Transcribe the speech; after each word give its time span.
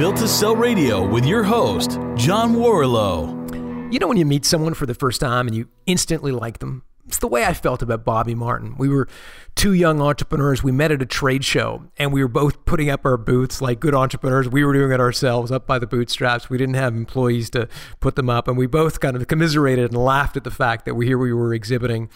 Built 0.00 0.16
to 0.16 0.26
Sell 0.26 0.56
Radio 0.56 1.06
with 1.06 1.26
your 1.26 1.42
host, 1.42 1.98
John 2.14 2.54
Warrillow. 2.54 3.92
You 3.92 3.98
know, 3.98 4.08
when 4.08 4.16
you 4.16 4.24
meet 4.24 4.46
someone 4.46 4.72
for 4.72 4.86
the 4.86 4.94
first 4.94 5.20
time 5.20 5.46
and 5.46 5.54
you 5.54 5.68
instantly 5.84 6.32
like 6.32 6.58
them, 6.58 6.84
it's 7.10 7.18
the 7.18 7.26
way 7.26 7.44
I 7.44 7.54
felt 7.54 7.82
about 7.82 8.04
Bobby 8.04 8.36
Martin. 8.36 8.76
We 8.78 8.88
were 8.88 9.08
two 9.56 9.72
young 9.72 10.00
entrepreneurs. 10.00 10.62
We 10.62 10.70
met 10.70 10.92
at 10.92 11.02
a 11.02 11.06
trade 11.06 11.44
show 11.44 11.82
and 11.98 12.12
we 12.12 12.22
were 12.22 12.28
both 12.28 12.64
putting 12.66 12.88
up 12.88 13.04
our 13.04 13.16
booths 13.16 13.60
like 13.60 13.80
good 13.80 13.96
entrepreneurs. 13.96 14.48
We 14.48 14.64
were 14.64 14.72
doing 14.72 14.92
it 14.92 15.00
ourselves 15.00 15.50
up 15.50 15.66
by 15.66 15.80
the 15.80 15.88
bootstraps. 15.88 16.48
We 16.48 16.56
didn't 16.56 16.76
have 16.76 16.94
employees 16.94 17.50
to 17.50 17.66
put 17.98 18.14
them 18.14 18.30
up. 18.30 18.46
And 18.46 18.56
we 18.56 18.68
both 18.68 19.00
kind 19.00 19.16
of 19.16 19.26
commiserated 19.26 19.90
and 19.90 20.00
laughed 20.00 20.36
at 20.36 20.44
the 20.44 20.52
fact 20.52 20.84
that 20.84 20.94
we 20.94 21.06
here 21.06 21.18
we 21.18 21.32
were 21.32 21.52
exhibiting 21.52 22.10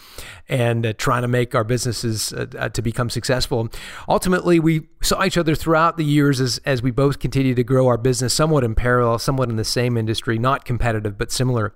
and 0.47 0.85
uh, 0.85 0.93
trying 0.93 1.23
to 1.23 1.27
make 1.27 1.53
our 1.53 1.65
businesses 1.65 2.31
uh, 2.31 2.45
uh, 2.57 2.69
to 2.69 2.81
become 2.81 3.09
successful. 3.09 3.67
Ultimately, 4.07 4.61
we 4.61 4.87
saw 5.01 5.25
each 5.25 5.37
other 5.37 5.55
throughout 5.55 5.97
the 5.97 6.05
years 6.05 6.39
as, 6.39 6.59
as 6.59 6.81
we 6.81 6.91
both 6.91 7.19
continued 7.19 7.57
to 7.57 7.65
grow 7.65 7.87
our 7.87 7.97
business 7.97 8.33
somewhat 8.33 8.63
in 8.63 8.75
parallel, 8.75 9.19
somewhat 9.19 9.49
in 9.49 9.57
the 9.57 9.65
same 9.65 9.97
industry, 9.97 10.39
not 10.39 10.63
competitive, 10.63 11.17
but 11.17 11.33
similar. 11.33 11.73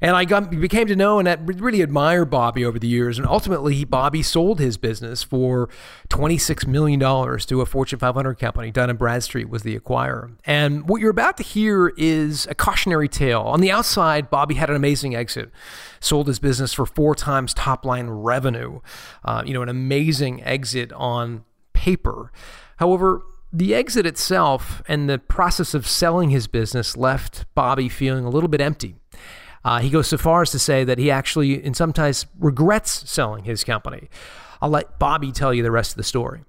And 0.00 0.16
I 0.16 0.24
got 0.24 0.50
became 0.50 0.86
to 0.86 0.96
know 0.96 1.18
and 1.18 1.60
really 1.60 1.82
admire 1.82 2.24
Bobby 2.24 2.64
over 2.64 2.78
the 2.78 2.88
years. 2.88 3.18
And 3.18 3.26
ultimately, 3.26 3.84
Bobby 3.84 4.22
sold 4.22 4.58
his 4.58 4.76
business 4.76 5.22
for 5.22 5.68
$26 6.08 6.66
million 6.66 6.98
to 7.00 7.60
a 7.60 7.66
Fortune 7.66 7.98
500 7.98 8.38
company. 8.38 8.70
Dun 8.70 8.96
& 8.96 8.98
Bradstreet 8.98 9.48
was 9.48 9.62
the 9.62 9.78
acquirer. 9.78 10.36
And 10.44 10.88
what 10.88 11.00
you're 11.00 11.10
about 11.10 11.36
to 11.36 11.42
hear 11.42 11.92
is 11.96 12.46
a 12.48 12.54
cautionary 12.54 13.08
tale. 13.08 13.42
On 13.42 13.60
the 13.60 13.70
outside, 13.70 14.30
Bobby 14.30 14.54
had 14.54 14.70
an 14.70 14.76
amazing 14.76 15.14
exit, 15.14 15.50
sold 16.00 16.28
his 16.28 16.38
business 16.38 16.72
for 16.72 16.86
four 16.86 17.14
times 17.14 17.52
top 17.52 17.84
line 17.84 18.08
revenue. 18.08 18.80
Uh, 19.24 19.42
you 19.44 19.52
know, 19.52 19.62
an 19.62 19.68
amazing 19.68 20.42
exit 20.44 20.92
on 20.92 21.44
paper. 21.72 22.32
However, 22.76 23.22
the 23.52 23.74
exit 23.74 24.06
itself 24.06 24.82
and 24.86 25.08
the 25.08 25.18
process 25.18 25.74
of 25.74 25.86
selling 25.86 26.30
his 26.30 26.46
business 26.46 26.96
left 26.96 27.44
Bobby 27.54 27.88
feeling 27.88 28.24
a 28.24 28.30
little 28.30 28.48
bit 28.48 28.60
empty. 28.60 28.96
Uh, 29.64 29.80
he 29.80 29.90
goes 29.90 30.08
so 30.08 30.16
far 30.16 30.42
as 30.42 30.50
to 30.50 30.58
say 30.58 30.84
that 30.84 30.98
he 30.98 31.10
actually, 31.10 31.62
and 31.62 31.76
sometimes, 31.76 32.26
regrets 32.38 33.10
selling 33.10 33.44
his 33.44 33.62
company. 33.62 34.08
I'll 34.62 34.70
let 34.70 34.98
Bobby 34.98 35.32
tell 35.32 35.52
you 35.52 35.62
the 35.62 35.70
rest 35.70 35.92
of 35.92 35.96
the 35.96 36.02
story. 36.02 36.40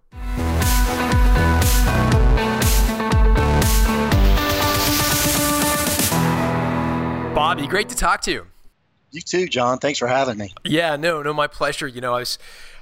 Bobby, 7.36 7.68
great 7.68 7.90
to 7.90 7.96
talk 7.96 8.22
to 8.22 8.32
you. 8.32 8.48
You 9.12 9.20
too, 9.20 9.48
John. 9.48 9.78
Thanks 9.80 10.00
for 10.00 10.08
having 10.08 10.38
me. 10.38 10.54
Yeah, 10.64 10.96
no, 10.96 11.22
no, 11.22 11.34
my 11.34 11.48
pleasure. 11.48 11.88
You 11.88 12.00
know, 12.00 12.14
I 12.14 12.20
was 12.20 12.40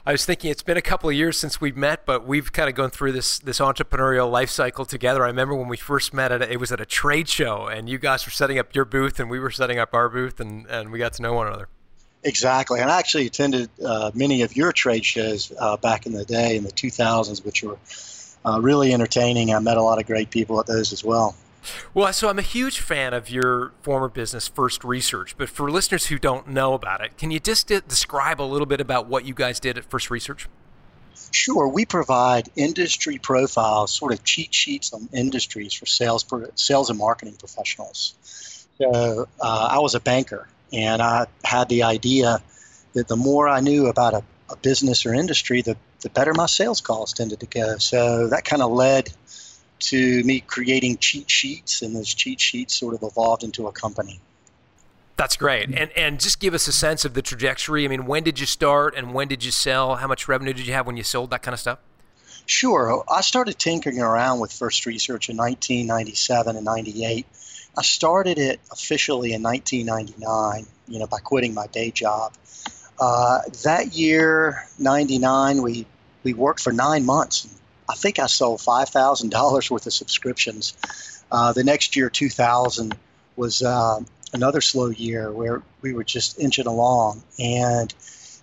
I 0.10 0.12
was 0.12 0.26
thinking 0.26 0.50
it's 0.50 0.64
been 0.64 0.76
a 0.76 0.82
couple 0.82 1.08
of 1.08 1.16
years 1.16 1.38
since 1.38 1.62
we've 1.62 1.78
met, 1.78 2.04
but 2.04 2.26
we've 2.26 2.52
kind 2.52 2.68
of 2.68 2.74
gone 2.74 2.90
through 2.90 3.12
this 3.12 3.38
this 3.38 3.60
entrepreneurial 3.60 4.32
life 4.32 4.50
cycle 4.50 4.84
together. 4.84 5.24
I 5.24 5.28
remember 5.28 5.54
when 5.54 5.68
we 5.68 5.78
first 5.78 6.16
met 6.16 6.32
at 6.32 6.42
a, 6.42 6.52
it 6.52 6.60
was 6.60 6.72
at 6.72 6.82
a 6.82 6.86
trade 6.88 7.30
show, 7.30 7.68
and 7.68 7.88
you 7.88 8.00
guys 8.00 8.26
were 8.26 8.32
setting 8.32 8.58
up 8.58 8.74
your 8.74 8.86
booth, 8.86 9.20
and 9.20 9.30
we 9.30 9.38
were 9.38 9.52
setting 9.52 9.78
up 9.78 9.94
our 9.94 10.10
booth, 10.10 10.40
and 10.40 10.66
and 10.66 10.92
we 10.92 10.98
got 10.98 11.14
to 11.14 11.22
know 11.22 11.34
one 11.34 11.46
another. 11.46 11.68
Exactly, 12.24 12.80
and 12.80 12.90
I 12.90 12.98
actually 12.98 13.28
attended 13.28 13.70
uh, 13.86 14.10
many 14.16 14.42
of 14.42 14.56
your 14.56 14.72
trade 14.72 15.06
shows 15.06 15.54
uh, 15.60 15.78
back 15.78 16.08
in 16.08 16.14
the 16.14 16.26
day 16.26 16.58
in 16.58 16.64
the 16.64 16.72
2000s, 16.72 17.46
which 17.46 17.62
were 17.62 17.78
uh, 18.44 18.60
really 18.60 18.92
entertaining. 18.92 19.54
I 19.54 19.60
met 19.60 19.78
a 19.78 19.84
lot 19.84 20.00
of 20.00 20.08
great 20.08 20.32
people 20.32 20.60
at 20.60 20.66
those 20.66 20.92
as 20.92 21.04
well. 21.04 21.36
Well, 21.94 22.12
so 22.14 22.30
I'm 22.30 22.40
a 22.40 22.44
huge 22.44 22.80
fan 22.80 23.14
of 23.14 23.30
your 23.30 23.74
former 23.82 24.10
business, 24.10 24.48
First 24.48 24.84
Research. 24.84 25.36
But 25.38 25.50
for 25.50 25.70
listeners 25.70 26.08
who 26.08 26.18
don't 26.18 26.48
know 26.48 26.74
about 26.74 27.02
it, 27.02 27.18
can 27.18 27.32
you 27.32 27.40
just 27.40 27.68
describe 27.68 28.42
a 28.42 28.44
little 28.44 28.66
bit 28.66 28.82
about 28.82 29.08
what 29.08 29.26
you 29.26 29.34
guys 29.34 29.60
did 29.60 29.78
at 29.78 29.86
First 29.86 30.10
Research? 30.10 30.48
Sure. 31.32 31.68
We 31.68 31.86
provide 31.86 32.50
industry 32.56 33.18
profiles, 33.18 33.92
sort 33.92 34.14
of 34.14 34.24
cheat 34.24 34.54
sheets 34.54 34.94
on 34.94 35.10
industries 35.14 35.74
for 35.74 35.86
sales, 35.86 36.26
sales 36.56 36.90
and 36.90 36.98
marketing 36.98 37.36
professionals. 37.38 38.16
So 38.78 39.28
uh, 39.42 39.70
I 39.72 39.80
was 39.80 39.96
a 39.96 40.00
banker, 40.00 40.48
and 40.72 41.02
I 41.02 41.28
had 41.44 41.70
the 41.70 41.84
idea 41.84 42.42
that 42.94 43.08
the 43.08 43.16
more 43.16 43.48
I 43.48 43.60
knew 43.60 43.88
about 43.88 44.14
a, 44.14 44.24
a 44.50 44.56
business 44.56 45.06
or 45.06 45.14
industry, 45.14 45.62
the, 45.62 45.78
the 46.02 46.10
better 46.10 46.34
my 46.34 46.46
sales 46.46 46.82
calls 46.82 47.14
tended 47.14 47.42
to 47.42 47.46
go. 47.46 47.78
So 47.78 48.28
that 48.30 48.46
kind 48.46 48.62
of 48.62 48.72
led 48.72 49.10
to 49.80 50.24
me 50.24 50.42
creating 50.42 50.98
cheat 50.98 51.30
sheets, 51.30 51.82
and 51.82 51.96
those 51.96 52.14
cheat 52.14 52.40
sheets 52.40 52.76
sort 52.76 52.94
of 52.94 53.04
evolved 53.04 53.44
into 53.44 53.68
a 53.68 53.72
company. 53.72 54.20
That's 55.20 55.36
great. 55.36 55.70
And 55.70 55.92
and 55.98 56.20
just 56.20 56.40
give 56.40 56.54
us 56.54 56.68
a 56.68 56.72
sense 56.72 57.04
of 57.04 57.14
the 57.14 57.22
trajectory. 57.22 57.84
I 57.84 57.90
mean, 57.90 58.06
when 58.06 58.24
did 58.24 58.40
you 58.40 58.46
start 58.46 58.96
and 58.96 59.14
when 59.14 59.28
did 59.28 59.44
you 59.44 59.52
sell? 59.52 59.98
How 59.98 60.08
much 60.08 60.30
revenue 60.30 60.54
did 60.54 60.66
you 60.66 60.74
have 60.74 60.88
when 60.88 60.96
you 60.96 61.04
sold 61.04 61.30
that 61.32 61.42
kind 61.42 61.54
of 61.54 61.60
stuff? 61.60 61.80
Sure. 62.46 63.04
I 63.12 63.22
started 63.22 63.60
tinkering 63.60 64.00
around 64.00 64.40
with 64.40 64.52
First 64.52 64.86
Research 64.86 65.30
in 65.30 65.38
1997 65.38 66.56
and 66.56 66.66
98. 66.66 67.26
I 67.78 67.82
started 67.84 68.40
it 68.40 68.60
officially 68.72 69.34
in 69.34 69.44
1999, 69.44 70.66
you 70.88 71.00
know, 71.00 71.06
by 71.06 71.20
quitting 71.20 71.54
my 71.54 71.68
day 71.68 71.92
job. 71.92 72.34
Uh, 73.00 73.42
that 73.64 73.94
year, 73.94 74.66
99, 74.80 75.62
we, 75.62 75.86
we 76.24 76.34
worked 76.34 76.62
for 76.62 76.74
nine 76.74 77.06
months 77.06 77.59
I 77.90 77.96
think 77.96 78.20
I 78.20 78.28
sold 78.28 78.62
five 78.62 78.90
thousand 78.90 79.30
dollars 79.32 79.72
worth 79.72 79.88
of 79.88 79.94
subscriptions. 79.94 80.78
Uh, 81.32 81.54
the 81.54 81.64
next 81.64 81.96
year, 81.96 82.10
2000, 82.10 82.96
was 83.36 83.62
uh, 83.62 84.00
another 84.34 84.62
slow 84.62 84.88
year 84.88 85.32
where 85.32 85.62
we 85.82 85.94
were 85.94 86.04
just 86.04 86.40
inching 86.40 86.68
along, 86.68 87.24
and 87.40 87.94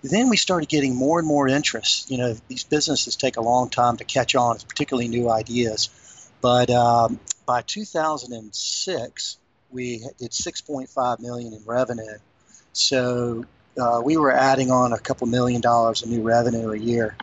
then 0.03 0.29
we 0.29 0.37
started 0.37 0.69
getting 0.69 0.95
more 0.95 1.19
and 1.19 1.27
more 1.27 1.47
interest. 1.47 2.11
You 2.11 2.17
know, 2.17 2.35
these 2.49 2.65
businesses 2.65 3.15
take 3.15 3.37
a 3.37 3.41
long 3.41 3.69
time 3.69 3.97
to 3.97 4.03
catch 4.03 4.35
on, 4.35 4.57
particularly 4.59 5.07
new 5.07 5.29
ideas. 5.29 5.89
But 6.41 6.69
um, 6.69 7.19
by 7.45 7.61
2006, 7.61 9.37
we 9.71 9.99
did 10.17 10.31
6.5 10.31 11.19
million 11.19 11.53
in 11.53 11.63
revenue. 11.65 12.17
So 12.73 13.45
uh, 13.77 14.01
we 14.03 14.17
were 14.17 14.31
adding 14.31 14.71
on 14.71 14.93
a 14.93 14.99
couple 14.99 15.27
million 15.27 15.61
dollars 15.61 16.03
of 16.03 16.09
new 16.09 16.21
revenue 16.21 16.71
a 16.71 16.77
year. 16.77 17.15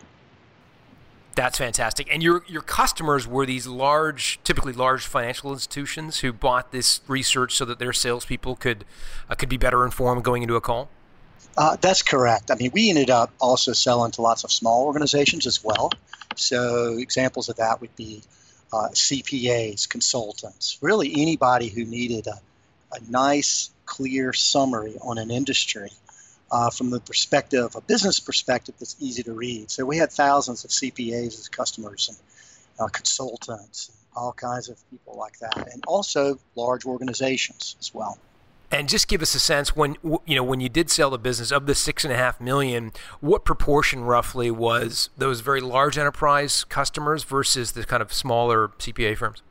That's 1.35 1.57
fantastic. 1.57 2.07
And 2.11 2.23
your 2.23 2.43
your 2.47 2.61
customers 2.61 3.27
were 3.27 3.45
these 3.45 3.67
large, 3.67 4.39
typically 4.45 4.71
large 4.71 5.05
financial 5.05 5.51
institutions 5.51 6.19
who 6.19 6.31
bought 6.31 6.71
this 6.71 7.01
research 7.07 7.55
so 7.55 7.65
that 7.65 7.77
their 7.77 7.91
salespeople 7.91 8.55
could 8.55 8.85
uh, 9.29 9.35
could 9.35 9.49
be 9.49 9.57
better 9.57 9.85
informed 9.85 10.23
going 10.23 10.43
into 10.43 10.55
a 10.55 10.61
call. 10.61 10.89
Uh, 11.57 11.75
that's 11.79 12.01
correct. 12.01 12.51
I 12.51 12.55
mean, 12.55 12.71
we 12.73 12.89
ended 12.89 13.09
up 13.09 13.31
also 13.39 13.73
selling 13.73 14.11
to 14.11 14.21
lots 14.21 14.43
of 14.43 14.51
small 14.51 14.85
organizations 14.85 15.45
as 15.45 15.63
well. 15.63 15.91
So 16.35 16.97
examples 16.97 17.49
of 17.49 17.57
that 17.57 17.79
would 17.81 17.95
be 17.95 18.23
uh, 18.73 18.89
CPAs, 18.89 19.87
consultants, 19.87 20.77
really 20.81 21.11
anybody 21.15 21.69
who 21.69 21.85
needed 21.85 22.27
a, 22.27 22.39
a 22.93 22.99
nice, 23.09 23.71
clear 23.85 24.33
summary 24.33 24.95
on 25.01 25.17
an 25.17 25.31
industry 25.31 25.91
uh, 26.55 26.69
from 26.69 26.89
the 26.89 27.01
perspective, 27.01 27.75
a 27.75 27.81
business 27.81 28.17
perspective 28.17 28.75
that's 28.79 28.95
easy 29.01 29.21
to 29.23 29.33
read. 29.33 29.69
So 29.69 29.85
we 29.85 29.97
had 29.97 30.09
thousands 30.09 30.63
of 30.63 30.71
CPAs 30.71 31.37
as 31.37 31.49
customers 31.49 32.07
and 32.07 32.17
uh, 32.79 32.87
consultants, 32.87 33.89
and 33.89 33.97
all 34.15 34.31
kinds 34.31 34.69
of 34.69 34.77
people 34.89 35.17
like 35.17 35.37
that, 35.39 35.69
and 35.73 35.83
also 35.85 36.39
large 36.55 36.85
organizations 36.85 37.75
as 37.81 37.93
well. 37.93 38.17
And 38.71 38.87
just 38.87 39.09
give 39.09 39.21
us 39.21 39.35
a 39.35 39.39
sense 39.39 39.75
when 39.75 39.97
you 40.25 40.35
know 40.35 40.43
when 40.43 40.61
you 40.61 40.69
did 40.69 40.89
sell 40.89 41.09
the 41.09 41.17
business 41.17 41.51
of 41.51 41.65
the 41.65 41.75
six 41.75 42.05
and 42.05 42.13
a 42.13 42.17
half 42.17 42.39
million, 42.39 42.93
what 43.19 43.43
proportion 43.43 44.05
roughly 44.05 44.49
was 44.49 45.09
those 45.17 45.41
very 45.41 45.59
large 45.59 45.97
enterprise 45.97 46.63
customers 46.63 47.25
versus 47.25 47.73
the 47.73 47.83
kind 47.83 48.01
of 48.01 48.13
smaller 48.13 48.69
CPA 48.79 49.17
firms? 49.17 49.41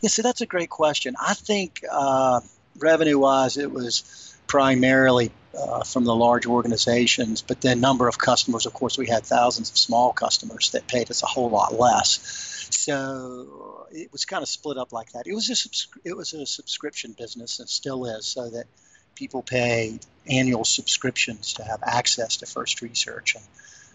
Yeah, 0.00 0.10
so 0.10 0.22
that's 0.22 0.42
a 0.42 0.46
great 0.46 0.70
question. 0.70 1.16
I 1.20 1.34
think 1.34 1.82
uh, 1.90 2.40
revenue-wise, 2.78 3.56
it 3.56 3.72
was 3.72 4.36
primarily 4.46 5.32
uh, 5.58 5.82
from 5.84 6.04
the 6.04 6.14
large 6.14 6.46
organizations, 6.46 7.42
but 7.42 7.60
then 7.60 7.80
number 7.80 8.08
of 8.08 8.18
customers, 8.18 8.66
of 8.66 8.74
course, 8.74 8.98
we 8.98 9.06
had 9.06 9.24
thousands 9.24 9.70
of 9.70 9.78
small 9.78 10.12
customers 10.12 10.70
that 10.72 10.86
paid 10.86 11.10
us 11.10 11.22
a 11.22 11.26
whole 11.26 11.50
lot 11.50 11.74
less. 11.74 12.66
So 12.70 13.86
it 13.92 14.12
was 14.12 14.24
kind 14.24 14.42
of 14.42 14.48
split 14.48 14.76
up 14.76 14.92
like 14.92 15.12
that. 15.12 15.26
It 15.26 15.34
was 15.34 15.48
a 15.50 15.56
subs- 15.56 15.88
it 16.04 16.16
was 16.16 16.32
a 16.32 16.46
subscription 16.46 17.14
business 17.18 17.58
and 17.58 17.68
still 17.68 18.06
is, 18.06 18.26
so 18.26 18.50
that 18.50 18.66
people 19.14 19.42
pay 19.42 19.98
annual 20.28 20.64
subscriptions 20.64 21.54
to 21.54 21.64
have 21.64 21.82
access 21.82 22.36
to 22.38 22.46
First 22.46 22.82
Research. 22.82 23.34
And 23.34 23.44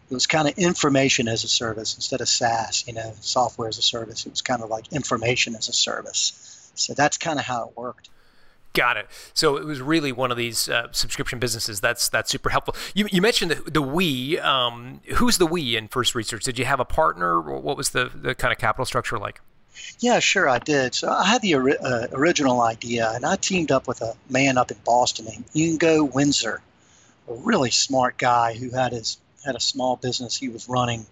it 0.09 0.13
was 0.13 0.27
kind 0.27 0.47
of 0.47 0.57
information 0.57 1.27
as 1.27 1.43
a 1.43 1.47
service 1.47 1.95
instead 1.95 2.21
of 2.21 2.27
SaaS, 2.27 2.85
you 2.87 2.93
know, 2.93 3.13
software 3.21 3.67
as 3.67 3.77
a 3.77 3.81
service. 3.81 4.25
It 4.25 4.31
was 4.31 4.41
kind 4.41 4.61
of 4.61 4.69
like 4.69 4.91
information 4.91 5.55
as 5.55 5.69
a 5.69 5.73
service. 5.73 6.71
So 6.75 6.93
that's 6.93 7.17
kind 7.17 7.39
of 7.39 7.45
how 7.45 7.69
it 7.69 7.77
worked. 7.77 8.09
Got 8.73 8.95
it. 8.95 9.07
So 9.33 9.57
it 9.57 9.65
was 9.65 9.81
really 9.81 10.13
one 10.13 10.31
of 10.31 10.37
these 10.37 10.69
uh, 10.69 10.87
subscription 10.91 11.39
businesses. 11.39 11.81
That's 11.81 12.07
that's 12.07 12.31
super 12.31 12.49
helpful. 12.49 12.75
You, 12.93 13.07
you 13.11 13.21
mentioned 13.21 13.51
the, 13.51 13.69
the 13.69 13.81
we. 13.81 14.39
Um, 14.39 15.01
who's 15.15 15.37
the 15.37 15.45
we 15.45 15.75
in 15.75 15.89
First 15.89 16.15
Research? 16.15 16.45
Did 16.45 16.57
you 16.57 16.63
have 16.65 16.79
a 16.79 16.85
partner? 16.85 17.41
What 17.41 17.75
was 17.75 17.89
the, 17.89 18.09
the 18.13 18.33
kind 18.33 18.53
of 18.53 18.57
capital 18.57 18.85
structure 18.85 19.19
like? 19.19 19.41
Yeah, 19.99 20.19
sure, 20.19 20.47
I 20.47 20.59
did. 20.59 20.95
So 20.95 21.09
I 21.09 21.25
had 21.25 21.41
the 21.41 21.55
uh, 21.55 22.07
original 22.13 22.61
idea, 22.61 23.11
and 23.13 23.25
I 23.25 23.35
teamed 23.35 23.71
up 23.71 23.87
with 23.87 24.01
a 24.01 24.15
man 24.29 24.57
up 24.57 24.71
in 24.71 24.77
Boston 24.85 25.25
named 25.25 25.45
Ingo 25.53 26.09
Winzer, 26.09 26.59
a 27.27 27.33
really 27.33 27.71
smart 27.71 28.17
guy 28.17 28.53
who 28.53 28.69
had 28.69 28.93
his 28.93 29.17
had 29.45 29.55
a 29.55 29.59
small 29.59 29.95
business 29.95 30.37
he 30.37 30.49
was 30.49 30.69
running 30.69 31.05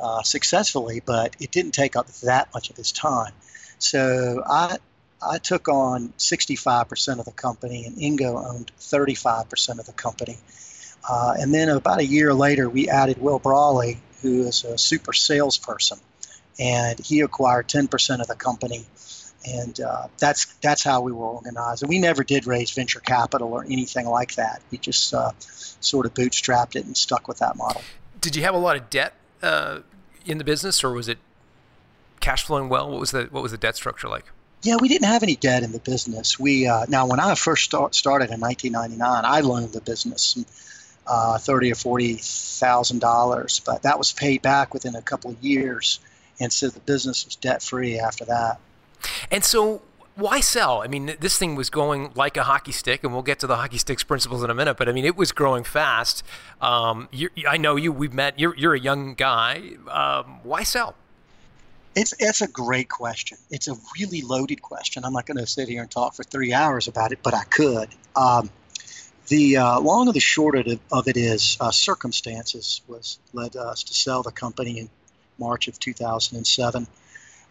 uh, 0.00 0.22
successfully, 0.22 1.00
but 1.04 1.36
it 1.38 1.50
didn't 1.52 1.72
take 1.72 1.94
up 1.96 2.08
that 2.24 2.48
much 2.52 2.68
of 2.68 2.76
his 2.76 2.92
time. 2.92 3.32
So 3.78 4.42
I 4.46 4.78
I 5.22 5.38
took 5.38 5.68
on 5.68 6.12
65% 6.18 7.18
of 7.18 7.24
the 7.24 7.32
company, 7.32 7.84
and 7.84 7.96
Ingo 7.96 8.42
owned 8.44 8.72
35% 8.78 9.78
of 9.78 9.86
the 9.86 9.92
company. 9.92 10.38
Uh, 11.08 11.34
and 11.38 11.52
then 11.54 11.68
about 11.68 12.00
a 12.00 12.04
year 12.04 12.32
later, 12.34 12.68
we 12.68 12.88
added 12.88 13.20
Will 13.20 13.38
Brawley, 13.38 14.00
who 14.22 14.46
is 14.46 14.64
a 14.64 14.78
super 14.78 15.12
salesperson, 15.12 15.98
and 16.58 16.98
he 16.98 17.20
acquired 17.20 17.68
10% 17.68 18.20
of 18.20 18.26
the 18.26 18.34
company. 18.34 18.84
And 19.46 19.80
uh, 19.80 20.08
that's 20.18 20.44
that's 20.60 20.84
how 20.84 21.00
we 21.00 21.12
were 21.12 21.24
organized. 21.24 21.82
And 21.82 21.88
we 21.88 21.98
never 21.98 22.22
did 22.22 22.46
raise 22.46 22.70
venture 22.72 23.00
capital 23.00 23.54
or 23.54 23.64
anything 23.64 24.06
like 24.06 24.34
that. 24.34 24.60
We 24.70 24.76
just 24.76 25.14
uh, 25.14 25.32
sort 25.38 26.04
of 26.04 26.12
bootstrapped 26.12 26.76
it 26.76 26.84
and 26.84 26.94
stuck 26.94 27.26
with 27.26 27.38
that 27.38 27.56
model. 27.56 27.80
Did 28.20 28.36
you 28.36 28.42
have 28.42 28.54
a 28.54 28.58
lot 28.58 28.76
of 28.76 28.90
debt 28.90 29.14
uh, 29.42 29.80
in 30.26 30.36
the 30.36 30.44
business, 30.44 30.84
or 30.84 30.92
was 30.92 31.08
it 31.08 31.16
cash 32.20 32.44
flowing 32.44 32.68
well? 32.68 32.90
What 32.90 33.00
was 33.00 33.12
the 33.12 33.28
what 33.30 33.42
was 33.42 33.52
the 33.52 33.58
debt 33.58 33.76
structure 33.76 34.08
like? 34.08 34.26
Yeah, 34.62 34.76
we 34.80 34.88
didn't 34.88 35.08
have 35.08 35.22
any 35.22 35.36
debt 35.36 35.62
in 35.62 35.72
the 35.72 35.78
business. 35.78 36.38
We 36.38 36.66
uh, 36.66 36.84
now 36.88 37.06
when 37.06 37.18
I 37.18 37.34
first 37.34 37.64
start, 37.64 37.94
started 37.94 38.30
in 38.30 38.40
1999, 38.40 39.24
I 39.24 39.40
loaned 39.40 39.72
the 39.72 39.80
business 39.80 40.36
uh, 41.06 41.38
thirty 41.38 41.72
or 41.72 41.74
forty 41.74 42.14
thousand 42.16 43.00
dollars, 43.00 43.60
but 43.64 43.82
that 43.82 43.98
was 43.98 44.12
paid 44.12 44.42
back 44.42 44.74
within 44.74 44.94
a 44.94 45.02
couple 45.02 45.30
of 45.30 45.42
years, 45.42 46.00
and 46.40 46.52
so 46.52 46.68
the 46.68 46.80
business 46.80 47.24
was 47.24 47.36
debt 47.36 47.62
free 47.62 47.98
after 47.98 48.24
that. 48.26 48.58
And 49.30 49.42
so, 49.44 49.80
why 50.14 50.40
sell? 50.40 50.82
I 50.82 50.88
mean, 50.88 51.16
this 51.20 51.38
thing 51.38 51.54
was 51.54 51.70
going 51.70 52.12
like 52.14 52.36
a 52.36 52.44
hockey 52.44 52.72
stick, 52.72 53.02
and 53.02 53.14
we'll 53.14 53.22
get 53.22 53.38
to 53.40 53.46
the 53.46 53.56
hockey 53.56 53.78
sticks 53.78 54.04
principles 54.04 54.44
in 54.44 54.50
a 54.50 54.54
minute. 54.54 54.76
But 54.76 54.90
I 54.90 54.92
mean, 54.92 55.06
it 55.06 55.16
was 55.16 55.32
growing 55.32 55.64
fast. 55.64 56.22
Um, 56.60 57.08
I 57.48 57.56
know 57.56 57.76
you. 57.76 57.92
We've 57.92 58.12
met. 58.12 58.38
You're 58.38 58.54
you're 58.56 58.74
a 58.74 58.80
young 58.80 59.14
guy. 59.14 59.76
Um, 59.88 60.40
why 60.42 60.62
sell? 60.64 60.96
It's 61.94 62.14
it's 62.18 62.40
a 62.40 62.48
great 62.48 62.88
question. 62.88 63.38
It's 63.50 63.68
a 63.68 63.74
really 63.98 64.22
loaded 64.22 64.62
question. 64.62 65.04
I'm 65.04 65.12
not 65.12 65.26
going 65.26 65.38
to 65.38 65.46
sit 65.46 65.68
here 65.68 65.82
and 65.82 65.90
talk 65.90 66.14
for 66.14 66.22
three 66.22 66.52
hours 66.52 66.86
about 66.86 67.12
it, 67.12 67.18
but 67.22 67.34
I 67.34 67.44
could. 67.44 67.88
Um, 68.14 68.50
the 69.26 69.56
uh, 69.56 69.80
long 69.80 70.06
and 70.06 70.14
the 70.14 70.20
short 70.20 70.56
of 70.56 71.08
it 71.08 71.16
is 71.16 71.56
uh, 71.60 71.70
circumstances 71.70 72.82
was 72.88 73.18
led 73.32 73.56
us 73.56 73.84
to 73.84 73.94
sell 73.94 74.22
the 74.22 74.32
company 74.32 74.78
in 74.80 74.90
March 75.38 75.68
of 75.68 75.78
2007. 75.78 76.86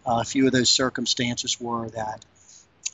Uh, 0.05 0.19
a 0.21 0.23
few 0.23 0.45
of 0.45 0.51
those 0.51 0.69
circumstances 0.69 1.59
were 1.59 1.89
that 1.89 2.25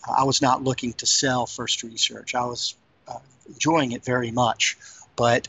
I 0.07 0.24
was 0.24 0.41
not 0.41 0.63
looking 0.63 0.94
to 0.94 1.06
sell 1.06 1.45
First 1.45 1.83
Research. 1.83 2.36
I 2.36 2.45
was 2.45 2.75
uh, 3.07 3.19
enjoying 3.48 3.91
it 3.91 4.03
very 4.03 4.31
much, 4.31 4.77
but 5.15 5.48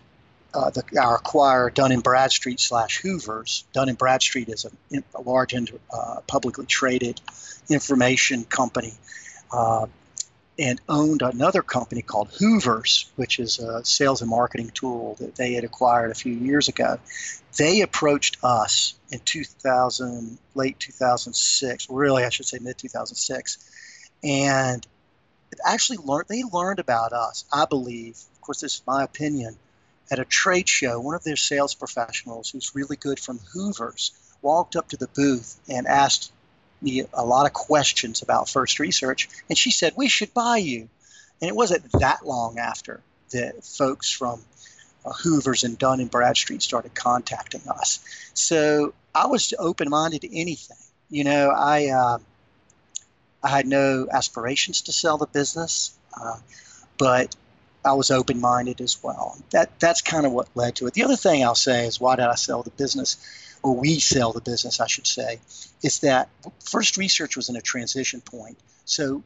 uh, 0.57 0.71
the, 0.71 0.83
our 0.99 1.21
acquirer, 1.21 1.73
Dun 1.73 1.93
and 1.93 2.03
Bradstreet 2.03 2.59
slash 2.59 2.99
Hoover's. 3.03 3.65
Dun 3.75 3.91
and 3.91 3.99
Bradstreet 3.99 4.49
is 4.49 4.65
a, 4.65 5.03
a 5.15 5.21
large 5.21 5.55
uh, 5.55 6.21
publicly 6.27 6.65
traded 6.65 7.21
information 7.69 8.45
company, 8.45 8.95
uh, 9.53 9.87
and 10.59 10.81
owned 10.89 11.21
another 11.21 11.61
company 11.61 12.01
called 12.01 12.31
Hoover's, 12.39 13.11
which 13.17 13.39
is 13.39 13.59
a 13.59 13.85
sales 13.85 14.23
and 14.23 14.31
marketing 14.31 14.71
tool 14.73 15.17
that 15.21 15.35
they 15.35 15.53
had 15.53 15.65
acquired 15.65 16.11
a 16.11 16.15
few 16.15 16.33
years 16.33 16.69
ago. 16.69 16.99
They 17.59 17.83
approached 17.83 18.39
us 18.43 18.95
in 19.11 19.19
2000, 19.19 20.39
late 20.55 20.81
2006, 20.81 21.89
really 21.91 22.25
I 22.25 22.31
should 22.31 22.47
say 22.47 22.59
mid 22.61 22.79
2006, 22.79 24.11
and 24.25 24.87
actually 25.67 25.99
learned 25.99 26.29
they 26.29 26.45
learned 26.45 26.79
about 26.79 27.13
us. 27.13 27.45
I 27.53 27.67
believe, 27.67 28.17
of 28.35 28.41
course, 28.41 28.61
this 28.61 28.77
is 28.77 28.83
my 28.87 29.05
opinion 29.05 29.59
at 30.11 30.19
a 30.19 30.25
trade 30.25 30.69
show, 30.69 31.01
one 31.01 31.15
of 31.15 31.25
their 31.25 31.37
sales 31.37 31.75
professionals 31.75 32.51
who's 32.51 32.75
really 32.75 32.97
good 32.97 33.19
from 33.19 33.39
Hoover's 33.53 34.13
walked 34.43 34.77
up 34.77 34.89
to 34.91 34.97
the 34.97 35.09
booth 35.09 35.59
and 35.69 35.87
asked 35.87 36.33
me 36.83 37.05
a 37.13 37.25
lot 37.25 37.47
of 37.47 37.53
questions 37.53 38.23
about 38.23 38.49
First 38.49 38.79
Research, 38.79 39.29
and 39.49 39.57
she 39.57 39.71
said, 39.71 39.95
We 39.97 40.09
should 40.09 40.33
buy 40.35 40.59
you. 40.59 40.89
And 41.41 41.49
it 41.49 41.57
wasn't 41.57 41.91
that 41.93 42.25
long 42.25 42.59
after 42.59 43.01
that 43.33 43.65
folks 43.65 44.11
from 44.11 44.41
uh, 45.05 45.13
Hoover's 45.13 45.65
and 45.65 45.79
Dun 45.79 46.01
and 46.01 46.11
Bradstreet 46.11 46.63
started 46.63 46.95
contacting 46.95 47.63
us. 47.69 48.01
So 48.35 48.95
I 49.15 49.27
was 49.27 49.53
open 49.59 49.91
minded 49.91 50.23
to 50.23 50.37
anything. 50.37 50.77
You 51.11 51.25
know, 51.25 51.51
I, 51.51 51.89
uh, 51.89 52.19
I 53.43 53.49
had 53.49 53.67
no 53.67 54.09
aspirations 54.11 54.83
to 54.83 54.93
sell 54.93 55.19
the 55.19 55.27
business, 55.27 55.97
uh, 56.19 56.39
but 56.99 57.35
I 57.87 57.93
was 57.95 58.11
open 58.11 58.41
minded 58.41 58.81
as 58.81 59.03
well. 59.03 59.39
That 59.51 59.79
that's 59.79 60.03
kind 60.03 60.27
of 60.27 60.33
what 60.33 60.49
led 60.55 60.77
to 60.77 60.87
it. 60.87 60.95
The 60.95 61.05
other 61.05 61.17
thing 61.17 61.45
I'll 61.45 61.55
say 61.55 61.87
is 61.87 62.01
why 62.01 62.17
did 62.17 62.27
I 62.27 62.35
sell 62.35 62.63
the 62.63 62.71
business, 62.71 63.17
or 63.63 63.75
we 63.75 64.01
sell 64.01 64.33
the 64.33 64.41
business, 64.41 64.81
I 64.81 64.87
should 64.87 65.07
say, 65.07 65.39
is 65.83 66.01
that 66.01 66.29
First 66.61 66.97
Research 66.97 67.37
was 67.37 67.49
in 67.49 67.57
a 67.57 67.63
transition 67.63 68.21
point. 68.21 68.59
So, 68.85 69.23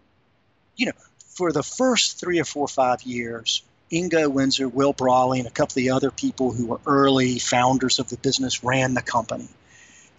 you 0.77 0.87
know, 0.87 0.93
for 1.19 1.53
the 1.53 1.63
first 1.63 2.21
three 2.21 2.39
or 2.39 2.45
four 2.45 2.65
or 2.65 2.69
five 2.69 3.03
years, 3.03 3.63
Ingo 3.91 4.33
Winzer, 4.33 4.71
Will 4.73 4.93
Brawley, 4.93 5.39
and 5.39 5.49
a 5.49 5.51
couple 5.51 5.73
of 5.73 5.77
the 5.77 5.91
other 5.91 6.11
people 6.11 6.53
who 6.53 6.67
were 6.67 6.81
early 6.87 7.39
founders 7.39 7.99
of 7.99 8.09
the 8.09 8.17
business 8.19 8.63
ran 8.63 8.95
the 8.95 9.03
company. 9.03 9.49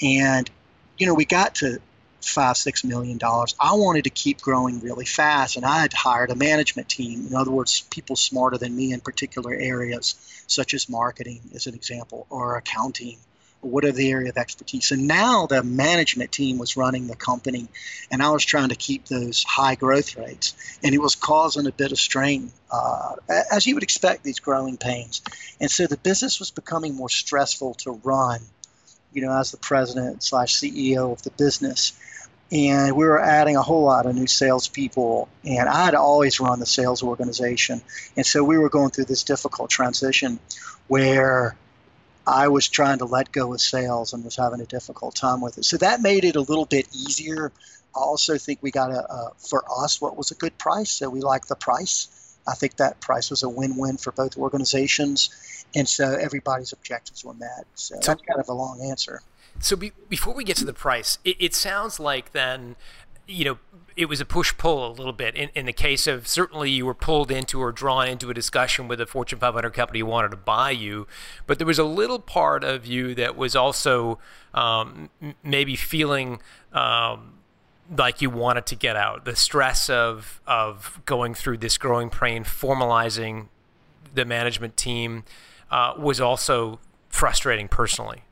And, 0.02 0.50
you 0.98 1.06
know, 1.06 1.14
we 1.14 1.26
got 1.26 1.56
to 1.56 1.80
five, 2.26 2.58
six 2.58 2.84
million 2.84 3.18
dollars. 3.18 3.56
I 3.60 3.74
wanted 3.74 4.04
to 4.06 4.10
keep 4.10 4.42
growing 4.42 4.80
really 4.80 5.06
fast, 5.06 5.56
and 5.56 5.66
I 5.66 5.80
had 5.80 5.94
hired 5.94 6.32
a 6.32 6.36
management 6.36 6.90
team. 6.90 7.28
In 7.28 7.36
other 7.36 7.52
words, 7.52 7.82
people 7.90 8.16
smarter 8.16 8.58
than 8.58 8.76
me 8.76 8.94
in 8.94 9.02
particular 9.02 9.54
areas, 9.54 10.16
such 10.48 10.74
as 10.74 10.90
marketing, 10.90 11.42
as 11.54 11.68
an 11.68 11.76
example, 11.76 12.28
or 12.30 12.58
accounting, 12.58 13.18
or 13.62 13.70
whatever 13.70 13.98
the 13.98 14.10
area 14.10 14.30
of 14.30 14.38
expertise. 14.38 14.92
And 14.92 15.08
now 15.08 15.48
the 15.48 15.64
management 15.64 16.32
team 16.32 16.58
was 16.58 16.78
running 16.78 17.08
the 17.08 17.16
company, 17.16 17.68
and 18.10 18.22
I 18.22 18.30
was 18.32 18.44
trying 18.46 18.70
to 18.70 18.76
keep 18.76 19.06
those 19.06 19.44
high 19.44 19.76
growth 19.76 20.18
rates, 20.18 20.80
and 20.84 20.94
it 20.94 21.00
was 21.00 21.16
causing 21.16 21.68
a 21.68 21.72
bit 21.72 21.92
of 21.92 22.00
strain, 22.00 22.52
uh, 22.72 23.16
as 23.52 23.68
you 23.68 23.76
would 23.76 23.84
expect, 23.84 24.24
these 24.24 24.40
growing 24.40 24.78
pains. 24.78 25.22
And 25.60 25.70
so 25.70 25.88
the 25.88 25.98
business 25.98 26.40
was 26.40 26.52
becoming 26.52 26.96
more 26.96 27.10
stressful 27.10 27.76
to 27.76 27.92
run 28.04 28.42
you 29.14 29.22
know, 29.22 29.38
as 29.38 29.52
the 29.52 29.58
president 29.58 30.24
slash 30.24 30.56
CEO 30.56 31.12
of 31.12 31.22
the 31.24 31.32
business 31.32 31.94
and 32.52 32.96
we 32.96 33.06
were 33.06 33.20
adding 33.20 33.56
a 33.56 33.62
whole 33.62 33.84
lot 33.84 34.06
of 34.06 34.16
new 34.16 34.28
salespeople. 34.28 35.30
And 35.46 35.70
I 35.70 35.86
had 35.86 35.96
always 35.96 36.40
run 36.40 36.60
the 36.60 36.66
sales 36.66 37.02
organization, 37.02 37.82
and 38.18 38.26
so 38.26 38.44
we 38.44 38.58
were 38.58 38.70
going 38.70 38.90
through 38.90 39.06
this 39.06 39.24
difficult 39.24 39.70
transition 39.70 40.40
where 40.88 41.56
I 42.28 42.50
was 42.50 42.68
trying 42.68 43.00
to 43.00 43.06
let 43.06 43.32
go 43.32 43.54
of 43.54 43.62
sales 43.62 44.14
and 44.14 44.24
was 44.24 44.36
having 44.36 44.62
a 44.62 44.66
difficult 44.66 45.16
time 45.16 45.42
with 45.42 45.58
it. 45.58 45.66
So 45.66 45.78
that 45.78 46.02
made 46.02 46.24
it 46.24 46.36
a 46.36 46.42
little 46.42 46.66
bit 46.66 46.88
easier. 46.94 47.52
I 47.96 48.00
also 48.00 48.38
think 48.38 48.60
we 48.62 48.72
got 48.72 48.92
a, 48.92 49.12
a 49.12 49.32
for 49.38 49.64
us 49.84 50.00
what 50.00 50.16
was 50.18 50.32
a 50.32 50.36
good 50.36 50.58
price, 50.58 50.92
so 50.92 51.10
we 51.10 51.22
liked 51.22 51.50
the 51.50 51.56
price. 51.56 52.38
I 52.48 52.56
think 52.56 52.78
that 52.78 53.00
price 53.02 53.30
was 53.30 53.44
a 53.44 53.50
win-win 53.50 53.98
for 53.98 54.12
both 54.12 54.38
organizations, 54.38 55.66
and 55.76 55.88
so 55.88 56.14
everybody's 56.14 56.74
objectives 56.74 57.24
were 57.24 57.34
met. 57.34 57.66
So, 57.76 57.96
so 57.96 58.14
that's 58.14 58.22
kind 58.22 58.40
of 58.40 58.50
a 58.50 58.54
long 58.54 58.82
answer. 58.82 59.22
So 59.62 59.76
be, 59.76 59.92
before 60.10 60.34
we 60.34 60.44
get 60.44 60.58
to 60.58 60.66
the 60.66 60.74
price, 60.74 61.20
it, 61.24 61.38
it 61.40 61.56
sounds 61.56 62.00
like 62.00 62.32
then, 62.32 62.76
you 63.28 63.46
know, 63.46 63.58
it 63.96 64.06
was 64.06 64.20
a 64.20 64.26
push 64.26 64.56
pull 64.58 64.88
a 64.88 64.92
little 64.92 65.14
bit 65.14 65.36
in, 65.36 65.50
in 65.54 65.66
the 65.66 65.74
case 65.74 66.08
of 66.08 66.28
certainly 66.28 66.72
you 66.72 66.86
were 66.86 66.94
pulled 66.96 67.30
into 67.30 67.60
or 67.60 67.72
drawn 67.72 68.08
into 68.08 68.30
a 68.30 68.34
discussion 68.34 68.88
with 68.88 69.00
a 69.00 69.06
Fortune 69.06 69.40
500 69.40 69.70
company 69.72 70.00
who 70.00 70.06
wanted 70.06 70.32
to 70.32 70.38
buy 70.38 70.72
you, 70.72 71.08
but 71.46 71.60
there 71.60 71.68
was 71.68 71.80
a 71.80 71.84
little 71.84 72.20
part 72.20 72.64
of 72.64 72.86
you 72.86 73.14
that 73.16 73.36
was 73.36 73.56
also 73.56 74.20
um, 74.54 75.10
maybe 75.44 75.76
feeling. 75.76 76.42
Um, 76.74 77.34
like 77.98 78.22
you 78.22 78.30
wanted 78.30 78.66
to 78.66 78.76
get 78.76 78.96
out 78.96 79.26
the 79.26 79.36
stress 79.36 79.90
of 79.90 80.40
of 80.48 81.02
going 81.06 81.34
through 81.34 81.58
this 81.58 81.78
growing 81.78 82.10
pain 82.10 82.46
formalizing 82.46 83.50
the 84.14 84.24
management 84.24 84.78
team 84.78 85.26
uh, 85.70 85.94
was 85.98 86.22
also 86.22 86.80
frustrating 87.10 87.68
personally 87.68 88.24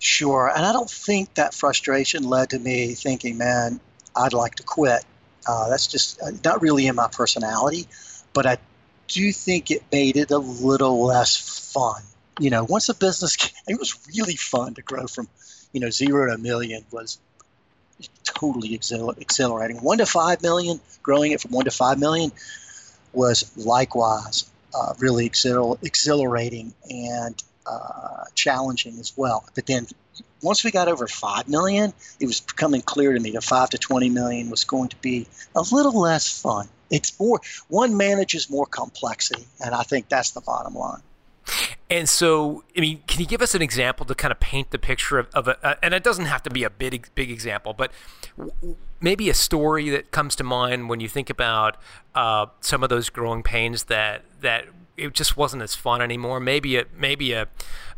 Sure. 0.00 0.50
And 0.54 0.64
I 0.64 0.72
don't 0.72 0.90
think 0.90 1.34
that 1.34 1.52
frustration 1.54 2.24
led 2.24 2.50
to 2.50 2.58
me 2.58 2.94
thinking, 2.94 3.36
man, 3.36 3.80
I'd 4.16 4.32
like 4.32 4.54
to 4.56 4.62
quit. 4.62 5.04
Uh, 5.46 5.68
that's 5.68 5.86
just 5.86 6.20
uh, 6.22 6.30
not 6.42 6.62
really 6.62 6.86
in 6.86 6.96
my 6.96 7.08
personality, 7.12 7.86
but 8.32 8.46
I 8.46 8.56
do 9.08 9.30
think 9.30 9.70
it 9.70 9.82
made 9.92 10.16
it 10.16 10.30
a 10.30 10.38
little 10.38 11.04
less 11.04 11.70
fun. 11.72 12.00
You 12.38 12.48
know, 12.48 12.64
once 12.64 12.88
a 12.88 12.94
business, 12.94 13.36
it 13.68 13.78
was 13.78 13.94
really 14.16 14.36
fun 14.36 14.74
to 14.74 14.82
grow 14.82 15.06
from, 15.06 15.28
you 15.72 15.80
know, 15.80 15.90
zero 15.90 16.26
to 16.28 16.34
a 16.34 16.38
million 16.38 16.82
was 16.90 17.18
totally 18.24 18.74
exhilarating. 18.74 19.76
One 19.82 19.98
to 19.98 20.06
five 20.06 20.40
million, 20.42 20.80
growing 21.02 21.32
it 21.32 21.42
from 21.42 21.50
one 21.50 21.66
to 21.66 21.70
five 21.70 21.98
million 21.98 22.32
was 23.12 23.52
likewise 23.58 24.50
uh, 24.74 24.94
really 24.98 25.26
exhilarating. 25.26 26.72
And 26.90 27.42
uh, 27.70 28.24
challenging 28.34 28.98
as 28.98 29.12
well. 29.16 29.44
But 29.54 29.66
then 29.66 29.86
once 30.42 30.64
we 30.64 30.70
got 30.70 30.88
over 30.88 31.06
5 31.06 31.48
million, 31.48 31.92
it 32.18 32.26
was 32.26 32.40
becoming 32.40 32.82
clear 32.82 33.12
to 33.12 33.20
me 33.20 33.30
that 33.32 33.44
5 33.44 33.70
to 33.70 33.78
20 33.78 34.10
million 34.10 34.50
was 34.50 34.64
going 34.64 34.88
to 34.88 34.96
be 34.96 35.26
a 35.54 35.62
little 35.72 35.98
less 35.98 36.40
fun. 36.40 36.68
It's 36.90 37.18
more, 37.20 37.40
one 37.68 37.96
manages 37.96 38.50
more 38.50 38.66
complexity, 38.66 39.46
and 39.64 39.74
I 39.74 39.82
think 39.82 40.08
that's 40.08 40.32
the 40.32 40.40
bottom 40.40 40.74
line. 40.74 41.02
And 41.88 42.08
so, 42.08 42.64
I 42.76 42.80
mean, 42.80 43.02
can 43.06 43.20
you 43.20 43.26
give 43.26 43.42
us 43.42 43.54
an 43.54 43.62
example 43.62 44.06
to 44.06 44.14
kind 44.14 44.30
of 44.30 44.38
paint 44.38 44.70
the 44.70 44.78
picture 44.78 45.18
of, 45.18 45.28
of 45.34 45.48
a, 45.48 45.66
uh, 45.66 45.74
and 45.82 45.92
it 45.92 46.04
doesn't 46.04 46.26
have 46.26 46.42
to 46.44 46.50
be 46.50 46.62
a 46.62 46.70
big, 46.70 47.08
big 47.14 47.30
example, 47.30 47.72
but 47.72 47.92
maybe 49.00 49.28
a 49.28 49.34
story 49.34 49.90
that 49.90 50.10
comes 50.10 50.36
to 50.36 50.44
mind 50.44 50.88
when 50.88 51.00
you 51.00 51.08
think 51.08 51.30
about 51.30 51.76
uh, 52.14 52.46
some 52.60 52.82
of 52.82 52.90
those 52.90 53.10
growing 53.10 53.42
pains 53.42 53.84
that 53.84 54.24
that 54.40 54.66
it 55.00 55.14
just 55.14 55.36
wasn't 55.36 55.62
as 55.62 55.74
fun 55.74 56.00
anymore. 56.02 56.40
Maybe 56.40 56.76
a 56.76 56.84
maybe 56.96 57.32
a, 57.32 57.48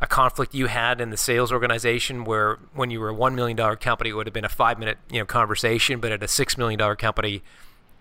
a 0.00 0.06
conflict 0.06 0.54
you 0.54 0.66
had 0.66 1.00
in 1.00 1.11
the 1.11 1.16
sales 1.16 1.52
organization 1.52 2.25
where 2.25 2.59
when 2.75 2.90
you 2.90 3.00
were 3.00 3.11
a 3.11 3.14
one 3.14 3.35
million 3.35 3.56
dollar 3.56 3.76
company, 3.76 4.11
it 4.11 4.14
would 4.14 4.26
have 4.26 4.35
been 4.35 4.44
a 4.44 4.50
five 4.50 4.78
minute 4.78 4.99
you 5.11 5.18
know 5.18 5.25
conversation, 5.25 6.00
but 6.00 6.12
at 6.12 6.23
a 6.23 6.28
six 6.28 6.56
million 6.56 6.78
dollar 6.78 6.97
company, 6.97 7.42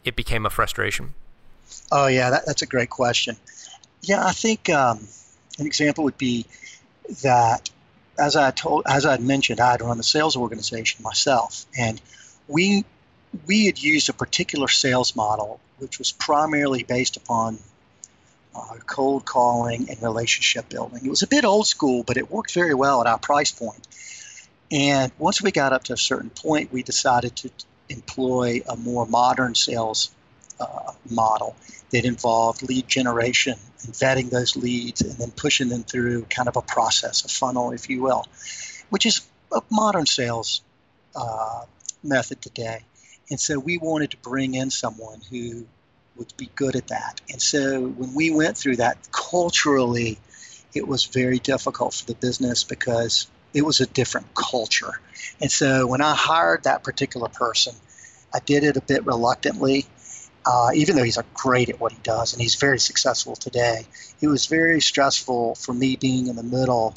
it 0.03 0.15
became 0.15 0.45
a 0.45 0.49
frustration. 0.49 1.13
Oh 1.91 2.07
yeah, 2.07 2.29
that, 2.29 2.45
that's 2.45 2.61
a 2.61 2.67
great 2.67 2.89
question. 2.89 3.35
Yeah, 4.01 4.25
I 4.25 4.31
think 4.31 4.69
um, 4.69 5.07
an 5.59 5.65
example 5.65 6.03
would 6.03 6.17
be 6.17 6.45
that 7.23 7.69
as 8.17 8.35
I 8.35 8.51
told, 8.51 8.83
as 8.87 9.05
I 9.05 9.17
mentioned, 9.17 9.59
I 9.59 9.71
had 9.71 9.81
run 9.81 9.97
the 9.97 10.03
sales 10.03 10.35
organization 10.35 11.03
myself, 11.03 11.65
and 11.77 12.01
we 12.47 12.85
we 13.47 13.65
had 13.65 13.81
used 13.81 14.09
a 14.09 14.13
particular 14.13 14.67
sales 14.67 15.15
model 15.15 15.59
which 15.81 15.97
was 15.97 16.11
primarily 16.11 16.83
based 16.83 17.17
upon 17.17 17.57
uh, 18.55 18.75
cold 18.85 19.25
calling 19.25 19.89
and 19.89 20.01
relationship 20.01 20.69
building. 20.69 21.05
It 21.05 21.09
was 21.09 21.23
a 21.23 21.27
bit 21.27 21.45
old 21.45 21.67
school, 21.67 22.03
but 22.03 22.17
it 22.17 22.29
worked 22.29 22.53
very 22.53 22.73
well 22.73 23.01
at 23.01 23.07
our 23.07 23.19
price 23.19 23.51
point. 23.51 23.87
And 24.71 25.11
once 25.17 25.41
we 25.41 25.51
got 25.51 25.73
up 25.73 25.83
to 25.85 25.93
a 25.93 25.97
certain 25.97 26.29
point, 26.29 26.71
we 26.71 26.83
decided 26.83 27.35
to 27.37 27.49
employ 27.89 28.61
a 28.67 28.77
more 28.77 29.05
modern 29.05 29.55
sales 29.55 30.11
uh, 30.59 30.93
model 31.09 31.55
that 31.91 32.05
involved 32.05 32.63
lead 32.63 32.87
generation 32.87 33.57
and 33.83 33.93
vetting 33.93 34.29
those 34.29 34.55
leads 34.55 35.01
and 35.01 35.11
then 35.13 35.31
pushing 35.31 35.69
them 35.69 35.83
through 35.83 36.23
kind 36.25 36.47
of 36.47 36.55
a 36.55 36.61
process, 36.61 37.25
a 37.25 37.27
funnel, 37.27 37.71
if 37.71 37.89
you 37.89 38.01
will, 38.01 38.25
which 38.89 39.05
is 39.05 39.27
a 39.51 39.61
modern 39.69 40.05
sales 40.05 40.61
uh, 41.15 41.63
method 42.03 42.41
today. 42.41 42.79
And 43.29 43.39
so 43.39 43.59
we 43.59 43.77
wanted 43.77 44.11
to 44.11 44.17
bring 44.17 44.55
in 44.55 44.69
someone 44.69 45.21
who 45.29 45.65
would 46.15 46.33
be 46.37 46.49
good 46.55 46.75
at 46.75 46.87
that. 46.87 47.21
And 47.29 47.41
so 47.41 47.87
when 47.87 48.13
we 48.13 48.31
went 48.31 48.57
through 48.57 48.77
that 48.77 48.97
culturally, 49.11 50.19
it 50.73 50.87
was 50.87 51.05
very 51.05 51.39
difficult 51.39 51.93
for 51.93 52.05
the 52.05 52.15
business 52.15 52.63
because 52.63 53.27
it 53.53 53.63
was 53.63 53.79
a 53.79 53.85
different 53.85 54.33
culture. 54.35 54.99
And 55.39 55.51
so 55.51 55.87
when 55.87 56.01
I 56.01 56.15
hired 56.15 56.63
that 56.63 56.83
particular 56.83 57.27
person, 57.27 57.73
I 58.33 58.39
did 58.39 58.63
it 58.63 58.77
a 58.77 58.81
bit 58.81 59.05
reluctantly, 59.05 59.85
uh, 60.45 60.69
even 60.73 60.95
though 60.95 61.03
he's 61.03 61.19
great 61.33 61.69
at 61.69 61.79
what 61.79 61.91
he 61.91 61.99
does 62.03 62.33
and 62.33 62.41
he's 62.41 62.55
very 62.55 62.79
successful 62.79 63.35
today. 63.35 63.85
It 64.21 64.27
was 64.27 64.45
very 64.45 64.81
stressful 64.81 65.55
for 65.55 65.73
me 65.73 65.95
being 65.95 66.27
in 66.27 66.35
the 66.35 66.43
middle 66.43 66.93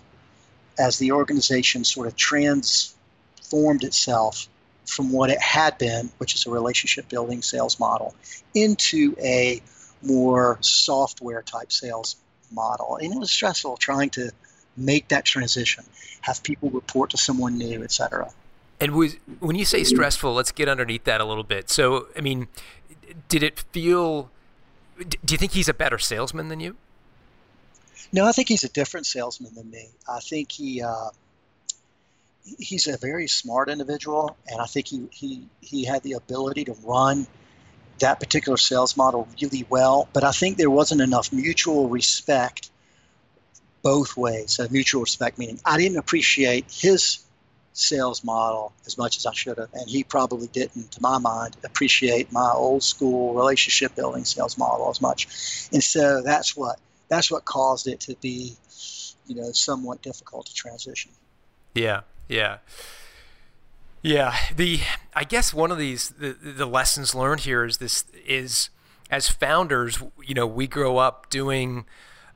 as 0.79 0.99
the 0.99 1.13
organization 1.13 1.85
sort 1.85 2.07
of 2.07 2.17
transformed 2.17 3.85
itself 3.85 4.49
from 4.87 5.13
what 5.13 5.31
it 5.31 5.41
had 5.41 5.77
been, 5.79 6.11
which 6.19 6.35
is 6.35 6.47
a 6.47 6.51
relationship 6.51 7.09
building 7.09 7.43
sales 7.43 7.81
model, 7.81 8.15
into 8.55 9.17
a 9.21 9.63
more 10.03 10.59
software 10.61 11.43
type 11.43 11.73
sales 11.73 12.17
model. 12.53 12.97
And 12.97 13.13
it 13.13 13.19
was 13.19 13.31
stressful 13.31 13.77
trying 13.79 14.11
to 14.11 14.31
make 14.77 15.09
that 15.09 15.25
transition, 15.25 15.85
have 16.21 16.43
people 16.43 16.71
report 16.71 17.11
to 17.11 17.17
someone 17.17 17.57
new, 17.57 17.83
et 17.83 17.93
cetera. 17.93 18.31
And 18.81 18.95
was, 18.95 19.17
when 19.39 19.57
you 19.57 19.65
say 19.65 19.85
stressful, 19.85 20.35
let's 20.35 20.53
get 20.53 20.69
underneath 20.69 21.05
that 21.05 21.21
a 21.21 21.25
little 21.25 21.45
bit. 21.45 21.71
So, 21.71 22.09
I 22.17 22.21
mean, 22.21 22.49
did 23.29 23.43
it 23.43 23.61
feel? 23.73 24.31
Do 24.99 25.33
you 25.33 25.39
think 25.39 25.53
he's 25.53 25.69
a 25.69 25.75
better 25.75 25.99
salesman 25.99 26.49
than 26.49 26.61
you? 26.61 26.77
No, 28.13 28.27
I 28.27 28.33
think 28.33 28.49
he's 28.49 28.65
a 28.65 28.69
different 28.69 29.07
salesman 29.07 29.55
than 29.55 29.71
me. 29.71 29.89
I 30.09 30.21
think 30.21 30.53
he 30.53 30.83
uh, 30.83 31.11
he's 32.45 32.87
a 32.87 32.97
very 32.99 33.27
smart 33.27 33.69
individual, 33.69 34.37
and 34.49 34.61
I 34.61 34.67
think 34.67 34.89
he, 34.89 35.09
he, 35.11 35.49
he 35.61 35.85
had 35.85 36.03
the 36.03 36.13
ability 36.13 36.65
to 36.67 36.77
run 36.85 37.27
that 38.01 38.21
particular 38.21 38.59
sales 38.59 38.97
model 38.97 39.29
really 39.41 39.67
well. 39.69 40.09
But 40.13 40.25
I 40.25 40.33
think 40.33 40.57
there 40.57 40.71
wasn't 40.71 41.01
enough 41.01 41.33
mutual 41.33 41.89
respect 41.89 42.71
both 43.83 44.17
ways. 44.17 44.53
So 44.53 44.67
mutual 44.71 45.03
respect 45.03 45.39
meaning 45.39 45.61
I 45.65 45.77
didn't 45.77 45.99
appreciate 45.99 46.67
his 46.71 47.25
sales 47.73 48.23
model 48.23 48.73
as 48.87 48.97
much 48.97 49.17
as 49.17 49.27
I 49.27 49.33
should 49.33 49.59
have, 49.59 49.73
and 49.75 49.89
he 49.89 50.05
probably 50.05 50.47
didn't, 50.47 50.93
to 50.93 51.03
my 51.03 51.19
mind, 51.19 51.57
appreciate 51.65 52.31
my 52.33 52.51
old 52.51 52.83
school 52.83 53.35
relationship 53.35 53.95
building 53.95 54.25
sales 54.25 54.57
model 54.57 54.91
as 54.91 55.01
much. 55.01 55.69
And 55.73 55.83
so 55.83 56.23
that's 56.23 56.57
what 56.57 56.79
that's 57.09 57.31
what 57.31 57.45
caused 57.45 57.87
it 57.87 58.01
to 58.01 58.17
be, 58.17 58.57
you 59.27 59.35
know, 59.35 59.53
somewhat 59.53 60.03
difficult 60.03 60.47
to 60.47 60.55
transition. 60.55 61.11
Yeah, 61.75 62.03
yeah. 62.29 62.59
Yeah, 64.03 64.37
the 64.55 64.81
I 65.15 65.25
guess 65.25 65.55
one 65.55 65.71
of 65.71 65.79
these 65.79 66.11
the, 66.11 66.37
the 66.41 66.67
lessons 66.67 67.15
learned 67.15 67.41
here 67.41 67.65
is 67.65 67.79
this 67.79 68.05
is 68.27 68.69
as 69.11 69.31
founders, 69.31 70.03
you 70.23 70.35
know, 70.35 70.47
we 70.47 70.67
grow 70.67 70.99
up 70.99 71.31
doing 71.31 71.87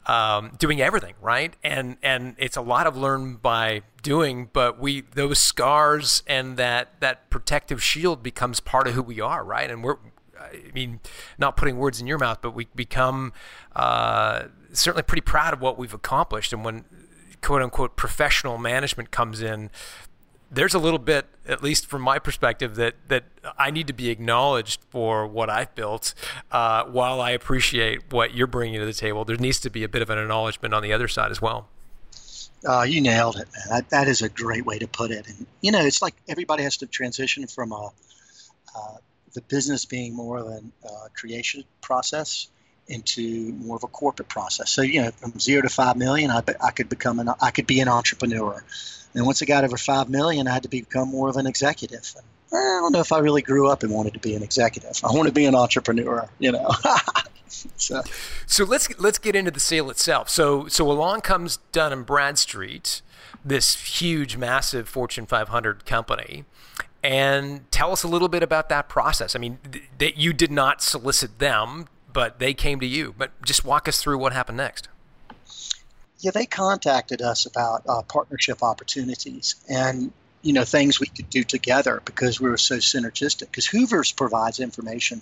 um, 0.06 0.52
doing 0.58 0.80
everything 0.80 1.14
right, 1.20 1.54
and 1.62 1.98
and 2.02 2.36
it's 2.38 2.56
a 2.56 2.62
lot 2.62 2.86
of 2.86 2.96
learn 2.96 3.34
by 3.36 3.82
doing, 4.02 4.48
but 4.54 4.80
we 4.80 5.02
those 5.14 5.38
scars 5.38 6.22
and 6.26 6.56
that 6.56 7.00
that 7.00 7.28
protective 7.28 7.82
shield 7.82 8.22
becomes 8.22 8.60
part 8.60 8.88
of 8.88 8.94
who 8.94 9.02
we 9.02 9.20
are, 9.20 9.44
right? 9.44 9.70
And 9.70 9.84
we're 9.84 9.96
I 10.40 10.70
mean, 10.72 11.00
not 11.36 11.56
putting 11.56 11.76
words 11.76 12.00
in 12.00 12.06
your 12.06 12.18
mouth, 12.18 12.38
but 12.40 12.52
we 12.54 12.68
become 12.74 13.32
uh, 13.76 14.44
certainly 14.72 15.02
pretty 15.02 15.20
proud 15.20 15.52
of 15.52 15.60
what 15.60 15.78
we've 15.78 15.94
accomplished. 15.94 16.52
And 16.52 16.64
when 16.64 16.84
quote 17.42 17.62
unquote 17.62 17.96
professional 17.96 18.58
management 18.58 19.10
comes 19.10 19.40
in, 19.42 19.70
there's 20.50 20.74
a 20.74 20.78
little 20.78 20.98
bit, 20.98 21.26
at 21.46 21.62
least 21.62 21.86
from 21.86 22.02
my 22.02 22.18
perspective, 22.18 22.76
that 22.76 22.94
that 23.08 23.24
I 23.58 23.70
need 23.70 23.86
to 23.88 23.92
be 23.92 24.08
acknowledged 24.08 24.80
for 24.90 25.26
what 25.26 25.50
I've 25.50 25.74
built. 25.74 26.14
Uh, 26.50 26.84
while 26.84 27.20
I 27.20 27.30
appreciate 27.30 28.12
what 28.12 28.34
you're 28.34 28.46
bringing 28.46 28.80
to 28.80 28.86
the 28.86 28.92
table, 28.92 29.24
there 29.24 29.36
needs 29.36 29.60
to 29.60 29.70
be 29.70 29.84
a 29.84 29.88
bit 29.88 30.02
of 30.02 30.10
an 30.10 30.18
acknowledgement 30.18 30.74
on 30.74 30.82
the 30.82 30.92
other 30.92 31.08
side 31.08 31.30
as 31.30 31.42
well. 31.42 31.68
Uh, 32.66 32.82
you 32.82 33.00
nailed 33.00 33.36
it, 33.36 33.46
man. 33.54 33.64
That, 33.70 33.90
that 33.90 34.08
is 34.08 34.22
a 34.22 34.28
great 34.28 34.66
way 34.66 34.78
to 34.78 34.88
put 34.88 35.10
it. 35.10 35.28
And 35.28 35.46
you 35.60 35.70
know, 35.70 35.80
it's 35.80 36.02
like 36.02 36.14
everybody 36.28 36.62
has 36.62 36.78
to 36.78 36.86
transition 36.86 37.46
from 37.46 37.72
a 37.72 37.90
uh, 38.76 38.96
the 39.34 39.42
business 39.42 39.84
being 39.84 40.14
more 40.14 40.38
of 40.38 40.46
a 40.46 40.60
uh, 40.84 41.08
creation 41.14 41.64
process 41.80 42.48
into 42.88 43.52
more 43.54 43.76
of 43.76 43.84
a 43.84 43.88
corporate 43.88 44.28
process. 44.28 44.70
So 44.70 44.82
you 44.82 45.02
know, 45.02 45.10
from 45.10 45.38
zero 45.38 45.62
to 45.62 45.68
five 45.68 45.96
million, 45.96 46.30
I, 46.30 46.42
I 46.62 46.70
could 46.70 46.88
become 46.88 47.18
an 47.18 47.30
I 47.40 47.50
could 47.50 47.66
be 47.66 47.80
an 47.80 47.88
entrepreneur. 47.88 48.64
And 49.14 49.26
once 49.26 49.42
I 49.42 49.46
got 49.46 49.64
over 49.64 49.76
five 49.76 50.08
million, 50.08 50.46
I 50.46 50.54
had 50.54 50.62
to 50.64 50.68
become 50.68 51.08
more 51.08 51.28
of 51.28 51.36
an 51.36 51.46
executive. 51.46 52.14
And 52.16 52.24
eh, 52.52 52.56
I 52.56 52.80
don't 52.80 52.92
know 52.92 53.00
if 53.00 53.12
I 53.12 53.18
really 53.18 53.42
grew 53.42 53.68
up 53.70 53.82
and 53.82 53.92
wanted 53.92 54.14
to 54.14 54.20
be 54.20 54.34
an 54.34 54.42
executive. 54.42 55.00
I 55.04 55.12
want 55.12 55.26
to 55.28 55.32
be 55.32 55.46
an 55.46 55.54
entrepreneur, 55.54 56.28
you 56.38 56.52
know. 56.52 56.70
so. 57.48 58.02
so 58.46 58.64
let's 58.64 58.98
let's 58.98 59.18
get 59.18 59.36
into 59.36 59.50
the 59.50 59.60
sale 59.60 59.90
itself. 59.90 60.28
So 60.28 60.68
so 60.68 60.90
along 60.90 61.22
comes 61.22 61.58
Dun 61.72 61.92
and 61.92 62.06
Bradstreet, 62.06 63.02
this 63.44 64.00
huge, 64.00 64.36
massive 64.36 64.88
Fortune 64.88 65.26
500 65.26 65.84
company 65.84 66.44
and 67.02 67.70
tell 67.70 67.92
us 67.92 68.02
a 68.02 68.08
little 68.08 68.28
bit 68.28 68.42
about 68.42 68.68
that 68.68 68.88
process. 68.88 69.36
I 69.36 69.38
mean, 69.38 69.58
th- 69.70 69.84
that 69.98 70.16
you 70.16 70.32
did 70.32 70.50
not 70.50 70.82
solicit 70.82 71.38
them 71.38 71.86
but 72.18 72.40
they 72.40 72.52
came 72.52 72.80
to 72.80 72.86
you. 72.86 73.14
But 73.16 73.30
just 73.42 73.64
walk 73.64 73.86
us 73.86 74.02
through 74.02 74.18
what 74.18 74.32
happened 74.32 74.56
next. 74.56 74.88
Yeah, 76.18 76.32
they 76.32 76.46
contacted 76.46 77.22
us 77.22 77.46
about 77.46 77.84
uh, 77.88 78.02
partnership 78.02 78.60
opportunities 78.60 79.54
and 79.68 80.10
you 80.42 80.52
know 80.52 80.64
things 80.64 80.98
we 80.98 81.06
could 81.06 81.30
do 81.30 81.44
together 81.44 82.02
because 82.04 82.40
we 82.40 82.50
were 82.50 82.56
so 82.56 82.78
synergistic. 82.78 83.42
Because 83.52 83.66
Hoover's 83.66 84.10
provides 84.10 84.58
information 84.58 85.20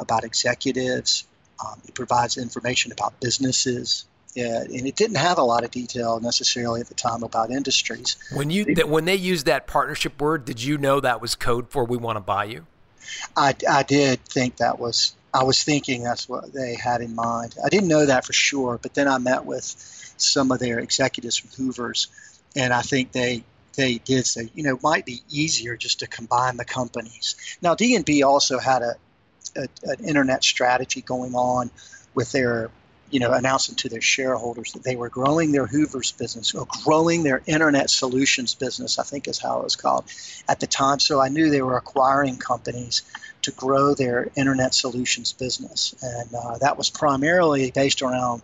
about 0.00 0.24
executives, 0.24 1.26
um, 1.62 1.78
it 1.86 1.92
provides 1.92 2.38
information 2.38 2.92
about 2.92 3.20
businesses, 3.20 4.06
yeah, 4.32 4.62
and 4.62 4.86
it 4.86 4.96
didn't 4.96 5.18
have 5.18 5.36
a 5.36 5.42
lot 5.42 5.64
of 5.64 5.70
detail 5.70 6.18
necessarily 6.18 6.80
at 6.80 6.86
the 6.86 6.94
time 6.94 7.24
about 7.24 7.50
industries. 7.50 8.16
When 8.32 8.48
you 8.48 8.74
that 8.76 8.88
when 8.88 9.04
they 9.04 9.16
used 9.16 9.44
that 9.44 9.66
partnership 9.66 10.18
word, 10.18 10.46
did 10.46 10.62
you 10.62 10.78
know 10.78 10.98
that 10.98 11.20
was 11.20 11.34
code 11.34 11.68
for 11.68 11.84
we 11.84 11.98
want 11.98 12.16
to 12.16 12.20
buy 12.20 12.44
you? 12.44 12.64
I, 13.36 13.54
I 13.68 13.82
did 13.82 14.24
think 14.24 14.56
that 14.56 14.78
was 14.78 15.14
I 15.34 15.44
was 15.44 15.62
thinking 15.62 16.02
that's 16.02 16.28
what 16.28 16.52
they 16.52 16.74
had 16.74 17.00
in 17.00 17.14
mind. 17.14 17.54
I 17.64 17.68
didn't 17.68 17.88
know 17.88 18.06
that 18.06 18.24
for 18.24 18.32
sure, 18.32 18.78
but 18.82 18.94
then 18.94 19.08
I 19.08 19.18
met 19.18 19.44
with 19.44 19.64
some 20.16 20.52
of 20.52 20.58
their 20.58 20.78
executives 20.78 21.36
from 21.38 21.50
Hoover's, 21.50 22.08
and 22.54 22.72
I 22.72 22.82
think 22.82 23.12
they 23.12 23.44
they 23.74 23.98
did 23.98 24.26
say, 24.26 24.50
you 24.54 24.62
know, 24.62 24.76
it 24.76 24.82
might 24.82 25.06
be 25.06 25.22
easier 25.30 25.76
just 25.76 26.00
to 26.00 26.06
combine 26.06 26.58
the 26.58 26.64
companies. 26.64 27.56
Now, 27.62 27.74
D&B 27.74 28.22
also 28.22 28.58
had 28.58 28.82
a, 28.82 28.94
a 29.56 29.66
an 29.84 30.04
internet 30.04 30.44
strategy 30.44 31.00
going 31.00 31.34
on 31.34 31.70
with 32.14 32.32
their 32.32 32.70
you 33.12 33.20
know, 33.20 33.32
announcing 33.32 33.74
to 33.74 33.90
their 33.90 34.00
shareholders 34.00 34.72
that 34.72 34.82
they 34.82 34.96
were 34.96 35.10
growing 35.10 35.52
their 35.52 35.66
Hoover's 35.66 36.12
business 36.12 36.54
or 36.54 36.66
growing 36.82 37.22
their 37.22 37.42
internet 37.46 37.90
solutions 37.90 38.54
business, 38.54 38.98
I 38.98 39.02
think 39.02 39.28
is 39.28 39.38
how 39.38 39.60
it 39.60 39.64
was 39.64 39.76
called 39.76 40.06
at 40.48 40.60
the 40.60 40.66
time. 40.66 40.98
So 40.98 41.20
I 41.20 41.28
knew 41.28 41.50
they 41.50 41.60
were 41.60 41.76
acquiring 41.76 42.38
companies 42.38 43.02
to 43.42 43.50
grow 43.52 43.94
their 43.94 44.28
internet 44.36 44.74
solutions 44.74 45.32
business. 45.32 45.94
And 46.02 46.34
uh, 46.34 46.58
that 46.58 46.78
was 46.78 46.90
primarily 46.90 47.70
based 47.70 48.02
around 48.02 48.42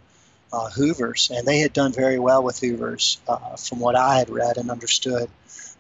uh, 0.53 0.71
Hoover's. 0.71 1.31
And 1.35 1.47
they 1.47 1.61
had 1.61 1.73
done 1.73 1.93
very 1.93 2.19
well 2.19 2.43
with 2.43 2.59
Hoover's 2.59 3.19
uh, 3.29 3.57
from 3.57 3.81
what 3.81 3.97
I 3.97 4.19
had 4.19 4.31
read 4.31 4.57
and 4.57 4.71
understood. 4.71 5.29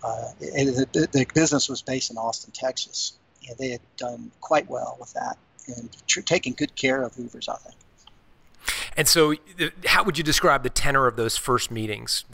Uh, 0.03 0.29
the, 0.39 1.09
the 1.11 1.27
business 1.35 1.69
was 1.69 1.83
based 1.83 2.11
in 2.11 2.17
Austin, 2.17 2.53
Texas. 2.53 3.15
and 3.49 3.59
they 3.59 3.71
had 3.71 3.81
done 3.97 4.31
quite 4.41 4.69
well 4.69 4.97
with 5.01 5.13
that 5.15 5.37
and 5.77 5.89
tr- 6.07 6.21
taken 6.21 6.53
good 6.53 6.75
care 6.75 7.03
of 7.03 7.15
Hoover's, 7.15 7.49
I 7.49 7.57
think. 7.57 7.75
And 8.97 9.07
so, 9.07 9.35
how 9.87 10.05
would 10.05 10.19
you 10.19 10.25
describe 10.25 10.63
the 10.63 10.71
tenor 10.71 11.07
of 11.07 11.17
those 11.17 11.37
first 11.37 11.71
meetings? 11.71 12.25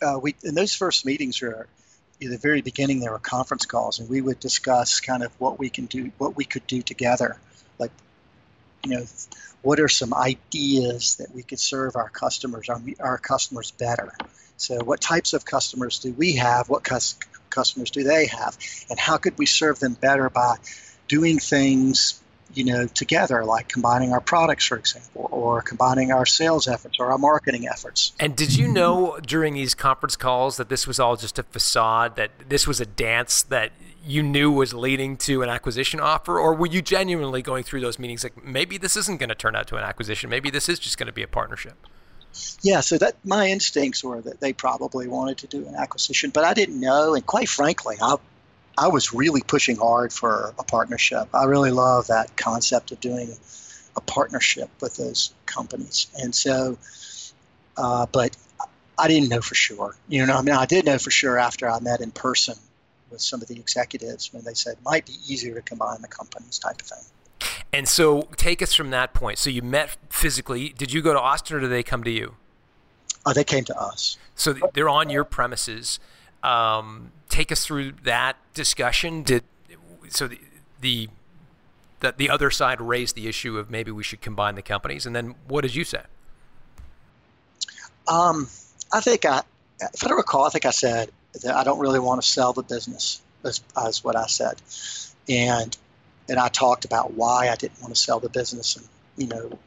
Uh, 0.00 0.18
we 0.20 0.34
in 0.42 0.54
those 0.54 0.74
first 0.74 1.04
meetings 1.04 1.42
were 1.42 1.66
the 2.28 2.38
very 2.38 2.60
beginning 2.60 3.00
there 3.00 3.12
were 3.12 3.18
conference 3.18 3.64
calls 3.66 3.98
and 3.98 4.08
we 4.08 4.20
would 4.20 4.38
discuss 4.40 5.00
kind 5.00 5.22
of 5.22 5.32
what 5.40 5.58
we 5.58 5.70
can 5.70 5.86
do 5.86 6.10
what 6.18 6.36
we 6.36 6.44
could 6.44 6.66
do 6.66 6.82
together. 6.82 7.38
Like 7.78 7.92
you 8.84 8.96
know 8.96 9.04
what 9.62 9.80
are 9.80 9.88
some 9.88 10.14
ideas 10.14 11.16
that 11.16 11.34
we 11.34 11.42
could 11.42 11.60
serve 11.60 11.96
our 11.96 12.08
customers 12.08 12.68
our, 12.68 12.80
our 13.00 13.18
customers 13.18 13.70
better? 13.70 14.12
So 14.56 14.84
what 14.84 15.00
types 15.00 15.32
of 15.32 15.44
customers 15.44 15.98
do 15.98 16.12
we 16.12 16.36
have? 16.36 16.68
What 16.68 16.84
cus- 16.84 17.18
customers 17.48 17.90
do 17.90 18.02
they 18.04 18.26
have? 18.26 18.56
And 18.90 18.98
how 18.98 19.16
could 19.16 19.38
we 19.38 19.46
serve 19.46 19.78
them 19.78 19.94
better 19.94 20.28
by 20.28 20.56
doing 21.08 21.38
things 21.38 22.19
you 22.54 22.64
know 22.64 22.86
together 22.86 23.44
like 23.44 23.68
combining 23.68 24.12
our 24.12 24.20
products 24.20 24.64
for 24.66 24.76
example 24.76 25.28
or 25.30 25.62
combining 25.62 26.12
our 26.12 26.26
sales 26.26 26.66
efforts 26.66 26.98
or 26.98 27.12
our 27.12 27.18
marketing 27.18 27.68
efforts. 27.68 28.12
And 28.18 28.36
did 28.36 28.56
you 28.56 28.68
know 28.68 29.18
during 29.24 29.54
these 29.54 29.74
conference 29.74 30.16
calls 30.16 30.56
that 30.56 30.68
this 30.68 30.86
was 30.86 30.98
all 30.98 31.16
just 31.16 31.38
a 31.38 31.42
facade 31.42 32.16
that 32.16 32.30
this 32.48 32.66
was 32.66 32.80
a 32.80 32.86
dance 32.86 33.42
that 33.44 33.72
you 34.04 34.22
knew 34.22 34.50
was 34.50 34.72
leading 34.72 35.16
to 35.18 35.42
an 35.42 35.48
acquisition 35.48 36.00
offer? 36.00 36.38
Or 36.38 36.54
were 36.54 36.66
you 36.66 36.82
genuinely 36.82 37.42
going 37.42 37.64
through 37.64 37.80
those 37.80 37.98
meetings 37.98 38.24
like 38.24 38.42
maybe 38.44 38.78
this 38.78 38.96
isn't 38.96 39.18
going 39.18 39.28
to 39.28 39.34
turn 39.34 39.54
out 39.54 39.66
to 39.68 39.76
an 39.76 39.84
acquisition 39.84 40.30
maybe 40.30 40.50
this 40.50 40.68
is 40.68 40.78
just 40.78 40.98
going 40.98 41.06
to 41.06 41.12
be 41.12 41.22
a 41.22 41.28
partnership? 41.28 41.74
Yeah 42.62 42.80
so 42.80 42.96
that 42.98 43.16
my 43.24 43.48
instincts 43.48 44.04
were 44.04 44.20
that 44.22 44.40
they 44.40 44.52
probably 44.52 45.08
wanted 45.08 45.38
to 45.38 45.46
do 45.46 45.66
an 45.66 45.74
acquisition 45.74 46.30
but 46.30 46.44
i 46.44 46.54
didn't 46.54 46.78
know 46.78 47.14
and 47.14 47.26
quite 47.26 47.48
frankly 47.48 47.96
i 48.00 48.14
I 48.78 48.88
was 48.88 49.12
really 49.12 49.42
pushing 49.42 49.76
hard 49.76 50.12
for 50.12 50.54
a 50.58 50.64
partnership. 50.64 51.28
I 51.34 51.44
really 51.44 51.70
love 51.70 52.06
that 52.06 52.36
concept 52.36 52.92
of 52.92 53.00
doing 53.00 53.36
a 53.96 54.00
partnership 54.00 54.70
with 54.80 54.96
those 54.96 55.32
companies. 55.46 56.06
And 56.22 56.34
so, 56.34 56.78
uh, 57.76 58.06
but 58.10 58.36
I 58.98 59.08
didn't 59.08 59.28
know 59.28 59.40
for 59.40 59.54
sure. 59.54 59.96
You 60.08 60.26
know, 60.26 60.34
I 60.34 60.42
mean, 60.42 60.54
I 60.54 60.66
did 60.66 60.84
know 60.86 60.98
for 60.98 61.10
sure 61.10 61.38
after 61.38 61.68
I 61.68 61.80
met 61.80 62.00
in 62.00 62.10
person 62.10 62.54
with 63.10 63.20
some 63.20 63.42
of 63.42 63.48
the 63.48 63.56
executives 63.56 64.32
when 64.32 64.44
they 64.44 64.54
said 64.54 64.74
it 64.74 64.84
might 64.84 65.06
be 65.06 65.14
easier 65.26 65.54
to 65.54 65.62
combine 65.62 66.00
the 66.00 66.08
companies 66.08 66.58
type 66.58 66.80
of 66.80 66.86
thing. 66.86 67.50
And 67.72 67.88
so, 67.88 68.22
take 68.36 68.62
us 68.62 68.74
from 68.74 68.90
that 68.90 69.14
point. 69.14 69.38
So 69.38 69.48
you 69.48 69.62
met 69.62 69.96
physically. 70.08 70.70
Did 70.70 70.92
you 70.92 71.02
go 71.02 71.12
to 71.12 71.20
Austin, 71.20 71.56
or 71.56 71.60
did 71.60 71.70
they 71.70 71.84
come 71.84 72.02
to 72.04 72.10
you? 72.10 72.34
Uh, 73.24 73.32
they 73.32 73.44
came 73.44 73.64
to 73.64 73.80
us. 73.80 74.16
So 74.34 74.54
they're 74.74 74.88
on 74.88 75.08
your 75.08 75.24
premises. 75.24 76.00
Um, 76.42 77.12
take 77.30 77.50
us 77.50 77.64
through 77.64 77.92
that 78.04 78.36
discussion. 78.52 79.22
Did 79.22 79.44
so 80.08 80.28
the, 80.28 80.38
the 80.80 81.08
the 82.16 82.28
other 82.28 82.50
side 82.50 82.80
raised 82.80 83.14
the 83.14 83.28
issue 83.28 83.58
of 83.58 83.70
maybe 83.70 83.90
we 83.90 84.02
should 84.02 84.20
combine 84.20 84.54
the 84.54 84.62
companies, 84.62 85.06
and 85.06 85.14
then 85.14 85.34
what 85.48 85.62
did 85.62 85.74
you 85.74 85.84
say? 85.84 86.02
Um, 88.08 88.48
I 88.92 89.00
think 89.00 89.24
I, 89.24 89.42
if 89.80 90.04
I 90.04 90.10
recall, 90.10 90.44
I 90.44 90.50
think 90.50 90.66
I 90.66 90.70
said 90.70 91.10
that 91.42 91.54
I 91.54 91.62
don't 91.62 91.78
really 91.78 92.00
want 92.00 92.20
to 92.20 92.26
sell 92.26 92.52
the 92.52 92.62
business. 92.62 93.22
As, 93.42 93.62
as 93.74 94.04
what 94.04 94.16
I 94.16 94.26
said, 94.26 94.60
and 95.28 95.76
and 96.28 96.38
I 96.38 96.48
talked 96.48 96.84
about 96.84 97.14
why 97.14 97.48
I 97.48 97.56
didn't 97.56 97.80
want 97.80 97.94
to 97.94 98.00
sell 98.00 98.20
the 98.20 98.28
business, 98.28 98.76
and 98.76 98.86
you 99.16 99.26
know 99.28 99.58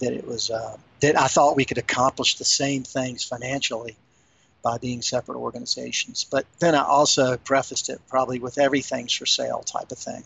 that 0.00 0.12
it 0.12 0.26
was 0.26 0.50
uh, 0.50 0.76
that 1.00 1.18
I 1.18 1.28
thought 1.28 1.56
we 1.56 1.64
could 1.64 1.78
accomplish 1.78 2.36
the 2.36 2.44
same 2.44 2.82
things 2.82 3.24
financially 3.24 3.96
by 4.62 4.78
being 4.78 5.02
separate 5.02 5.36
organizations. 5.36 6.24
But 6.24 6.46
then 6.58 6.74
I 6.74 6.84
also 6.84 7.36
prefaced 7.36 7.88
it 7.88 8.00
probably 8.08 8.38
with 8.38 8.58
everything's 8.58 9.12
for 9.12 9.26
sale 9.26 9.60
type 9.60 9.92
of 9.92 9.98
thing. 9.98 10.24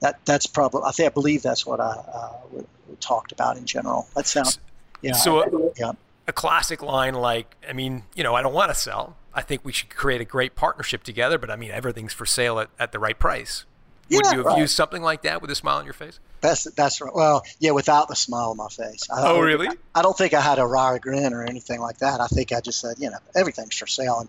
That 0.00 0.18
that's 0.24 0.46
probably 0.46 0.82
I 0.84 0.92
think 0.92 1.10
I 1.10 1.14
believe 1.14 1.42
that's 1.42 1.64
what 1.64 1.80
I 1.80 1.90
uh, 1.90 2.32
we, 2.52 2.60
we 2.88 2.96
talked 2.96 3.32
about 3.32 3.56
in 3.56 3.66
general. 3.66 4.08
That 4.14 4.26
sounds 4.26 4.58
yeah. 5.00 5.12
So 5.12 5.42
a, 5.42 5.70
yeah. 5.78 5.92
a 6.26 6.32
classic 6.32 6.82
line 6.82 7.14
like 7.14 7.54
I 7.68 7.72
mean 7.72 8.04
you 8.14 8.24
know 8.24 8.34
I 8.34 8.42
don't 8.42 8.54
want 8.54 8.70
to 8.70 8.74
sell. 8.74 9.16
I 9.34 9.42
think 9.42 9.64
we 9.64 9.72
should 9.72 9.90
create 9.90 10.20
a 10.20 10.24
great 10.24 10.54
partnership 10.54 11.04
together. 11.04 11.38
But 11.38 11.50
I 11.50 11.56
mean 11.56 11.70
everything's 11.70 12.12
for 12.12 12.26
sale 12.26 12.58
at, 12.58 12.68
at 12.78 12.92
the 12.92 12.98
right 12.98 13.18
price. 13.18 13.64
Would 14.10 14.26
you 14.26 14.38
have 14.38 14.46
right. 14.46 14.58
used 14.58 14.74
something 14.74 15.02
like 15.02 15.22
that 15.22 15.40
with 15.40 15.50
a 15.50 15.54
smile 15.54 15.78
on 15.78 15.84
your 15.84 15.94
face? 15.94 16.18
That's 16.42 16.64
that's 16.64 17.00
right. 17.00 17.14
Well, 17.14 17.44
yeah, 17.60 17.70
without 17.70 18.08
the 18.08 18.16
smile 18.16 18.50
on 18.50 18.56
my 18.56 18.68
face. 18.68 19.08
I 19.08 19.22
oh, 19.28 19.40
really? 19.40 19.68
I, 19.68 19.74
I, 19.94 20.02
don't 20.02 20.18
think 20.18 20.34
I 20.34 20.40
had 20.40 20.58
a 20.58 20.66
wry 20.66 20.98
grin 20.98 21.32
or 21.32 21.44
anything 21.44 21.80
like 21.80 21.98
that. 21.98 22.20
I 22.20 22.26
think 22.26 22.52
I 22.52 22.60
just 22.60 22.80
said, 22.80 22.96
you 22.98 23.08
know, 23.08 23.18
everything's 23.36 23.78
for 23.78 23.86
sale, 23.86 24.18
and 24.18 24.28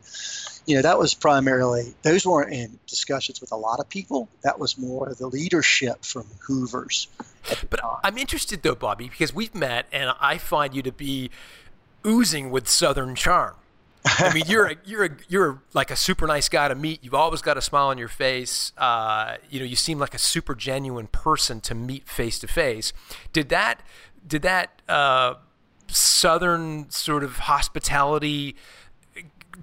you 0.68 0.76
know 0.76 0.84
that 0.84 1.00
was 1.00 1.16
primarily 1.16 1.96
those 2.04 2.26
weren't 2.26 2.54
in 2.54 2.80
discussions 2.88 3.42
with 3.42 3.52
a 3.52 3.56
lot 3.56 3.80
of 3.80 3.90
people. 3.90 4.30
That 4.44 4.60
was 4.60 4.78
more 4.78 5.14
the 5.18 5.28
leadership 5.28 6.06
from 6.06 6.26
Hoover's. 6.48 7.08
But 7.70 7.82
I'm 8.04 8.18
interested 8.20 8.62
though, 8.62 8.76
Bobby, 8.76 9.10
because 9.10 9.34
we've 9.34 9.56
met, 9.56 9.88
and 9.92 10.14
I 10.22 10.38
find 10.38 10.76
you 10.76 10.84
to 10.84 10.92
be 10.92 11.32
oozing 12.06 12.52
with 12.52 12.70
Southern 12.70 13.16
charm. 13.16 13.56
I 14.06 14.34
mean, 14.34 14.44
you're 14.48 14.68
a, 14.68 14.76
you're 14.86 15.06
a, 15.06 15.10
you're 15.28 15.62
like 15.74 15.92
a 15.92 15.96
super 15.96 16.28
nice 16.28 16.50
guy 16.50 16.68
to 16.68 16.76
meet. 16.76 17.04
You've 17.04 17.14
always 17.14 17.42
got 17.42 17.58
a 17.58 17.62
smile 17.62 17.88
on 17.88 17.98
your 17.98 18.08
face. 18.08 18.72
Uh, 18.78 19.38
you 19.50 19.60
know, 19.60 19.66
you 19.66 19.76
seem 19.76 20.00
like 20.00 20.14
a 20.14 20.20
super 20.20 20.56
genuine 20.56 21.08
person 21.08 21.62
to 21.62 21.76
meet 21.76 22.08
face 22.08 22.40
to 22.40 22.48
face. 22.48 22.92
Did 23.32 23.50
that 23.50 23.82
did 24.26 24.42
that 24.42 24.82
uh, 24.90 25.36
southern 25.88 26.90
sort 26.90 27.24
of 27.24 27.38
hospitality 27.38 28.56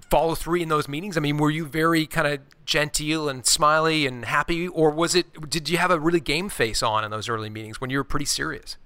follow 0.09 0.35
through 0.35 0.61
in 0.61 0.69
those 0.69 0.87
meetings? 0.87 1.17
I 1.17 1.19
mean, 1.19 1.37
were 1.37 1.51
you 1.51 1.65
very 1.65 2.05
kind 2.07 2.27
of 2.27 2.39
genteel 2.65 3.29
and 3.29 3.45
smiley 3.45 4.07
and 4.07 4.25
happy, 4.25 4.67
or 4.67 4.89
was 4.89 5.13
it? 5.13 5.49
Did 5.49 5.69
you 5.69 5.77
have 5.77 5.91
a 5.91 5.99
really 5.99 6.19
game 6.19 6.49
face 6.49 6.81
on 6.81 7.03
in 7.03 7.11
those 7.11 7.29
early 7.29 7.49
meetings 7.49 7.79
when 7.79 7.89
you 7.89 7.97
were 7.97 8.03
pretty 8.03 8.25
serious? 8.25 8.77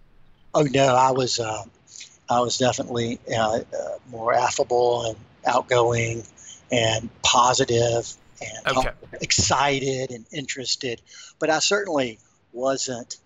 Oh 0.53 0.63
no, 0.63 0.95
I 0.95 1.11
was. 1.11 1.39
Uh, 1.39 1.63
I 2.29 2.39
was 2.39 2.57
definitely 2.57 3.19
uh, 3.35 3.59
uh 3.59 3.61
more 4.09 4.33
affable 4.33 5.05
and 5.05 5.15
outgoing 5.45 6.23
and 6.71 7.09
positive 7.21 8.13
and 8.41 8.77
okay. 8.77 8.91
excited 9.21 10.11
and 10.11 10.25
interested. 10.31 11.01
But 11.39 11.49
I 11.49 11.59
certainly 11.59 12.19
wasn't 12.53 13.17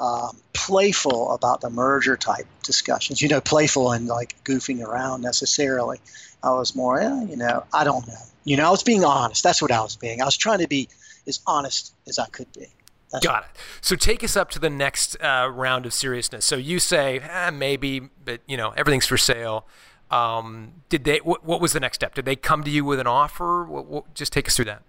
um, 0.00 0.36
playful 0.52 1.32
about 1.32 1.60
the 1.60 1.70
merger 1.70 2.16
type 2.16 2.46
discussions. 2.62 3.22
You 3.22 3.28
know, 3.28 3.40
playful 3.40 3.92
and 3.92 4.06
like 4.06 4.42
goofing 4.44 4.82
around 4.84 5.22
necessarily. 5.22 5.98
I 6.42 6.50
was 6.50 6.74
more, 6.74 7.00
eh, 7.00 7.24
you 7.24 7.36
know, 7.36 7.64
I 7.72 7.84
don't 7.84 8.06
know. 8.08 8.14
You 8.44 8.56
know, 8.56 8.66
I 8.66 8.70
was 8.70 8.82
being 8.82 9.04
honest. 9.04 9.44
That's 9.44 9.62
what 9.62 9.70
I 9.70 9.80
was 9.80 9.94
being. 9.94 10.20
I 10.20 10.24
was 10.24 10.36
trying 10.36 10.58
to 10.58 10.66
be 10.66 10.88
as 11.28 11.40
honest 11.46 11.94
as 12.08 12.18
I 12.18 12.26
could 12.26 12.52
be. 12.52 12.66
That's 13.12 13.24
Got 13.24 13.44
it. 13.44 13.50
So 13.80 13.94
take 13.94 14.24
us 14.24 14.36
up 14.36 14.50
to 14.52 14.58
the 14.58 14.70
next 14.70 15.16
uh, 15.22 15.48
round 15.52 15.86
of 15.86 15.92
seriousness. 15.92 16.46
So 16.46 16.56
you 16.56 16.78
say, 16.78 17.20
eh, 17.20 17.50
maybe, 17.50 18.00
but 18.00 18.40
you 18.48 18.56
know, 18.56 18.70
everything's 18.70 19.06
for 19.06 19.18
sale. 19.18 19.66
Um, 20.12 20.74
did 20.90 21.04
they? 21.04 21.18
What, 21.18 21.60
was 21.60 21.72
the 21.72 21.80
next 21.80 21.96
step? 21.96 22.14
Did 22.14 22.26
they 22.26 22.36
come 22.36 22.62
to 22.64 22.70
you 22.70 22.84
with 22.84 23.00
an 23.00 23.06
offer? 23.06 23.64
What, 23.64 23.86
what, 23.86 24.14
just 24.14 24.32
take 24.32 24.46
us 24.46 24.54
through 24.54 24.66
that. 24.66 24.82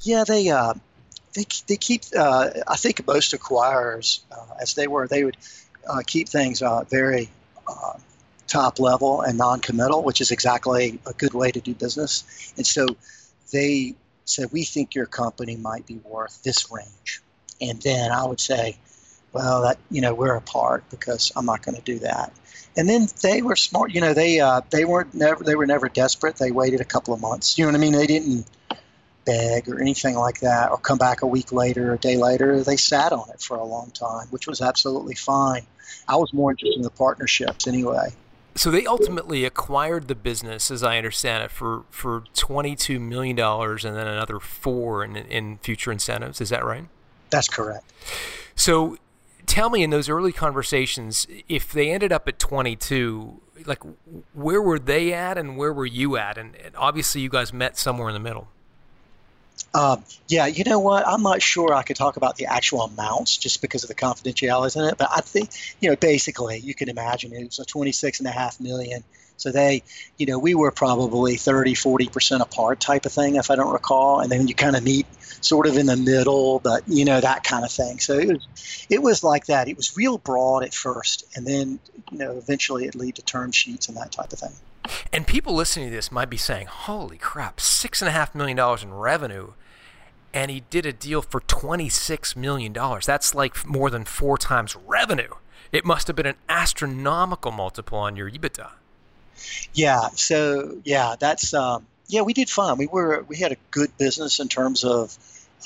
Yeah, 0.00 0.24
they 0.24 0.48
uh, 0.48 0.74
they 1.34 1.44
they 1.68 1.76
keep. 1.76 2.02
Uh, 2.16 2.50
I 2.66 2.76
think 2.76 3.06
most 3.06 3.32
acquirers, 3.32 4.20
uh, 4.32 4.54
as 4.60 4.74
they 4.74 4.88
were, 4.88 5.06
they 5.06 5.22
would 5.22 5.36
uh, 5.88 6.02
keep 6.04 6.28
things 6.28 6.60
uh, 6.60 6.82
very 6.90 7.28
uh, 7.68 7.92
top 8.48 8.80
level 8.80 9.20
and 9.20 9.38
non-committal, 9.38 10.02
which 10.02 10.20
is 10.20 10.32
exactly 10.32 10.98
a 11.06 11.12
good 11.12 11.34
way 11.34 11.52
to 11.52 11.60
do 11.60 11.72
business. 11.74 12.52
And 12.56 12.66
so 12.66 12.86
they 13.52 13.94
said, 14.24 14.50
"We 14.50 14.64
think 14.64 14.96
your 14.96 15.06
company 15.06 15.54
might 15.54 15.86
be 15.86 16.00
worth 16.04 16.42
this 16.42 16.68
range," 16.72 17.22
and 17.60 17.80
then 17.82 18.10
I 18.10 18.24
would 18.24 18.40
say, 18.40 18.76
"Well, 19.32 19.62
that 19.62 19.78
you 19.88 20.00
know, 20.00 20.14
we're 20.14 20.34
apart 20.34 20.82
because 20.90 21.30
I'm 21.36 21.46
not 21.46 21.62
going 21.62 21.76
to 21.76 21.82
do 21.82 22.00
that." 22.00 22.32
And 22.78 22.88
then 22.88 23.08
they 23.22 23.42
were 23.42 23.56
smart. 23.56 23.92
You 23.92 24.00
know, 24.00 24.14
they 24.14 24.40
uh, 24.40 24.62
they 24.70 24.84
weren't 24.86 25.12
never 25.12 25.42
they 25.42 25.56
were 25.56 25.66
never 25.66 25.88
desperate. 25.88 26.36
They 26.36 26.52
waited 26.52 26.80
a 26.80 26.84
couple 26.84 27.12
of 27.12 27.20
months. 27.20 27.58
You 27.58 27.66
know 27.66 27.72
what 27.72 27.78
I 27.78 27.80
mean? 27.80 27.92
They 27.92 28.06
didn't 28.06 28.46
beg 29.26 29.68
or 29.68 29.80
anything 29.80 30.14
like 30.14 30.40
that, 30.40 30.70
or 30.70 30.78
come 30.78 30.96
back 30.96 31.20
a 31.20 31.26
week 31.26 31.52
later, 31.52 31.92
a 31.92 31.98
day 31.98 32.16
later. 32.16 32.62
They 32.62 32.76
sat 32.76 33.12
on 33.12 33.28
it 33.30 33.42
for 33.42 33.56
a 33.56 33.64
long 33.64 33.90
time, 33.90 34.28
which 34.30 34.46
was 34.46 34.62
absolutely 34.62 35.16
fine. 35.16 35.66
I 36.06 36.16
was 36.16 36.32
more 36.32 36.52
interested 36.52 36.76
in 36.76 36.82
the 36.82 36.90
partnerships 36.90 37.66
anyway. 37.66 38.10
So 38.54 38.70
they 38.70 38.86
ultimately 38.86 39.44
acquired 39.44 40.08
the 40.08 40.14
business, 40.14 40.70
as 40.70 40.82
I 40.82 40.96
understand 40.98 41.44
it, 41.44 41.50
for 41.50 41.82
for 41.90 42.22
twenty 42.32 42.76
two 42.76 43.00
million 43.00 43.34
dollars, 43.34 43.84
and 43.84 43.96
then 43.96 44.06
another 44.06 44.38
four 44.38 45.02
in 45.02 45.16
in 45.16 45.58
future 45.58 45.90
incentives. 45.90 46.40
Is 46.40 46.50
that 46.50 46.64
right? 46.64 46.86
That's 47.30 47.48
correct. 47.48 47.92
So 48.54 48.98
tell 49.58 49.70
me 49.70 49.82
in 49.82 49.90
those 49.90 50.08
early 50.08 50.30
conversations 50.30 51.26
if 51.48 51.72
they 51.72 51.90
ended 51.90 52.12
up 52.12 52.28
at 52.28 52.38
22 52.38 53.40
like 53.66 53.82
where 54.32 54.62
were 54.62 54.78
they 54.78 55.12
at 55.12 55.36
and 55.36 55.56
where 55.56 55.72
were 55.72 55.84
you 55.84 56.16
at 56.16 56.38
and, 56.38 56.54
and, 56.64 56.76
obviously 56.76 57.20
you 57.20 57.28
guys 57.28 57.52
met 57.52 57.76
somewhere 57.76 58.08
in 58.08 58.14
the 58.14 58.20
middle 58.20 58.46
Um, 59.74 60.04
yeah, 60.28 60.46
you 60.46 60.62
know 60.62 60.78
what? 60.78 61.06
I'm 61.06 61.22
not 61.22 61.42
sure 61.42 61.74
I 61.74 61.82
could 61.82 61.96
talk 61.96 62.16
about 62.16 62.36
the 62.36 62.46
actual 62.46 62.82
amounts 62.82 63.36
just 63.36 63.60
because 63.60 63.82
of 63.82 63.88
the 63.88 63.94
confidentiality 63.94 64.76
in 64.76 64.84
it. 64.84 64.96
But 64.96 65.10
I 65.14 65.20
think, 65.20 65.50
you 65.80 65.90
know, 65.90 65.96
basically, 65.96 66.58
you 66.58 66.74
can 66.74 66.88
imagine 66.88 67.32
it 67.34 67.44
was 67.44 67.58
a 67.58 67.66
26 67.66 68.20
and 68.20 68.28
a 68.28 68.30
half 68.30 68.60
million. 68.60 69.04
So 69.38 69.50
they, 69.50 69.82
you 70.18 70.26
know, 70.26 70.38
we 70.38 70.54
were 70.54 70.70
probably 70.70 71.36
30, 71.36 71.74
40% 71.74 72.40
apart 72.40 72.80
type 72.80 73.06
of 73.06 73.12
thing, 73.12 73.36
if 73.36 73.50
I 73.50 73.56
don't 73.56 73.72
recall. 73.72 74.20
And 74.20 74.30
then 74.30 74.48
you 74.48 74.54
kind 74.54 74.76
of 74.76 74.82
meet 74.82 75.06
sort 75.40 75.66
of 75.66 75.76
in 75.76 75.86
the 75.86 75.96
middle, 75.96 76.58
but, 76.58 76.82
you 76.86 77.04
know, 77.04 77.20
that 77.20 77.44
kind 77.44 77.64
of 77.64 77.70
thing. 77.70 78.00
So 78.00 78.18
it 78.18 78.28
was, 78.28 78.86
it 78.90 79.02
was 79.02 79.24
like 79.24 79.46
that. 79.46 79.68
It 79.68 79.76
was 79.76 79.96
real 79.96 80.18
broad 80.18 80.64
at 80.64 80.74
first. 80.74 81.24
And 81.36 81.46
then, 81.46 81.78
you 82.10 82.18
know, 82.18 82.32
eventually 82.32 82.86
it 82.86 82.94
lead 82.94 83.14
to 83.14 83.22
term 83.22 83.52
sheets 83.52 83.88
and 83.88 83.96
that 83.96 84.12
type 84.12 84.32
of 84.32 84.40
thing. 84.40 84.52
And 85.12 85.26
people 85.26 85.54
listening 85.54 85.90
to 85.90 85.94
this 85.94 86.10
might 86.10 86.30
be 86.30 86.36
saying, 86.36 86.66
holy 86.66 87.18
crap, 87.18 87.58
$6.5 87.58 88.34
million 88.34 88.58
in 88.82 88.94
revenue. 88.94 89.52
And 90.34 90.50
he 90.50 90.64
did 90.68 90.84
a 90.84 90.92
deal 90.92 91.22
for 91.22 91.40
$26 91.40 92.36
million. 92.36 92.72
That's 92.72 93.34
like 93.34 93.66
more 93.66 93.90
than 93.90 94.04
four 94.04 94.36
times 94.36 94.76
revenue. 94.76 95.34
It 95.72 95.84
must 95.84 96.06
have 96.06 96.16
been 96.16 96.26
an 96.26 96.36
astronomical 96.48 97.52
multiple 97.52 97.98
on 97.98 98.16
your 98.16 98.30
EBITDA. 98.30 98.70
Yeah. 99.74 100.08
So, 100.14 100.78
yeah, 100.84 101.16
that's, 101.18 101.54
um, 101.54 101.86
yeah, 102.08 102.22
we 102.22 102.32
did 102.32 102.48
fine. 102.48 102.78
We 102.78 102.86
were, 102.86 103.24
we 103.28 103.36
had 103.36 103.52
a 103.52 103.56
good 103.70 103.96
business 103.98 104.40
in 104.40 104.48
terms 104.48 104.84
of 104.84 105.16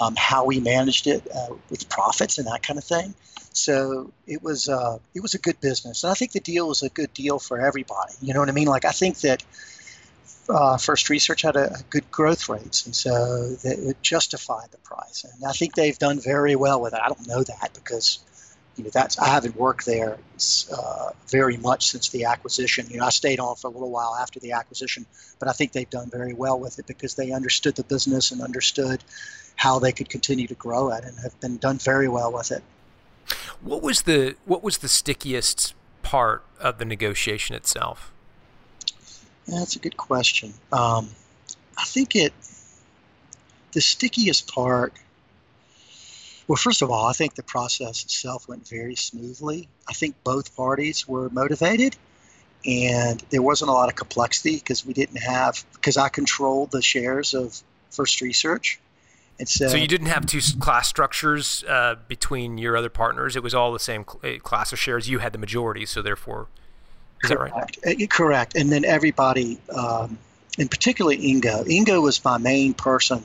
um, 0.00 0.14
how 0.16 0.44
we 0.44 0.61
managed 0.61 1.06
it 1.06 1.26
uh, 1.35 1.54
with 1.70 1.88
profits 1.88 2.38
and 2.38 2.46
that 2.46 2.62
kind 2.62 2.78
of 2.78 2.85
thing. 2.85 3.14
So 3.54 4.11
it 4.26 4.42
was 4.42 4.68
uh, 4.68 4.98
it 5.14 5.20
was 5.20 5.35
a 5.35 5.38
good 5.38 5.61
business, 5.61 6.04
and 6.04 6.11
I 6.11 6.14
think 6.14 6.32
the 6.32 6.40
deal 6.40 6.68
was 6.68 6.82
a 6.82 6.88
good 6.88 7.12
deal 7.12 7.38
for 7.38 7.61
everybody. 7.61 8.14
You 8.22 8.32
know 8.32 8.40
what 8.40 8.48
I 8.48 8.52
mean? 8.52 8.66
Like 8.66 8.85
I 8.85 8.92
think 8.92 9.20
that 9.20 9.44
uh, 10.48 10.78
First 10.78 11.11
Research 11.11 11.42
had 11.42 11.56
a, 11.56 11.74
a, 11.74 11.82
good 11.90 12.11
growth 12.11 12.48
rates, 12.48 12.87
and 12.87 12.96
so 12.96 13.54
it 13.62 14.00
justified 14.02 14.70
the 14.70 14.78
price. 14.78 15.24
And 15.24 15.44
I 15.44 15.52
think 15.52 15.74
they've 15.74 15.98
done 15.98 16.18
very 16.18 16.56
well 16.56 16.80
with 16.80 16.94
it. 16.94 17.00
I 17.02 17.08
don't 17.08 17.28
know 17.28 17.42
that 17.42 17.70
because 17.74 18.20
you 18.76 18.85
know 18.85 18.90
that's 18.92 19.18
I 19.18 19.28
haven't 19.28 19.56
worked 19.56 19.87
there 19.87 20.18
uh, 20.76 21.11
very 21.28 21.56
much 21.58 21.88
since 21.90 22.08
the 22.08 22.24
acquisition. 22.24 22.87
You 22.90 22.98
know, 22.98 23.06
I 23.06 23.11
stayed 23.11 23.40
on 23.40 23.56
for 23.56 23.68
a 23.68 23.70
little 23.70 23.90
while 23.90 24.16
after 24.20 24.40
the 24.40 24.52
acquisition, 24.52 25.06
but 25.38 25.48
I 25.48 25.52
think 25.52 25.72
they've 25.72 25.90
done 25.90 26.11
very 26.11 26.32
well 26.32 26.58
with 26.58 26.78
it 26.78 26.87
because 26.87 27.14
they 27.14 27.32
understood 27.32 27.76
the 27.76 27.85
business 27.85 28.30
and 28.30 28.40
understood 28.40 29.02
how 29.56 29.78
they 29.78 29.92
could 29.92 30.08
continue 30.08 30.46
to 30.46 30.54
grow 30.54 30.90
it, 30.90 31.04
and 31.04 31.18
have 31.18 31.38
been 31.40 31.58
done 31.58 31.78
very 31.78 32.08
well 32.08 32.32
with 32.32 32.50
it. 32.50 32.62
What 33.61 33.82
was 33.82 34.02
the 34.02 34.37
what 34.44 34.62
was 34.62 34.78
the 34.78 34.88
stickiest 34.88 35.74
part 36.02 36.44
of 36.58 36.78
the 36.78 36.85
negotiation 36.85 37.54
itself? 37.54 38.12
Yeah, 39.46 39.58
that's 39.58 39.76
a 39.76 39.78
good 39.78 39.96
question. 39.96 40.54
Um, 40.72 41.11
I 41.76 41.85
think 41.85 42.16
it 42.16 42.32
the 43.72 43.80
stickiest 43.80 44.52
part. 44.52 44.92
Well, 46.48 46.57
first 46.57 46.83
of 46.83 46.90
all, 46.90 47.07
I 47.07 47.12
think 47.12 47.35
the 47.35 47.42
process 47.42 48.02
itself 48.05 48.48
went 48.48 48.68
very 48.68 48.96
smoothly. 48.96 49.68
I 49.88 49.92
think 49.92 50.16
both 50.24 50.57
parties 50.57 51.07
were 51.07 51.31
motivated, 51.31 51.96
and 52.66 53.22
there 53.31 53.42
wasn't 53.42 53.70
a 53.70 53.72
lot 53.72 53.88
of 53.88 53.94
complexity 53.94 54.57
because 54.57 54.85
we 54.85 54.92
didn't 54.92 55.22
have 55.22 55.64
because 55.74 55.96
I 55.96 56.09
controlled 56.09 56.72
the 56.72 56.83
shares 56.83 57.35
of 57.35 57.62
First 57.90 58.20
Research, 58.20 58.81
so, 59.48 59.68
so, 59.68 59.76
you 59.76 59.88
didn't 59.88 60.07
have 60.07 60.26
two 60.26 60.40
class 60.61 60.88
structures 60.88 61.64
uh, 61.68 61.96
between 62.07 62.59
your 62.59 62.76
other 62.76 62.90
partners. 62.90 63.35
It 63.35 63.42
was 63.42 63.55
all 63.55 63.72
the 63.72 63.81
same 63.81 64.05
uh, 64.22 64.38
class 64.42 64.72
of 64.72 64.78
shares. 64.78 65.09
You 65.09 65.18
had 65.18 65.33
the 65.33 65.38
majority, 65.38 65.87
so 65.87 66.02
therefore, 66.02 66.48
is 67.22 67.31
correct. 67.31 67.81
that 67.83 67.87
right? 67.87 68.02
Uh, 68.02 68.07
correct. 68.07 68.57
And 68.57 68.70
then 68.70 68.85
everybody, 68.85 69.59
um, 69.74 70.18
and 70.59 70.70
particularly 70.70 71.18
Ingo. 71.18 71.66
Ingo 71.66 72.02
was 72.02 72.24
my 72.24 72.38
main 72.38 72.74
person 72.74 73.22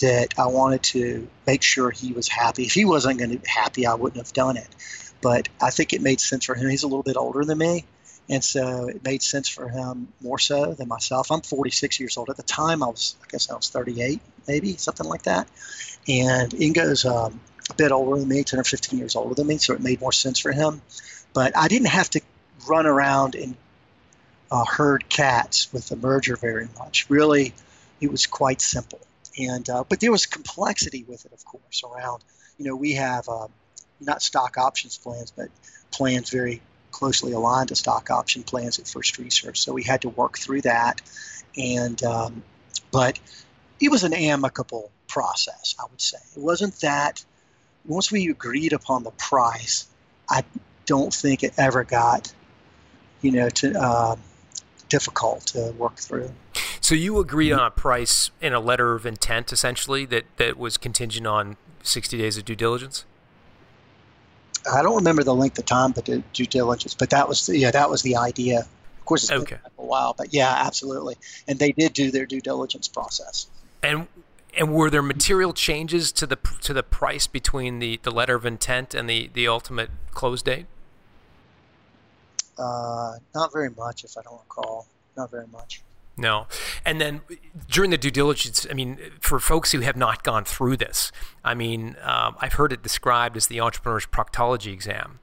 that 0.00 0.34
I 0.38 0.46
wanted 0.46 0.82
to 0.84 1.28
make 1.46 1.62
sure 1.62 1.90
he 1.90 2.12
was 2.12 2.28
happy. 2.28 2.64
If 2.64 2.72
he 2.72 2.84
wasn't 2.84 3.18
going 3.18 3.30
to 3.30 3.38
be 3.38 3.48
happy, 3.48 3.86
I 3.86 3.94
wouldn't 3.94 4.20
have 4.20 4.32
done 4.32 4.56
it. 4.56 4.68
But 5.20 5.48
I 5.60 5.70
think 5.70 5.92
it 5.92 6.02
made 6.02 6.20
sense 6.20 6.44
for 6.44 6.54
him. 6.54 6.68
He's 6.68 6.82
a 6.82 6.88
little 6.88 7.02
bit 7.02 7.16
older 7.16 7.44
than 7.44 7.58
me, 7.58 7.84
and 8.28 8.42
so 8.42 8.88
it 8.88 9.04
made 9.04 9.22
sense 9.22 9.48
for 9.48 9.68
him 9.68 10.08
more 10.20 10.38
so 10.38 10.74
than 10.74 10.88
myself. 10.88 11.30
I'm 11.30 11.40
46 11.40 12.00
years 12.00 12.16
old. 12.16 12.30
At 12.30 12.36
the 12.36 12.42
time, 12.42 12.82
I 12.82 12.86
was, 12.86 13.16
I 13.22 13.26
guess 13.30 13.50
I 13.50 13.54
was 13.54 13.68
38, 13.68 14.20
maybe, 14.48 14.76
something 14.76 15.06
like 15.06 15.22
that. 15.22 15.48
And 16.08 16.52
Ingo's 16.54 17.04
um, 17.04 17.40
a 17.70 17.74
bit 17.74 17.92
older 17.92 18.18
than 18.18 18.28
me, 18.28 18.42
10 18.42 18.60
or 18.60 18.64
15 18.64 18.98
years 18.98 19.16
older 19.16 19.34
than 19.34 19.46
me, 19.46 19.58
so 19.58 19.72
it 19.74 19.80
made 19.80 20.00
more 20.00 20.12
sense 20.12 20.38
for 20.38 20.52
him. 20.52 20.82
But 21.32 21.56
I 21.56 21.68
didn't 21.68 21.88
have 21.88 22.10
to 22.10 22.20
run 22.66 22.86
around 22.86 23.34
and 23.34 23.56
uh, 24.50 24.64
herd 24.64 25.08
cats 25.08 25.72
with 25.72 25.88
the 25.88 25.96
merger 25.96 26.36
very 26.36 26.68
much. 26.78 27.08
Really, 27.08 27.54
it 28.00 28.10
was 28.10 28.26
quite 28.26 28.60
simple. 28.60 29.00
And 29.38 29.68
uh, 29.68 29.84
but 29.88 30.00
there 30.00 30.12
was 30.12 30.26
complexity 30.26 31.04
with 31.04 31.24
it, 31.26 31.32
of 31.32 31.44
course, 31.44 31.82
around 31.84 32.22
you 32.58 32.66
know 32.66 32.76
we 32.76 32.92
have 32.92 33.28
uh, 33.28 33.48
not 34.00 34.22
stock 34.22 34.56
options 34.58 34.96
plans, 34.96 35.32
but 35.32 35.48
plans 35.90 36.30
very 36.30 36.62
closely 36.90 37.32
aligned 37.32 37.68
to 37.68 37.76
stock 37.76 38.10
option 38.10 38.44
plans 38.44 38.78
at 38.78 38.86
First 38.86 39.18
Research. 39.18 39.60
So 39.60 39.72
we 39.72 39.82
had 39.82 40.02
to 40.02 40.08
work 40.08 40.38
through 40.38 40.62
that, 40.62 41.00
and 41.56 42.02
um, 42.04 42.42
but 42.92 43.18
it 43.80 43.90
was 43.90 44.04
an 44.04 44.14
amicable 44.14 44.90
process. 45.08 45.74
I 45.80 45.84
would 45.90 46.00
say 46.00 46.18
it 46.36 46.40
wasn't 46.40 46.80
that. 46.80 47.24
Once 47.86 48.10
we 48.10 48.30
agreed 48.30 48.72
upon 48.72 49.02
the 49.02 49.10
price, 49.10 49.86
I 50.30 50.42
don't 50.86 51.12
think 51.12 51.42
it 51.42 51.52
ever 51.58 51.84
got, 51.84 52.32
you 53.20 53.30
know, 53.30 53.50
to 53.50 53.78
uh, 53.78 54.16
difficult 54.88 55.46
to 55.48 55.74
work 55.76 55.96
through. 55.96 56.30
So 56.84 56.94
you 56.94 57.18
agreed 57.18 57.50
on 57.50 57.64
a 57.64 57.70
price 57.70 58.30
in 58.42 58.52
a 58.52 58.60
letter 58.60 58.92
of 58.92 59.06
intent, 59.06 59.54
essentially, 59.54 60.04
that 60.04 60.24
that 60.36 60.58
was 60.58 60.76
contingent 60.76 61.26
on 61.26 61.56
60 61.82 62.18
days 62.18 62.36
of 62.36 62.44
due 62.44 62.54
diligence. 62.54 63.06
I 64.70 64.82
don't 64.82 64.96
remember 64.96 65.24
the 65.24 65.34
length 65.34 65.58
of 65.58 65.64
time, 65.64 65.92
but 65.92 66.04
the 66.04 66.22
due 66.34 66.44
diligence. 66.44 66.92
But 66.92 67.08
that 67.08 67.26
was 67.26 67.46
the, 67.46 67.56
yeah, 67.56 67.70
that 67.70 67.88
was 67.88 68.02
the 68.02 68.16
idea. 68.16 68.58
Of 68.98 69.04
course, 69.06 69.22
it's 69.22 69.32
okay. 69.32 69.56
been 69.62 69.72
a 69.78 69.82
while, 69.82 70.12
but 70.12 70.34
yeah, 70.34 70.54
absolutely. 70.58 71.16
And 71.48 71.58
they 71.58 71.72
did 71.72 71.94
do 71.94 72.10
their 72.10 72.26
due 72.26 72.42
diligence 72.42 72.86
process. 72.86 73.46
And 73.82 74.06
and 74.54 74.74
were 74.74 74.90
there 74.90 75.00
material 75.00 75.54
changes 75.54 76.12
to 76.12 76.26
the 76.26 76.36
to 76.60 76.74
the 76.74 76.82
price 76.82 77.26
between 77.26 77.78
the, 77.78 77.98
the 78.02 78.10
letter 78.10 78.34
of 78.34 78.44
intent 78.44 78.92
and 78.94 79.08
the, 79.08 79.30
the 79.32 79.48
ultimate 79.48 79.88
close 80.10 80.42
date? 80.42 80.66
Uh, 82.58 83.14
not 83.34 83.54
very 83.54 83.70
much, 83.70 84.04
if 84.04 84.18
I 84.18 84.22
don't 84.22 84.38
recall. 84.40 84.86
Not 85.16 85.30
very 85.30 85.46
much. 85.46 85.80
No. 86.16 86.46
And 86.84 87.00
then 87.00 87.22
during 87.68 87.90
the 87.90 87.98
due 87.98 88.10
diligence, 88.10 88.66
I 88.70 88.74
mean, 88.74 88.98
for 89.20 89.40
folks 89.40 89.72
who 89.72 89.80
have 89.80 89.96
not 89.96 90.22
gone 90.22 90.44
through 90.44 90.76
this, 90.76 91.10
I 91.44 91.54
mean, 91.54 91.96
um, 92.02 92.36
I've 92.40 92.54
heard 92.54 92.72
it 92.72 92.82
described 92.82 93.36
as 93.36 93.48
the 93.48 93.60
entrepreneur's 93.60 94.06
proctology 94.06 94.72
exam. 94.72 95.18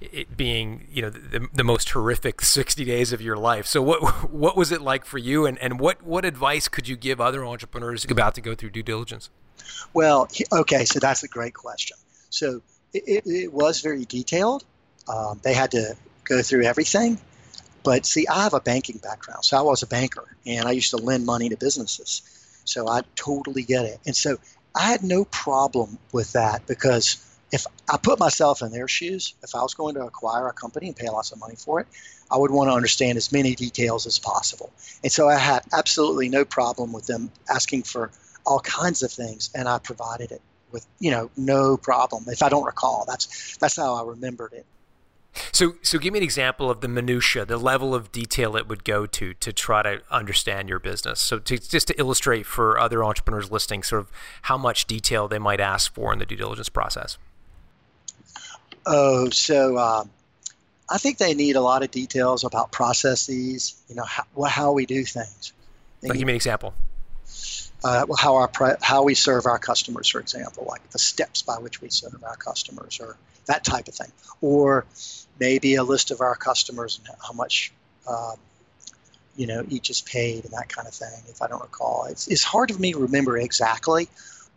It 0.00 0.36
being, 0.36 0.88
you 0.90 1.02
know, 1.02 1.10
the, 1.10 1.46
the 1.54 1.62
most 1.62 1.88
horrific 1.90 2.40
60 2.44 2.84
days 2.84 3.12
of 3.12 3.22
your 3.22 3.36
life. 3.36 3.66
So, 3.66 3.80
what 3.80 4.32
what 4.32 4.56
was 4.56 4.72
it 4.72 4.82
like 4.82 5.04
for 5.04 5.18
you, 5.18 5.46
and, 5.46 5.56
and 5.58 5.78
what, 5.78 6.02
what 6.02 6.24
advice 6.24 6.66
could 6.66 6.88
you 6.88 6.96
give 6.96 7.20
other 7.20 7.44
entrepreneurs 7.44 8.04
about 8.10 8.34
to 8.34 8.40
go 8.40 8.56
through 8.56 8.70
due 8.70 8.82
diligence? 8.82 9.30
Well, 9.94 10.28
okay, 10.50 10.84
so 10.84 10.98
that's 10.98 11.22
a 11.22 11.28
great 11.28 11.54
question. 11.54 11.96
So, 12.30 12.62
it, 12.92 13.22
it 13.26 13.52
was 13.52 13.80
very 13.80 14.04
detailed. 14.04 14.64
Um, 15.06 15.40
they 15.44 15.54
had 15.54 15.70
to 15.70 15.94
go 16.24 16.42
through 16.42 16.64
everything. 16.64 17.18
But 17.82 18.06
see, 18.06 18.26
I 18.26 18.42
have 18.42 18.54
a 18.54 18.60
banking 18.60 18.98
background, 18.98 19.44
so 19.44 19.56
I 19.56 19.62
was 19.62 19.82
a 19.82 19.86
banker, 19.86 20.36
and 20.46 20.66
I 20.66 20.72
used 20.72 20.90
to 20.90 20.96
lend 20.96 21.26
money 21.26 21.48
to 21.48 21.56
businesses. 21.56 22.22
So 22.64 22.88
I 22.88 23.02
totally 23.16 23.62
get 23.62 23.84
it. 23.84 23.98
And 24.06 24.14
so 24.14 24.38
I 24.74 24.82
had 24.82 25.02
no 25.02 25.24
problem 25.26 25.98
with 26.12 26.32
that 26.32 26.66
because 26.66 27.28
if 27.52 27.66
I 27.90 27.98
put 27.98 28.18
myself 28.18 28.62
in 28.62 28.72
their 28.72 28.88
shoes, 28.88 29.34
if 29.42 29.54
I 29.54 29.62
was 29.62 29.74
going 29.74 29.94
to 29.96 30.06
acquire 30.06 30.48
a 30.48 30.52
company 30.52 30.86
and 30.86 30.96
pay 30.96 31.08
lots 31.08 31.32
of 31.32 31.38
money 31.38 31.56
for 31.56 31.80
it, 31.80 31.86
I 32.30 32.38
would 32.38 32.50
want 32.50 32.70
to 32.70 32.74
understand 32.74 33.18
as 33.18 33.30
many 33.30 33.54
details 33.54 34.06
as 34.06 34.18
possible. 34.18 34.72
And 35.02 35.12
so 35.12 35.28
I 35.28 35.36
had 35.36 35.62
absolutely 35.74 36.30
no 36.30 36.44
problem 36.44 36.92
with 36.92 37.06
them 37.06 37.30
asking 37.50 37.82
for 37.82 38.10
all 38.46 38.60
kinds 38.60 39.02
of 39.02 39.12
things, 39.12 39.50
and 39.54 39.68
I 39.68 39.78
provided 39.78 40.32
it 40.32 40.40
with 40.72 40.86
you 40.98 41.10
know 41.10 41.30
no 41.36 41.76
problem. 41.76 42.24
If 42.28 42.42
I 42.42 42.48
don't 42.48 42.64
recall, 42.64 43.04
that's 43.06 43.56
that's 43.58 43.76
how 43.76 43.94
I 43.94 44.08
remembered 44.08 44.54
it. 44.54 44.64
So, 45.50 45.76
so 45.82 45.98
give 45.98 46.12
me 46.12 46.18
an 46.18 46.22
example 46.22 46.70
of 46.70 46.80
the 46.80 46.88
minutia, 46.88 47.44
the 47.44 47.56
level 47.56 47.94
of 47.94 48.12
detail 48.12 48.56
it 48.56 48.68
would 48.68 48.84
go 48.84 49.06
to 49.06 49.34
to 49.34 49.52
try 49.52 49.82
to 49.82 50.02
understand 50.10 50.68
your 50.68 50.78
business. 50.78 51.20
So, 51.20 51.38
to, 51.38 51.58
just 51.58 51.88
to 51.88 51.98
illustrate 51.98 52.44
for 52.44 52.78
other 52.78 53.02
entrepreneurs 53.02 53.50
listening, 53.50 53.82
sort 53.82 54.00
of 54.00 54.10
how 54.42 54.58
much 54.58 54.86
detail 54.86 55.28
they 55.28 55.38
might 55.38 55.60
ask 55.60 55.94
for 55.94 56.12
in 56.12 56.18
the 56.18 56.26
due 56.26 56.36
diligence 56.36 56.68
process. 56.68 57.18
Oh, 58.84 59.30
so 59.30 59.78
um, 59.78 60.10
I 60.90 60.98
think 60.98 61.18
they 61.18 61.34
need 61.34 61.56
a 61.56 61.60
lot 61.60 61.82
of 61.82 61.90
details 61.90 62.44
about 62.44 62.72
processes. 62.72 63.82
You 63.88 63.96
know, 63.96 64.04
how, 64.04 64.24
how 64.46 64.72
we 64.72 64.86
do 64.86 65.04
things. 65.04 65.52
like, 66.02 66.18
give 66.18 66.26
me 66.26 66.32
an 66.32 66.36
example. 66.36 66.74
Uh, 67.84 68.06
how 68.16 68.36
our 68.36 68.50
how 68.80 69.02
we 69.02 69.14
serve 69.14 69.46
our 69.46 69.58
customers, 69.58 70.08
for 70.08 70.20
example, 70.20 70.66
like 70.68 70.88
the 70.90 70.98
steps 70.98 71.42
by 71.42 71.58
which 71.58 71.80
we 71.80 71.88
serve 71.88 72.22
our 72.22 72.36
customers, 72.36 73.00
or 73.00 73.16
that 73.46 73.64
type 73.64 73.88
of 73.88 73.94
thing, 73.94 74.12
or 74.40 74.84
maybe 75.38 75.74
a 75.74 75.82
list 75.82 76.10
of 76.10 76.20
our 76.20 76.34
customers 76.34 76.98
and 76.98 77.14
how 77.26 77.32
much 77.32 77.72
um, 78.08 78.36
you 79.36 79.46
know, 79.46 79.64
each 79.68 79.90
is 79.90 80.00
paid 80.02 80.44
and 80.44 80.52
that 80.52 80.68
kind 80.68 80.86
of 80.86 80.94
thing, 80.94 81.22
if 81.28 81.40
I 81.40 81.48
don't 81.48 81.62
recall. 81.62 82.06
It's, 82.10 82.28
it's 82.28 82.44
hard 82.44 82.72
for 82.72 82.80
me 82.80 82.92
to 82.92 82.98
remember 82.98 83.38
exactly, 83.38 84.08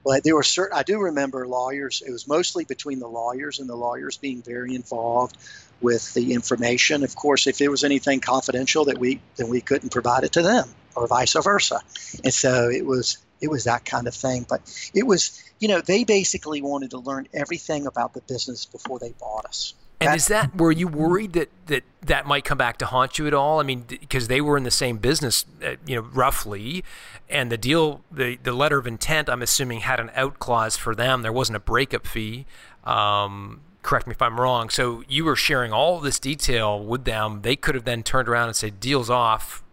but 0.04 0.24
there 0.24 0.36
were 0.36 0.44
certain, 0.44 0.78
I 0.78 0.84
do 0.84 1.00
remember 1.00 1.48
lawyers, 1.48 2.04
it 2.06 2.12
was 2.12 2.28
mostly 2.28 2.66
between 2.66 3.00
the 3.00 3.08
lawyers 3.08 3.60
and 3.60 3.70
the 3.70 3.76
lawyers 3.76 4.18
being 4.18 4.42
very 4.42 4.76
involved 4.76 5.38
with 5.82 6.14
the 6.14 6.34
information. 6.34 7.04
Of 7.04 7.16
course, 7.16 7.48
if 7.48 7.58
there 7.58 7.72
was 7.72 7.84
anything 7.84 8.20
confidential 8.20 8.86
that 8.86 8.98
we, 8.98 9.22
then 9.38 9.50
we 9.50 9.62
couldn't 9.62 9.92
provide 9.92 10.24
it 10.24 10.34
to 10.34 10.42
them 10.42 10.70
or 10.96 11.08
vice 11.08 11.34
versa. 11.34 11.80
And 12.24 12.34
so 12.34 12.70
it 12.70 12.86
was, 12.86 13.18
it 13.42 13.50
was 13.50 13.66
that 13.66 13.86
kind 13.86 14.08
of 14.08 14.14
thing. 14.14 14.46
But 14.48 14.62
it 14.94 15.08
was, 15.08 15.42
you 15.60 15.68
know, 15.68 15.82
they 15.82 16.04
basically 16.04 16.62
wanted 16.62 16.92
to 16.92 17.00
learn 17.00 17.28
everything 17.34 17.88
about 17.88 18.14
the 18.14 18.22
business 18.22 18.66
before 18.66 19.00
they 19.00 19.14
bought 19.20 19.46
us. 19.46 19.74
And 20.06 20.16
is 20.16 20.28
that 20.28 20.56
were 20.56 20.72
you 20.72 20.88
worried 20.88 21.34
that 21.34 21.50
that 21.68 21.84
that 22.02 22.26
might 22.26 22.44
come 22.44 22.58
back 22.58 22.78
to 22.78 22.86
haunt 22.86 23.18
you 23.18 23.28
at 23.28 23.34
all? 23.34 23.60
I 23.60 23.64
mean, 23.64 23.86
because 23.88 24.28
they 24.28 24.42
were 24.42 24.58
in 24.58 24.64
the 24.64 24.72
same 24.72 24.98
business, 24.98 25.46
uh, 25.64 25.76
you 25.86 25.96
know, 25.96 26.08
roughly, 26.14 26.84
and 27.30 27.52
the 27.52 27.58
deal, 27.58 28.02
the 28.12 28.38
the 28.42 28.54
letter 28.54 28.78
of 28.78 28.88
intent, 28.88 29.30
I'm 29.30 29.42
assuming 29.42 29.82
had 29.82 30.00
an 30.00 30.12
out 30.16 30.40
clause 30.40 30.78
for 30.78 30.96
them. 30.96 31.22
There 31.22 31.34
wasn't 31.34 31.58
a 31.58 31.60
breakup 31.62 32.06
fee. 32.06 32.46
Um, 32.84 33.62
correct 33.82 34.08
me 34.08 34.12
if 34.12 34.22
I'm 34.22 34.40
wrong. 34.40 34.70
So 34.70 35.04
you 35.08 35.26
were 35.26 35.36
sharing 35.36 35.72
all 35.72 36.00
this 36.00 36.20
detail 36.20 36.84
with 36.84 37.06
them. 37.06 37.42
They 37.44 37.56
could 37.56 37.76
have 37.76 37.86
then 37.86 38.04
turned 38.04 38.28
around 38.28 38.48
and 38.48 38.56
said, 38.56 38.80
"Deal's 38.80 39.10
off. 39.10 39.64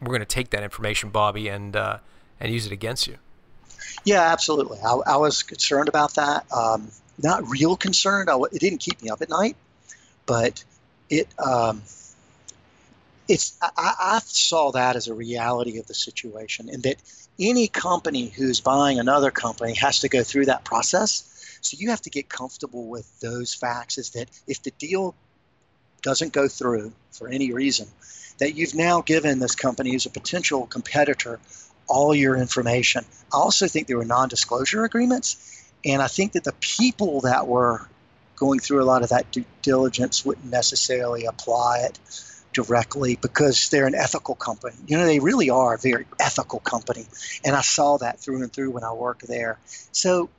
We're 0.00 0.08
going 0.08 0.20
to 0.20 0.26
take 0.26 0.50
that 0.50 0.62
information, 0.62 1.10
Bobby, 1.10 1.48
and 1.48 1.74
uh, 1.74 1.98
and 2.40 2.52
use 2.52 2.66
it 2.66 2.72
against 2.72 3.06
you." 3.06 3.18
Yeah, 4.04 4.22
absolutely. 4.22 4.78
I, 4.84 4.94
I 5.06 5.16
was 5.16 5.42
concerned 5.42 5.88
about 5.88 6.14
that. 6.14 6.44
Um, 6.52 6.90
not 7.22 7.48
real 7.48 7.76
concerned. 7.76 8.28
I, 8.28 8.36
it 8.52 8.60
didn't 8.60 8.78
keep 8.78 9.00
me 9.02 9.08
up 9.08 9.22
at 9.22 9.28
night, 9.28 9.56
but 10.26 10.64
it 11.10 11.28
um, 11.38 11.82
it's 13.28 13.56
I, 13.62 13.68
I, 13.76 14.20
saw 14.24 14.72
that 14.72 14.96
as 14.96 15.08
a 15.08 15.14
reality 15.14 15.78
of 15.78 15.86
the 15.86 15.94
situation, 15.94 16.68
and 16.68 16.82
that 16.82 16.96
any 17.38 17.68
company 17.68 18.28
who's 18.28 18.60
buying 18.60 18.98
another 18.98 19.30
company 19.30 19.74
has 19.74 20.00
to 20.00 20.08
go 20.08 20.22
through 20.22 20.46
that 20.46 20.64
process. 20.64 21.30
So 21.60 21.76
you 21.80 21.90
have 21.90 22.02
to 22.02 22.10
get 22.10 22.28
comfortable 22.28 22.86
with 22.88 23.20
those 23.20 23.54
facts. 23.54 23.98
Is 23.98 24.10
that 24.10 24.28
if 24.46 24.62
the 24.62 24.70
deal 24.72 25.14
doesn't 26.02 26.32
go 26.32 26.48
through 26.48 26.92
for 27.12 27.28
any 27.28 27.52
reason, 27.52 27.86
that 28.38 28.54
you've 28.54 28.74
now 28.74 29.00
given 29.00 29.38
this 29.38 29.54
company 29.54 29.92
who's 29.92 30.06
a 30.06 30.10
potential 30.10 30.66
competitor 30.66 31.40
all 31.86 32.14
your 32.14 32.36
information. 32.36 33.04
I 33.32 33.36
also 33.36 33.66
think 33.66 33.86
there 33.86 33.98
were 33.98 34.06
non-disclosure 34.06 34.84
agreements 34.84 35.54
and 35.84 36.00
I 36.00 36.06
think 36.06 36.32
that 36.32 36.44
the 36.44 36.54
people 36.60 37.22
that 37.22 37.46
were 37.46 37.86
going 38.36 38.60
through 38.60 38.82
a 38.82 38.84
lot 38.84 39.02
of 39.02 39.10
that 39.10 39.30
due 39.30 39.44
diligence 39.62 40.24
wouldn't 40.24 40.50
necessarily 40.50 41.26
apply 41.26 41.80
it 41.80 41.98
directly 42.52 43.18
because 43.20 43.68
they're 43.68 43.86
an 43.86 43.94
ethical 43.94 44.34
company. 44.34 44.76
You 44.86 44.96
know, 44.96 45.04
they 45.04 45.18
really 45.18 45.50
are 45.50 45.74
a 45.74 45.78
very 45.78 46.06
ethical 46.18 46.60
company. 46.60 47.06
And 47.44 47.54
I 47.54 47.60
saw 47.60 47.98
that 47.98 48.20
through 48.20 48.42
and 48.42 48.52
through 48.52 48.70
when 48.70 48.84
I 48.84 48.92
worked 48.92 49.26
there. 49.26 49.58
So 49.92 50.30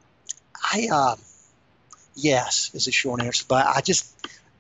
I, 0.56 0.88
uh, 0.92 1.16
yes, 2.16 2.72
is 2.74 2.88
a 2.88 2.92
short 2.92 3.22
answer. 3.22 3.46
But 3.48 3.68
I 3.68 3.82
just, 3.82 4.12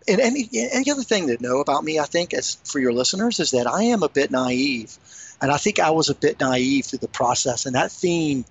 and 0.07 0.19
any, 0.21 0.47
any 0.53 0.91
other 0.91 1.03
thing 1.03 1.27
to 1.27 1.41
know 1.41 1.61
about 1.61 1.83
me, 1.83 1.97
I 1.97 2.05
think, 2.05 2.33
as 2.33 2.55
for 2.65 2.79
your 2.79 2.93
listeners, 2.93 3.39
is 3.39 3.51
that 3.51 3.67
I 3.67 3.83
am 3.83 4.03
a 4.03 4.09
bit 4.09 4.29
naive. 4.29 4.95
And 5.41 5.51
I 5.51 5.57
think 5.57 5.79
I 5.79 5.91
was 5.91 6.09
a 6.09 6.15
bit 6.15 6.39
naive 6.39 6.85
through 6.85 6.99
the 6.99 7.07
process. 7.07 7.65
And 7.65 7.75
that 7.75 7.91
theme 7.91 8.45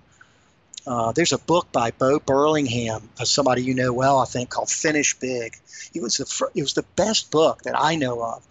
uh, 0.87 1.11
there's 1.11 1.33
a 1.33 1.37
book 1.37 1.71
by 1.71 1.91
Bo 1.91 2.19
Burlingham, 2.19 3.09
uh, 3.19 3.25
somebody 3.25 3.63
you 3.63 3.73
know 3.73 3.91
well, 3.91 4.19
I 4.19 4.25
think, 4.25 4.49
called 4.49 4.69
Finish 4.69 5.17
Big. 5.19 5.57
It 5.93 6.01
was 6.01 6.17
the 6.17 6.25
fr- 6.25 6.51
it 6.53 6.61
was 6.61 6.73
the 6.73 6.85
best 6.95 7.31
book 7.31 7.63
that 7.63 7.73
I 7.77 7.95
know 7.95 8.21
of 8.23 8.43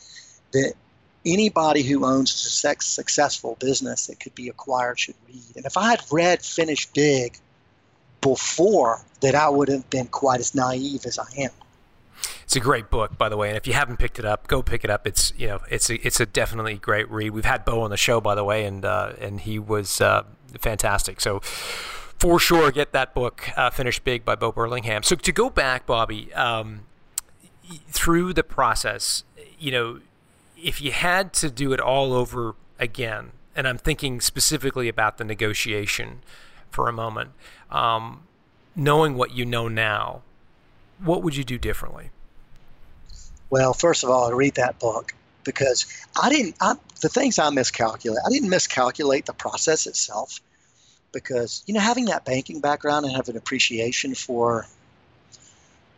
that 0.53 0.75
anybody 1.25 1.83
who 1.83 2.05
owns 2.05 2.33
a 2.33 2.51
sex- 2.51 2.87
successful 2.87 3.57
business 3.61 4.09
that 4.09 4.21
could 4.21 4.35
be 4.35 4.49
acquired 4.49 4.99
should 4.99 5.15
read. 5.29 5.57
And 5.57 5.65
if 5.65 5.77
I 5.77 5.91
had 5.91 6.01
read 6.11 6.43
Finish 6.43 6.87
Big 6.87 7.39
before, 8.21 9.01
that 9.21 9.35
I 9.35 9.49
would 9.49 9.69
have 9.69 9.89
been 9.91 10.07
quite 10.07 10.41
as 10.41 10.55
naive 10.55 11.07
as 11.07 11.19
I 11.19 11.27
am. 11.39 11.51
It's 12.43 12.57
a 12.57 12.61
great 12.61 12.91
book, 12.91 13.17
by 13.17 13.29
the 13.29 13.37
way, 13.37 13.49
and 13.49 13.57
if 13.57 13.67
you 13.67 13.73
haven't 13.73 13.99
picked 13.99 14.19
it 14.19 14.25
up, 14.25 14.49
go 14.49 14.63
pick 14.63 14.85
it 14.85 14.91
up. 14.91 15.07
It's 15.07 15.33
you 15.37 15.47
know 15.47 15.61
it's 15.71 15.89
a, 15.89 16.07
it's 16.07 16.21
a 16.21 16.27
definitely 16.27 16.75
great 16.75 17.11
read. 17.11 17.31
We've 17.31 17.45
had 17.45 17.65
Bo 17.65 17.81
on 17.81 17.91
the 17.91 17.97
show, 17.97 18.21
by 18.21 18.35
the 18.35 18.45
way, 18.45 18.65
and 18.65 18.85
uh, 18.85 19.13
and 19.21 19.41
he 19.41 19.59
was 19.59 20.01
uh, 20.01 20.25
fantastic. 20.61 21.21
So 21.21 21.41
for 22.19 22.39
sure 22.39 22.71
get 22.71 22.93
that 22.93 23.15
book 23.15 23.51
uh, 23.57 23.71
Big 24.03 24.25
by 24.25 24.35
Bo 24.35 24.53
Burlingham. 24.53 25.03
So 25.03 25.17
to 25.17 25.33
go 25.33 25.51
back, 25.51 25.87
Bobby, 25.87 26.33
um, 26.35 26.81
through 27.89 28.33
the 28.33 28.43
process, 28.43 29.25
you 29.59 29.71
know, 29.71 30.01
if 30.61 30.81
you 30.81 30.93
had 30.93 31.33
to 31.35 31.51
do 31.51 31.73
it 31.73 31.81
all 31.81 32.13
over 32.13 32.55
again, 32.79 33.33
and 33.55 33.69
I'm 33.69 33.79
thinking 33.79 34.21
specifically 34.21 34.89
about 34.89 35.19
the 35.19 35.25
negotiation 35.25 36.23
for 36.71 36.89
a 36.89 36.93
moment, 36.93 37.31
um, 37.71 38.23
knowing 38.75 39.15
what 39.15 39.33
you 39.33 39.45
know 39.45 39.69
now, 39.69 40.23
what 40.99 41.23
would 41.23 41.37
you 41.37 41.45
do 41.45 41.59
differently? 41.59 42.11
Well, 43.51 43.75
first 43.75 44.03
of 44.03 44.11
all, 44.11 44.29
I 44.29 44.33
read 44.33 44.55
that 44.55 44.79
book 44.79 45.15
because 45.45 45.87
I 46.21 46.31
didn't. 46.31 46.57
I, 46.61 46.75
the 47.01 47.09
things 47.09 47.39
I 47.39 47.51
miscalculate, 47.51 48.21
I 48.27 48.31
didn't 48.31 48.49
miscalculate 48.49 49.27
the 49.27 49.35
process 49.35 49.87
itself 49.87 50.41
because 51.15 51.63
you 51.67 51.73
know 51.73 51.81
having 51.81 52.07
that 52.07 52.25
banking 52.25 52.61
background 52.61 53.07
and 53.07 53.15
have 53.15 53.29
an 53.31 53.37
appreciation 53.37 54.15
for 54.15 54.67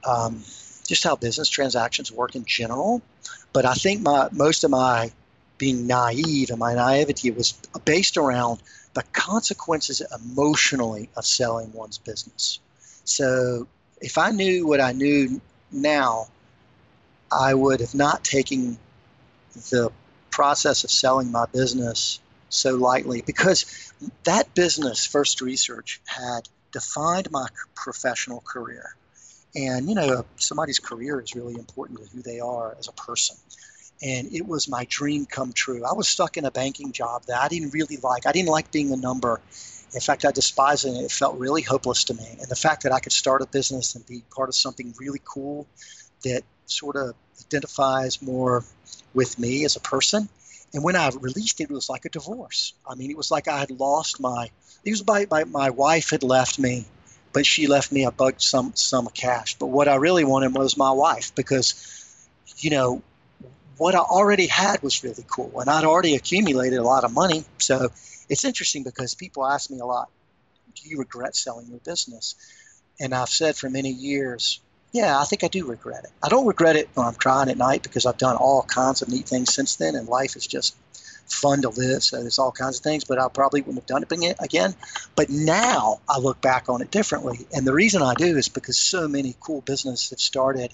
um, 0.07 0.43
just 0.87 1.03
how 1.03 1.17
business 1.17 1.49
transactions 1.49 2.13
work 2.13 2.37
in 2.37 2.45
general. 2.45 3.03
But 3.53 3.65
I 3.65 3.75
think 3.75 4.03
my 4.03 4.29
most 4.31 4.63
of 4.63 4.71
my 4.71 5.11
being 5.59 5.87
naive 5.87 6.51
and 6.51 6.59
my 6.59 6.75
naivety 6.75 7.31
was 7.31 7.53
based 7.85 8.17
around 8.17 8.63
the 8.95 9.03
consequences 9.13 10.03
emotionally 10.15 11.09
of 11.17 11.25
selling 11.25 11.73
one's 11.73 11.99
business. 11.99 12.61
So 13.05 13.67
if 14.01 14.19
I 14.19 14.31
knew 14.31 14.67
what 14.67 14.81
I 14.81 14.93
knew 14.93 15.41
now, 15.73 16.29
I 17.33 17.55
would 17.55 17.81
have 17.81 17.95
not 17.95 18.23
taken 18.23 18.79
the 19.71 19.91
process 20.31 20.85
of 20.85 20.91
selling 20.91 21.33
my 21.33 21.47
business 21.47 22.21
so 22.49 22.75
lightly 22.75 23.23
because 23.23 23.93
that 24.25 24.55
business, 24.55 25.07
First 25.07 25.41
Research, 25.41 26.01
had 26.07 26.49
defined 26.73 27.31
my 27.31 27.47
professional 27.75 28.41
career. 28.41 28.95
And, 29.55 29.89
you 29.89 29.95
know, 29.95 30.25
somebody's 30.37 30.79
career 30.79 31.21
is 31.21 31.35
really 31.35 31.55
important 31.55 31.99
to 32.01 32.05
who 32.15 32.23
they 32.23 32.41
are 32.41 32.77
as 32.79 32.89
a 32.89 32.93
person. 32.93 33.37
And 34.03 34.33
it 34.35 34.47
was 34.47 34.69
my 34.69 34.87
dream 34.91 35.25
come 35.25 35.53
true. 35.55 35.85
I 35.85 35.95
was 35.95 36.07
stuck 36.07 36.37
in 36.37 36.45
a 36.45 36.51
banking 36.51 36.93
job 36.93 37.25
that 37.27 37.41
I 37.41 37.49
didn't 37.49 37.73
really 37.73 37.97
like. 37.97 38.27
I 38.27 38.33
didn't 38.33 38.51
like 38.51 38.71
being 38.71 38.93
a 38.93 38.97
number. 38.97 39.41
In 39.95 40.01
fact, 40.01 40.27
I 40.27 40.33
despised 40.33 40.85
it. 40.85 40.91
It 40.91 41.11
felt 41.11 41.39
really 41.39 41.63
hopeless 41.63 42.05
to 42.05 42.15
me. 42.15 42.37
And 42.39 42.49
the 42.49 42.57
fact 42.57 42.83
that 42.83 42.93
I 42.93 43.01
could 43.01 43.13
start 43.13 43.41
a 43.41 43.47
business 43.47 43.95
and 43.95 44.07
be 44.07 44.23
part 44.35 44.51
of 44.51 44.55
something 44.55 44.95
really 45.01 45.23
cool 45.25 45.67
that 46.25 46.43
sort 46.67 46.97
of 46.97 47.15
identifies 47.41 48.21
more 48.21 48.65
with 49.15 49.39
me 49.39 49.65
as 49.65 49.77
a 49.77 49.81
person 49.81 50.29
and 50.77 50.85
when 50.85 50.95
I 50.95 51.09
released 51.09 51.63
it, 51.63 51.71
it 51.71 51.71
was 51.71 51.89
like 51.89 52.05
a 52.05 52.11
divorce. 52.11 52.75
I 52.87 52.97
mean, 52.97 53.11
it 53.11 53.17
was 53.17 53.31
like 53.31 53.49
I 53.49 53.61
had 53.61 53.71
lost 53.71 54.21
my. 54.21 54.51
It 54.85 54.91
was 54.91 55.03
by, 55.03 55.25
by 55.25 55.45
my 55.45 55.71
wife 55.71 56.11
had 56.11 56.23
left 56.23 56.59
me, 56.59 56.85
but 57.33 57.47
she 57.47 57.67
left 57.67 57.91
me 57.91 58.05
a 58.05 58.11
bug 58.11 58.35
some 58.43 58.75
of 58.93 59.15
cash. 59.15 59.55
But 59.55 59.69
what 59.69 59.89
I 59.89 59.95
really 59.95 60.25
wanted 60.25 60.55
was 60.55 60.77
my 60.77 60.91
wife 60.91 61.35
because, 61.35 62.29
you 62.59 62.69
know, 62.69 63.03
what 63.79 63.95
I 63.95 64.01
already 64.01 64.49
had 64.49 64.83
was 64.83 65.03
really 65.03 65.25
cool, 65.27 65.61
and 65.61 65.71
I'd 65.71 65.85
already 65.85 66.15
accumulated 66.15 66.79
a 66.79 66.85
lot 66.85 67.05
of 67.05 67.13
money. 67.15 67.47
So 67.57 67.89
it's 68.29 68.45
interesting 68.45 68.83
because 68.83 69.15
people 69.15 69.47
ask 69.47 69.71
me 69.71 69.79
a 69.79 69.87
lot, 69.87 70.11
"Do 70.75 70.91
you 70.91 70.99
regret 70.99 71.35
selling 71.37 71.69
your 71.69 71.81
business?" 71.81 72.35
And 73.01 73.15
I've 73.15 73.31
said 73.31 73.57
for 73.57 73.71
many 73.71 73.93
years, 73.93 74.61
yeah, 74.97 75.21
I 75.21 75.25
think 75.25 75.45
I 75.45 75.49
do 75.49 75.67
regret 75.67 76.05
it. 76.05 76.11
I 76.23 76.29
don't 76.31 76.47
regret 76.47 76.75
it 76.75 76.89
when 76.95 77.07
I'm 77.07 77.15
crying 77.15 77.51
at 77.51 77.59
night 77.59 77.83
because 77.83 78.07
I've 78.07 78.17
done 78.17 78.37
all 78.37 78.63
kinds 78.63 79.03
of 79.03 79.09
neat 79.09 79.29
things 79.29 79.53
since 79.53 79.77
then, 79.77 79.95
and 79.95 80.09
life 80.09 80.37
is 80.37 80.47
just 80.47 80.75
fun 81.29 81.61
to 81.63 81.69
live. 81.69 82.03
So 82.03 82.23
there's 82.23 82.39
all 82.39 82.51
kinds 82.51 82.79
of 82.79 82.83
things, 82.83 83.05
but 83.05 83.19
I 83.19 83.29
probably 83.29 83.61
wouldn't 83.61 83.83
have 83.83 83.87
done 83.87 84.05
it 84.05 84.37
again. 84.41 84.75
But 85.15 85.29
now 85.29 86.01
I 86.09 86.19
look 86.19 86.41
back 86.41 86.71
on 86.71 86.81
it 86.81 86.91
differently, 86.91 87.47
and 87.55 87.67
the 87.67 87.75
reason 87.75 88.01
I 88.01 88.15
do 88.15 88.39
is 88.39 88.49
because 88.49 88.79
so 88.79 89.07
many 89.07 89.37
cool 89.39 89.61
businesses 89.61 90.11
have 90.11 90.21
started 90.21 90.73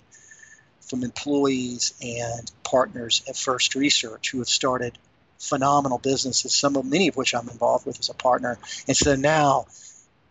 from 0.81 1.03
employees 1.03 1.93
and 2.01 2.49
partners 2.63 3.25
at 3.29 3.37
First 3.37 3.75
Research 3.75 4.31
who 4.31 4.39
have 4.39 4.49
started 4.49 4.99
phenomenal 5.41 5.99
businesses. 5.99 6.55
Some 6.55 6.77
of 6.77 6.85
many 6.85 7.09
of 7.09 7.17
which 7.17 7.35
I'm 7.35 7.49
involved 7.49 7.87
with 7.87 7.99
as 7.99 8.09
a 8.09 8.15
partner, 8.15 8.57
and 8.87 8.97
so 8.97 9.17
now 9.17 9.67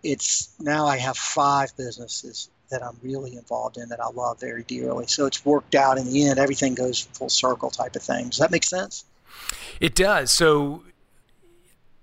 it's 0.01 0.54
now 0.62 0.86
I 0.86 0.97
have 0.97 1.17
five 1.17 1.75
businesses 1.75 2.49
that 2.71 2.84
I'm 2.84 2.97
really 3.03 3.36
involved 3.36 3.77
in 3.77 3.88
that 3.89 3.99
I 3.99 4.10
love 4.10 4.39
very 4.39 4.63
dearly. 4.63 5.05
So 5.07 5.25
it's 5.25 5.45
worked 5.45 5.75
out 5.75 5.97
in 5.97 6.12
the 6.12 6.27
end. 6.27 6.39
Everything 6.39 6.73
goes 6.73 7.01
full 7.01 7.29
circle 7.29 7.69
type 7.69 7.95
of 7.95 8.01
thing. 8.01 8.29
Does 8.29 8.39
that 8.39 8.51
make 8.51 8.63
sense? 8.63 9.05
It 9.79 9.93
does. 9.95 10.31
So, 10.31 10.84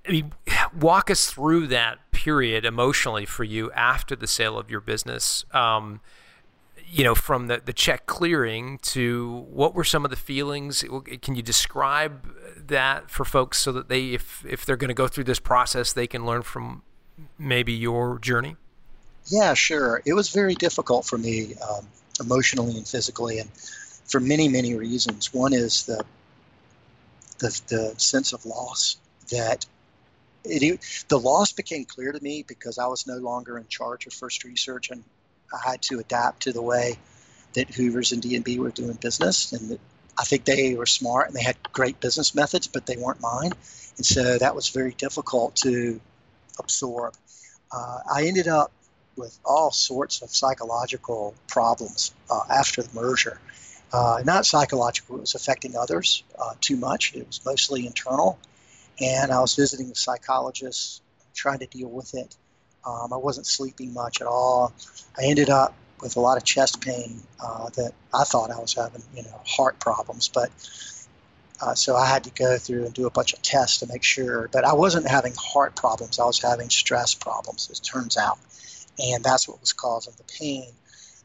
I 0.06 0.12
mean, 0.12 0.32
walk 0.78 1.10
us 1.10 1.30
through 1.30 1.66
that 1.68 1.98
period 2.12 2.64
emotionally 2.64 3.26
for 3.26 3.44
you 3.44 3.72
after 3.72 4.14
the 4.14 4.26
sale 4.26 4.58
of 4.58 4.70
your 4.70 4.80
business. 4.80 5.44
Um, 5.52 6.00
you 6.90 7.04
know, 7.04 7.14
from 7.14 7.48
the, 7.48 7.60
the 7.62 7.72
check 7.72 8.06
clearing 8.06 8.78
to 8.78 9.46
what 9.50 9.74
were 9.74 9.84
some 9.84 10.04
of 10.04 10.10
the 10.10 10.16
feelings? 10.16 10.84
Can 11.20 11.34
you 11.34 11.42
describe 11.42 12.26
that 12.56 13.10
for 13.10 13.24
folks 13.24 13.60
so 13.60 13.72
that 13.72 13.88
they, 13.88 14.14
if 14.14 14.44
if 14.48 14.64
they're 14.64 14.76
going 14.76 14.88
to 14.88 14.94
go 14.94 15.06
through 15.06 15.24
this 15.24 15.38
process, 15.38 15.92
they 15.92 16.06
can 16.06 16.24
learn 16.24 16.42
from 16.42 16.82
maybe 17.38 17.72
your 17.72 18.18
journey? 18.18 18.56
Yeah, 19.28 19.54
sure. 19.54 20.02
It 20.04 20.14
was 20.14 20.30
very 20.30 20.54
difficult 20.54 21.06
for 21.06 21.18
me 21.18 21.54
um, 21.56 21.86
emotionally 22.20 22.76
and 22.76 22.86
physically, 22.88 23.38
and 23.38 23.50
for 24.06 24.20
many 24.20 24.48
many 24.48 24.74
reasons. 24.74 25.32
One 25.32 25.52
is 25.52 25.84
the 25.84 26.04
the, 27.38 27.60
the 27.68 27.94
sense 27.98 28.32
of 28.32 28.44
loss 28.44 28.96
that 29.30 29.66
it, 30.44 30.80
the 31.08 31.18
loss 31.20 31.52
became 31.52 31.84
clear 31.84 32.12
to 32.12 32.20
me 32.22 32.44
because 32.46 32.78
I 32.78 32.86
was 32.86 33.06
no 33.06 33.16
longer 33.18 33.58
in 33.58 33.66
charge 33.68 34.06
of 34.06 34.14
First 34.14 34.44
Research 34.44 34.90
and 34.90 35.04
I 35.52 35.70
had 35.70 35.82
to 35.84 36.00
adapt 36.00 36.42
to 36.44 36.52
the 36.52 36.62
way 36.62 36.98
that 37.54 37.70
Hoover's 37.74 38.12
and 38.12 38.22
D&B 38.22 38.58
were 38.58 38.70
doing 38.70 38.94
business. 39.00 39.52
And 39.52 39.78
I 40.18 40.24
think 40.24 40.44
they 40.44 40.74
were 40.74 40.86
smart 40.86 41.28
and 41.28 41.36
they 41.36 41.42
had 41.42 41.56
great 41.72 42.00
business 42.00 42.34
methods, 42.34 42.66
but 42.68 42.86
they 42.86 42.96
weren't 42.96 43.20
mine. 43.22 43.52
And 43.98 44.06
so 44.06 44.38
that 44.38 44.54
was 44.54 44.68
very 44.70 44.92
difficult 44.92 45.56
to 45.58 46.00
absorb. 46.58 47.14
Uh, 47.72 48.00
I 48.12 48.24
ended 48.26 48.48
up 48.48 48.72
with 49.18 49.38
all 49.44 49.70
sorts 49.70 50.22
of 50.22 50.30
psychological 50.30 51.34
problems 51.48 52.14
uh, 52.30 52.40
after 52.50 52.82
the 52.82 53.00
merger. 53.00 53.40
Uh, 53.92 54.22
not 54.24 54.46
psychological, 54.46 55.16
it 55.16 55.20
was 55.20 55.34
affecting 55.34 55.76
others 55.76 56.22
uh, 56.38 56.54
too 56.60 56.76
much. 56.76 57.14
It 57.14 57.26
was 57.26 57.40
mostly 57.44 57.86
internal 57.86 58.38
and 59.00 59.30
I 59.30 59.40
was 59.40 59.54
visiting 59.54 59.90
a 59.90 59.94
psychologist, 59.94 61.02
trying 61.34 61.60
to 61.60 61.66
deal 61.66 61.88
with 61.88 62.14
it. 62.14 62.36
Um, 62.84 63.12
I 63.12 63.16
wasn't 63.16 63.46
sleeping 63.46 63.92
much 63.92 64.20
at 64.20 64.26
all. 64.26 64.72
I 65.18 65.24
ended 65.24 65.50
up 65.50 65.74
with 66.00 66.16
a 66.16 66.20
lot 66.20 66.36
of 66.36 66.44
chest 66.44 66.80
pain 66.80 67.20
uh, 67.42 67.68
that 67.70 67.92
I 68.14 68.24
thought 68.24 68.50
I 68.50 68.58
was 68.58 68.74
having, 68.74 69.02
you 69.14 69.22
know, 69.22 69.40
heart 69.46 69.78
problems. 69.78 70.28
But 70.28 70.50
uh, 71.60 71.74
so 71.74 71.96
I 71.96 72.06
had 72.06 72.24
to 72.24 72.30
go 72.30 72.56
through 72.56 72.84
and 72.84 72.94
do 72.94 73.06
a 73.06 73.10
bunch 73.10 73.32
of 73.32 73.42
tests 73.42 73.78
to 73.78 73.86
make 73.86 74.04
sure. 74.04 74.48
But 74.52 74.64
I 74.64 74.72
wasn't 74.72 75.06
having 75.08 75.34
heart 75.36 75.76
problems. 75.76 76.18
I 76.18 76.24
was 76.24 76.40
having 76.40 76.70
stress 76.70 77.14
problems, 77.14 77.68
it 77.70 77.80
turns 77.84 78.16
out, 78.16 78.38
and 78.98 79.22
that's 79.22 79.48
what 79.48 79.60
was 79.60 79.72
causing 79.72 80.14
the 80.16 80.24
pain. 80.38 80.70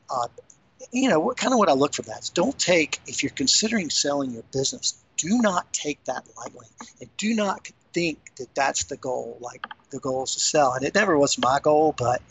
Uh, 0.10 0.28
you 0.92 1.10
know, 1.10 1.20
what 1.20 1.38
kind 1.38 1.54
of 1.54 1.60
what 1.60 1.70
I 1.70 1.74
look 1.74 1.94
for 1.94 2.04
that 2.04 2.22
is 2.22 2.30
don't 2.30 2.58
take 2.58 3.00
if 3.08 3.24
you're 3.24 3.32
considering 3.32 3.90
selling 3.90 4.32
your 4.32 4.44
business, 4.52 5.02
do 5.18 5.40
not 5.42 5.72
take 5.74 6.04
that 6.06 6.26
lightly 6.38 6.68
and 7.00 7.10
do 7.18 7.34
not 7.34 7.68
think 7.94 8.36
that 8.36 8.54
that's 8.56 8.86
the 8.86 8.98
goal 8.98 9.38
like 9.40 9.66
the 9.92 10.00
goal 10.00 10.24
is 10.24 10.34
to 10.34 10.40
sell. 10.40 10.74
And 10.74 10.86
it 10.86 10.94
never 10.96 11.18
was 11.18 11.38
my 11.38 11.60
goal 11.62 11.94
but 11.98 12.22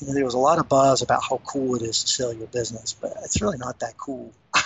you 0.00 0.08
know, 0.08 0.14
there 0.14 0.24
was 0.24 0.34
a 0.34 0.38
lot 0.38 0.58
of 0.58 0.68
buzz 0.68 1.02
about 1.02 1.22
how 1.22 1.40
cool 1.44 1.76
it 1.76 1.82
is 1.82 2.02
to 2.02 2.08
sell 2.08 2.32
your 2.32 2.46
business 2.48 2.92
but 2.92 3.12
it's 3.24 3.40
really 3.42 3.58
not 3.58 3.80
that 3.80 3.96
cool. 3.98 4.32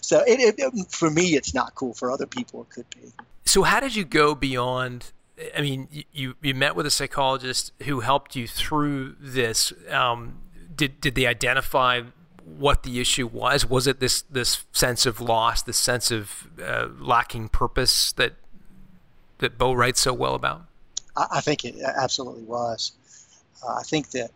So 0.00 0.22
it, 0.26 0.40
it, 0.40 0.54
it, 0.58 0.90
for 0.90 1.10
me 1.10 1.36
it's 1.36 1.54
not 1.54 1.74
cool. 1.74 1.94
For 1.94 2.10
other 2.10 2.26
people 2.26 2.62
it 2.62 2.70
could 2.70 2.86
be. 2.90 3.12
So 3.44 3.62
how 3.62 3.80
did 3.80 3.94
you 3.94 4.04
go 4.04 4.34
beyond 4.34 5.12
i 5.56 5.60
mean 5.60 5.88
you, 6.12 6.34
you 6.42 6.54
met 6.54 6.74
with 6.74 6.86
a 6.86 6.90
psychologist 6.90 7.72
who 7.84 8.00
helped 8.00 8.36
you 8.36 8.46
through 8.46 9.16
this 9.20 9.72
um, 9.90 10.40
did, 10.74 11.00
did 11.00 11.14
they 11.14 11.26
identify 11.26 12.02
what 12.56 12.82
the 12.82 13.00
issue 13.00 13.26
was. 13.26 13.66
Was 13.66 13.86
it 13.86 14.00
this 14.00 14.22
this 14.22 14.64
sense 14.72 15.06
of 15.06 15.20
loss, 15.20 15.62
this 15.62 15.78
sense 15.78 16.10
of 16.10 16.48
uh, 16.62 16.88
lacking 16.98 17.48
purpose 17.48 18.12
that 18.12 18.34
that 19.38 19.58
Bo 19.58 19.72
writes 19.72 20.00
so 20.00 20.12
well 20.12 20.34
about? 20.34 20.64
I, 21.16 21.40
think 21.40 21.64
it 21.64 21.76
absolutely 21.82 22.44
was. 22.44 22.92
Uh, 23.66 23.74
I 23.74 23.82
think 23.82 24.10
that, 24.10 24.30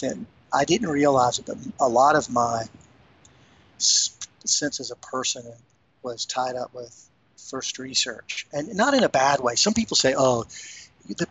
that 0.00 0.16
I 0.52 0.64
didn't 0.64 0.88
realize 0.88 1.38
it, 1.38 1.44
but 1.46 1.58
a 1.80 1.88
lot 1.88 2.16
of 2.16 2.30
my 2.30 2.64
sense 3.78 4.80
as 4.80 4.90
a 4.90 4.96
person 4.96 5.44
was 6.02 6.24
tied 6.24 6.56
up 6.56 6.72
with 6.72 7.05
first 7.36 7.78
research, 7.78 8.46
and 8.52 8.74
not 8.74 8.94
in 8.94 9.04
a 9.04 9.08
bad 9.08 9.40
way. 9.40 9.54
Some 9.54 9.74
people 9.74 9.96
say, 9.96 10.14
"Oh, 10.16 10.44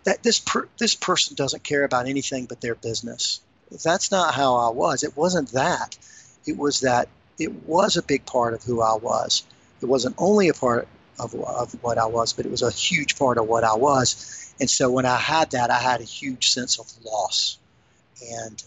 that, 0.03 0.23
this 0.23 0.39
per, 0.39 0.67
this 0.77 0.95
person 0.95 1.35
doesn't 1.35 1.63
care 1.63 1.83
about 1.83 2.07
anything 2.07 2.45
but 2.45 2.61
their 2.61 2.75
business." 2.75 3.41
that's 3.83 4.11
not 4.11 4.33
how 4.33 4.55
I 4.55 4.69
was. 4.69 5.03
It 5.03 5.17
wasn't 5.17 5.51
that. 5.51 5.97
It 6.45 6.57
was 6.57 6.81
that 6.81 7.09
it 7.39 7.51
was 7.67 7.97
a 7.97 8.03
big 8.03 8.25
part 8.25 8.53
of 8.53 8.63
who 8.63 8.81
I 8.81 8.95
was. 8.95 9.43
It 9.81 9.87
wasn't 9.87 10.15
only 10.17 10.47
a 10.49 10.53
part 10.53 10.87
of, 11.19 11.35
of 11.35 11.73
what 11.83 11.97
I 11.97 12.05
was, 12.05 12.33
but 12.33 12.45
it 12.45 12.51
was 12.51 12.61
a 12.61 12.71
huge 12.71 13.17
part 13.17 13.37
of 13.37 13.47
what 13.47 13.63
I 13.63 13.75
was. 13.75 14.53
And 14.59 14.69
so 14.69 14.89
when 14.89 15.05
I 15.05 15.17
had 15.17 15.51
that, 15.51 15.69
I 15.69 15.79
had 15.79 15.99
a 15.99 16.05
huge 16.05 16.49
sense 16.51 16.79
of 16.79 16.91
loss. 17.03 17.57
And 18.31 18.63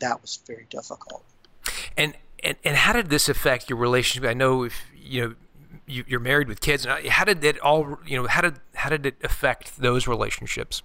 that 0.00 0.20
was 0.20 0.40
very 0.46 0.66
difficult. 0.70 1.22
And, 1.96 2.14
and, 2.42 2.56
and 2.64 2.76
how 2.76 2.92
did 2.92 3.10
this 3.10 3.28
affect 3.28 3.70
your 3.70 3.78
relationship? 3.78 4.28
I 4.28 4.34
know 4.34 4.64
if, 4.64 4.74
you 4.96 5.22
know, 5.22 5.34
you, 5.86 6.04
you're 6.06 6.20
married 6.20 6.48
with 6.48 6.60
kids. 6.60 6.86
How 6.86 7.24
did 7.24 7.44
it 7.44 7.58
all, 7.60 7.98
you 8.06 8.16
know, 8.16 8.26
how 8.26 8.40
did, 8.40 8.54
how 8.74 8.90
did 8.90 9.06
it 9.06 9.16
affect 9.22 9.78
those 9.78 10.06
relationships? 10.06 10.82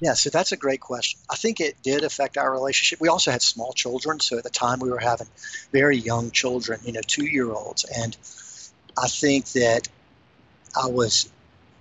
Yeah, 0.00 0.14
so 0.14 0.30
that's 0.30 0.52
a 0.52 0.56
great 0.56 0.80
question. 0.80 1.18
I 1.28 1.34
think 1.34 1.60
it 1.60 1.82
did 1.82 2.04
affect 2.04 2.38
our 2.38 2.52
relationship. 2.52 3.00
We 3.00 3.08
also 3.08 3.32
had 3.32 3.42
small 3.42 3.72
children, 3.72 4.20
so 4.20 4.38
at 4.38 4.44
the 4.44 4.50
time 4.50 4.78
we 4.78 4.90
were 4.90 5.00
having 5.00 5.26
very 5.72 5.96
young 5.96 6.30
children, 6.30 6.78
you 6.84 6.92
know, 6.92 7.00
two 7.04 7.26
year 7.26 7.50
olds. 7.50 7.84
And 7.84 8.16
I 8.96 9.08
think 9.08 9.46
that 9.52 9.88
I 10.80 10.86
was 10.86 11.28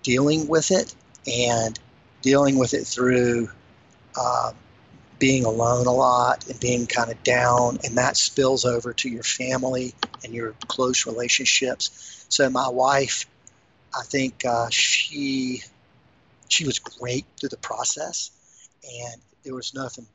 dealing 0.01 0.47
with 0.47 0.71
it 0.71 0.95
and 1.27 1.79
dealing 2.21 2.57
with 2.57 2.73
it 2.73 2.87
through 2.87 3.49
uh, 4.19 4.51
being 5.19 5.45
alone 5.45 5.87
a 5.87 5.91
lot 5.91 6.47
and 6.47 6.59
being 6.59 6.85
kind 6.85 7.11
of 7.11 7.21
down, 7.23 7.79
and 7.83 7.97
that 7.97 8.17
spills 8.17 8.65
over 8.65 8.93
to 8.93 9.09
your 9.09 9.23
family 9.23 9.93
and 10.23 10.33
your 10.33 10.53
close 10.67 11.05
relationships. 11.05 12.25
So, 12.29 12.49
my 12.49 12.69
wife, 12.69 13.25
I 13.97 14.03
think 14.03 14.45
uh, 14.45 14.69
she 14.69 15.63
she 16.49 16.65
was 16.65 16.79
great 16.79 17.25
through 17.39 17.49
the 17.49 17.57
process, 17.57 18.31
and 18.83 19.21
there 19.43 19.55
was 19.55 19.73
nothing 19.73 20.07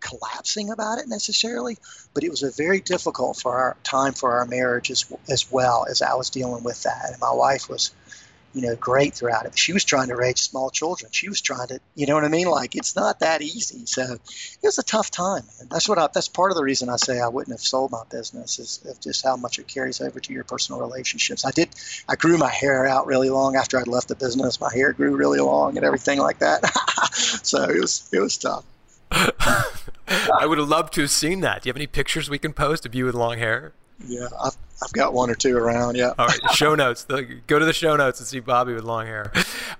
collapsing 0.00 0.70
about 0.70 0.98
it 0.98 1.08
necessarily, 1.08 1.78
but 2.14 2.24
it 2.24 2.30
was 2.30 2.42
a 2.42 2.50
very 2.50 2.80
difficult 2.80 3.36
for 3.36 3.56
our 3.56 3.76
time 3.82 4.12
for 4.12 4.32
our 4.32 4.44
marriage 4.44 4.90
as, 4.90 5.10
as 5.28 5.50
well 5.50 5.86
as 5.88 6.02
I 6.02 6.14
was 6.14 6.30
dealing 6.30 6.64
with 6.64 6.82
that. 6.82 7.10
And 7.12 7.20
my 7.20 7.32
wife 7.32 7.68
was 7.68 7.92
you 8.54 8.62
know, 8.62 8.74
great 8.76 9.14
throughout 9.14 9.46
it. 9.46 9.58
She 9.58 9.72
was 9.72 9.84
trying 9.84 10.08
to 10.08 10.16
raise 10.16 10.40
small 10.40 10.70
children. 10.70 11.10
She 11.12 11.28
was 11.28 11.40
trying 11.40 11.68
to, 11.68 11.80
you 11.94 12.06
know 12.06 12.14
what 12.14 12.24
I 12.24 12.28
mean? 12.28 12.48
Like 12.48 12.74
it's 12.74 12.96
not 12.96 13.20
that 13.20 13.42
easy. 13.42 13.84
So 13.86 14.02
it 14.02 14.62
was 14.62 14.78
a 14.78 14.82
tough 14.82 15.10
time. 15.10 15.42
And 15.60 15.68
that's 15.70 15.88
what 15.88 15.98
I, 15.98 16.08
that's 16.12 16.28
part 16.28 16.50
of 16.50 16.56
the 16.56 16.64
reason 16.64 16.88
I 16.88 16.96
say 16.96 17.20
I 17.20 17.28
wouldn't 17.28 17.54
have 17.54 17.60
sold 17.60 17.90
my 17.90 18.02
business 18.10 18.58
is 18.58 18.96
just 19.00 19.24
how 19.24 19.36
much 19.36 19.58
it 19.58 19.68
carries 19.68 20.00
over 20.00 20.18
to 20.18 20.32
your 20.32 20.44
personal 20.44 20.80
relationships. 20.80 21.44
I 21.44 21.50
did, 21.50 21.68
I 22.08 22.16
grew 22.16 22.38
my 22.38 22.50
hair 22.50 22.86
out 22.86 23.06
really 23.06 23.30
long 23.30 23.56
after 23.56 23.78
I'd 23.78 23.88
left 23.88 24.08
the 24.08 24.16
business. 24.16 24.60
My 24.60 24.72
hair 24.72 24.92
grew 24.92 25.14
really 25.14 25.40
long 25.40 25.76
and 25.76 25.84
everything 25.84 26.18
like 26.18 26.38
that. 26.38 26.64
so 27.12 27.64
it 27.64 27.80
was, 27.80 28.08
it 28.12 28.20
was 28.20 28.38
tough. 28.38 28.64
I 29.10 30.46
would 30.46 30.58
have 30.58 30.68
loved 30.68 30.94
to 30.94 31.02
have 31.02 31.10
seen 31.10 31.40
that. 31.40 31.62
Do 31.62 31.68
you 31.68 31.70
have 31.70 31.76
any 31.76 31.86
pictures 31.86 32.30
we 32.30 32.38
can 32.38 32.52
post 32.52 32.86
of 32.86 32.94
you 32.94 33.04
with 33.04 33.14
long 33.14 33.38
hair? 33.38 33.72
Yeah, 34.06 34.28
I've, 34.40 34.56
I've 34.82 34.92
got 34.92 35.12
one 35.12 35.30
or 35.30 35.34
two 35.34 35.56
around. 35.56 35.96
Yeah. 35.96 36.14
All 36.18 36.26
right. 36.26 36.38
Show 36.54 36.74
notes. 36.74 37.04
Go 37.04 37.58
to 37.58 37.64
the 37.64 37.72
show 37.72 37.96
notes 37.96 38.20
and 38.20 38.28
see 38.28 38.40
Bobby 38.40 38.74
with 38.74 38.84
long 38.84 39.06
hair. 39.06 39.32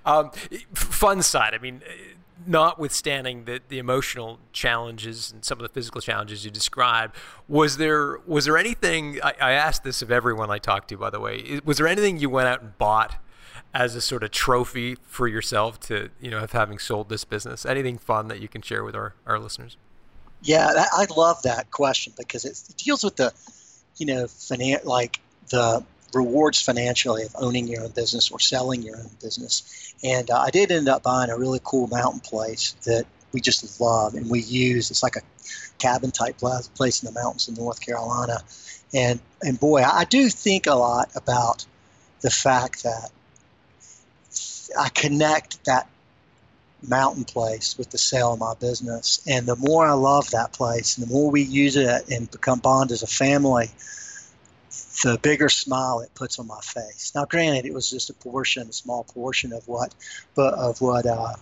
Um, 0.05 0.31
fun 0.73 1.21
side. 1.21 1.53
I 1.53 1.57
mean, 1.57 1.81
notwithstanding 2.45 3.45
the, 3.45 3.61
the 3.69 3.79
emotional 3.79 4.39
challenges 4.51 5.31
and 5.31 5.43
some 5.45 5.57
of 5.57 5.61
the 5.61 5.69
physical 5.69 6.01
challenges 6.01 6.43
you 6.43 6.51
described, 6.51 7.15
was 7.47 7.77
there 7.77 8.17
was 8.25 8.45
there 8.45 8.57
anything? 8.57 9.19
I, 9.23 9.33
I 9.39 9.51
asked 9.51 9.83
this 9.83 10.01
of 10.01 10.11
everyone 10.11 10.49
I 10.49 10.57
talked 10.57 10.89
to, 10.89 10.97
by 10.97 11.09
the 11.09 11.19
way. 11.19 11.59
Was 11.63 11.77
there 11.77 11.87
anything 11.87 12.17
you 12.17 12.29
went 12.29 12.47
out 12.47 12.61
and 12.61 12.77
bought? 12.77 13.17
as 13.73 13.93
a 13.93 14.01
sort 14.01 14.23
of 14.23 14.31
trophy 14.31 14.95
for 15.05 15.27
yourself 15.27 15.79
to 15.79 16.09
you 16.19 16.31
know 16.31 16.39
of 16.39 16.51
having 16.53 16.79
sold 16.79 17.07
this 17.09 17.23
business 17.23 17.65
anything 17.67 17.97
fun 17.97 18.27
that 18.27 18.39
you 18.39 18.47
can 18.47 18.61
share 18.61 18.83
with 18.83 18.95
our, 18.95 19.13
our 19.27 19.37
listeners 19.37 19.77
yeah 20.41 20.85
i 20.93 21.05
love 21.15 21.39
that 21.43 21.69
question 21.69 22.11
because 22.17 22.45
it 22.45 22.57
deals 22.77 23.03
with 23.03 23.15
the 23.17 23.31
you 23.99 24.05
know, 24.05 24.25
finan- 24.25 24.85
like 24.85 25.19
the 25.49 25.83
rewards 26.13 26.61
financially 26.61 27.23
of 27.23 27.35
owning 27.39 27.67
your 27.67 27.83
own 27.83 27.91
business 27.91 28.31
or 28.31 28.39
selling 28.39 28.81
your 28.81 28.97
own 28.97 29.09
business. 29.21 29.93
And 30.03 30.29
uh, 30.31 30.39
I 30.39 30.49
did 30.49 30.71
end 30.71 30.89
up 30.89 31.03
buying 31.03 31.29
a 31.29 31.37
really 31.37 31.59
cool 31.63 31.87
mountain 31.87 32.21
place 32.21 32.75
that 32.85 33.05
we 33.31 33.41
just 33.41 33.79
love 33.79 34.15
and 34.15 34.29
we 34.29 34.41
use. 34.41 34.89
It's 34.89 35.03
like 35.03 35.15
a 35.15 35.21
cabin 35.77 36.11
type 36.11 36.37
place 36.39 37.03
in 37.03 37.13
the 37.13 37.19
mountains 37.19 37.47
in 37.47 37.55
North 37.55 37.79
Carolina. 37.79 38.39
And 38.93 39.19
and 39.41 39.59
boy, 39.59 39.83
I 39.83 40.05
do 40.05 40.29
think 40.29 40.67
a 40.67 40.73
lot 40.73 41.11
about 41.15 41.65
the 42.21 42.31
fact 42.31 42.83
that 42.83 43.11
I 44.77 44.89
connect 44.89 45.63
that 45.65 45.87
mountain 46.87 47.25
place 47.25 47.77
with 47.77 47.89
the 47.89 47.97
sale 47.97 48.33
of 48.33 48.39
my 48.39 48.53
business. 48.59 49.21
And 49.27 49.45
the 49.45 49.55
more 49.55 49.85
I 49.85 49.93
love 49.93 50.29
that 50.31 50.53
place 50.53 50.97
and 50.97 51.07
the 51.07 51.13
more 51.13 51.29
we 51.29 51.41
use 51.41 51.75
it 51.75 52.09
and 52.09 52.29
become 52.31 52.59
bond 52.59 52.91
as 52.91 53.03
a 53.03 53.07
family, 53.07 53.69
the 55.03 55.19
bigger 55.21 55.49
smile 55.49 55.99
it 55.99 56.13
puts 56.15 56.39
on 56.39 56.47
my 56.47 56.59
face. 56.61 57.11
Now, 57.15 57.25
granted, 57.25 57.65
it 57.65 57.73
was 57.73 57.89
just 57.89 58.09
a 58.09 58.13
portion, 58.13 58.67
a 58.69 58.73
small 58.73 59.03
portion 59.03 59.53
of 59.53 59.67
what, 59.67 59.93
but 60.35 60.53
of 60.53 60.81
what 60.81 61.05
uh, 61.05 61.33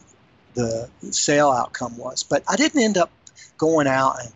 the 0.54 0.90
sale 1.12 1.50
outcome 1.50 1.98
was. 1.98 2.24
But 2.24 2.44
I 2.48 2.56
didn't 2.56 2.82
end 2.82 2.98
up 2.98 3.12
going 3.58 3.88
out 3.88 4.20
and 4.22 4.32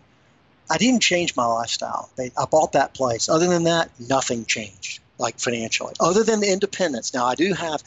I 0.70 0.78
didn't 0.78 1.02
change 1.02 1.36
my 1.36 1.46
lifestyle. 1.46 2.10
I 2.18 2.44
bought 2.46 2.72
that 2.72 2.94
place. 2.94 3.28
Other 3.28 3.48
than 3.48 3.64
that, 3.64 3.90
nothing 3.98 4.44
changed. 4.46 5.00
like 5.22 5.38
financially, 5.38 5.94
other 6.00 6.24
than 6.24 6.40
the 6.40 6.52
independence. 6.52 7.14
Now, 7.14 7.26
I 7.26 7.34
do 7.34 7.54
have 7.54 7.82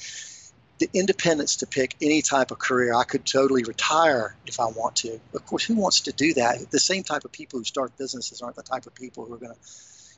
the 0.80 0.89
independence 0.93 1.57
to 1.57 1.67
pick 1.67 1.95
any 2.01 2.21
type 2.21 2.51
of 2.51 2.59
career. 2.59 2.93
I 2.93 3.03
could 3.03 3.26
totally 3.26 3.63
retire 3.63 4.36
if 4.45 4.59
I 4.59 4.65
want 4.65 4.97
to. 4.97 5.19
Of 5.34 5.45
course, 5.45 5.63
who 5.63 5.76
wants 5.76 6.01
to 6.01 6.11
do 6.11 6.34
that? 6.34 6.69
The 6.71 6.80
same 6.80 7.03
type 7.03 7.23
of 7.23 7.32
people 7.32 7.59
who 7.59 7.65
start 7.65 7.97
businesses 7.97 8.41
aren't 8.41 8.57
the 8.57 8.63
type 8.63 8.86
of 8.86 8.93
people 8.93 9.26
who 9.26 9.36
are 9.36 9.38
going 9.38 9.53
to, 9.53 9.59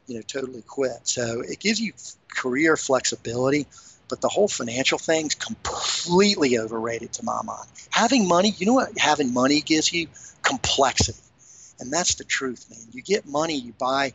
you 0.07 0.15
know, 0.15 0.21
totally 0.21 0.63
quit. 0.63 1.07
So 1.07 1.41
it 1.41 1.59
gives 1.59 1.79
you 1.79 1.93
career 2.35 2.75
flexibility, 2.75 3.67
but 4.09 4.21
the 4.21 4.29
whole 4.29 4.47
financial 4.47 4.97
thing's 4.97 5.35
completely 5.35 6.57
overrated 6.57 7.13
to 7.13 7.25
my 7.25 7.41
mind. 7.43 7.67
Having 7.91 8.27
money, 8.27 8.53
you 8.57 8.65
know 8.65 8.73
what 8.73 8.97
having 8.97 9.33
money 9.33 9.61
gives 9.61 9.93
you? 9.93 10.07
Complexity. 10.41 11.19
And 11.79 11.93
that's 11.93 12.15
the 12.15 12.23
truth, 12.23 12.65
man. 12.71 12.79
You 12.91 13.03
get 13.03 13.27
money, 13.27 13.55
you 13.55 13.73
buy 13.73 14.13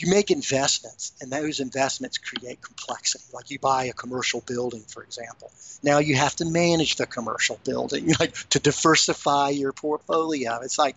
you 0.00 0.10
make 0.10 0.30
investments 0.30 1.12
and 1.20 1.30
those 1.30 1.60
investments 1.60 2.18
create 2.18 2.60
complexity. 2.62 3.24
Like 3.32 3.50
you 3.50 3.58
buy 3.58 3.84
a 3.84 3.92
commercial 3.92 4.42
building 4.46 4.82
for 4.88 5.02
example. 5.02 5.50
Now 5.82 5.98
you 5.98 6.16
have 6.16 6.36
to 6.36 6.44
manage 6.44 6.96
the 6.96 7.06
commercial 7.06 7.58
building 7.64 8.12
like 8.20 8.34
to 8.50 8.58
diversify 8.58 9.50
your 9.50 9.72
portfolio. 9.72 10.60
It's 10.62 10.78
like 10.78 10.96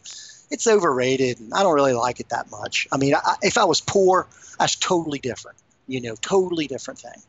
it's 0.52 0.68
overrated 0.68 1.40
and 1.40 1.54
i 1.54 1.64
don't 1.64 1.74
really 1.74 1.94
like 1.94 2.20
it 2.20 2.30
that 2.30 2.50
much. 2.52 2.88
I 2.92 2.98
mean 2.98 3.16
I, 3.16 3.36
if 3.42 3.58
i 3.58 3.66
was 3.66 3.82
poor 3.82 4.28
that's 4.60 4.76
totally 4.76 5.20
different 5.20 5.58
you 5.88 6.02
know 6.02 6.16
totally 6.22 6.68
different 6.68 7.00
thing. 7.00 7.22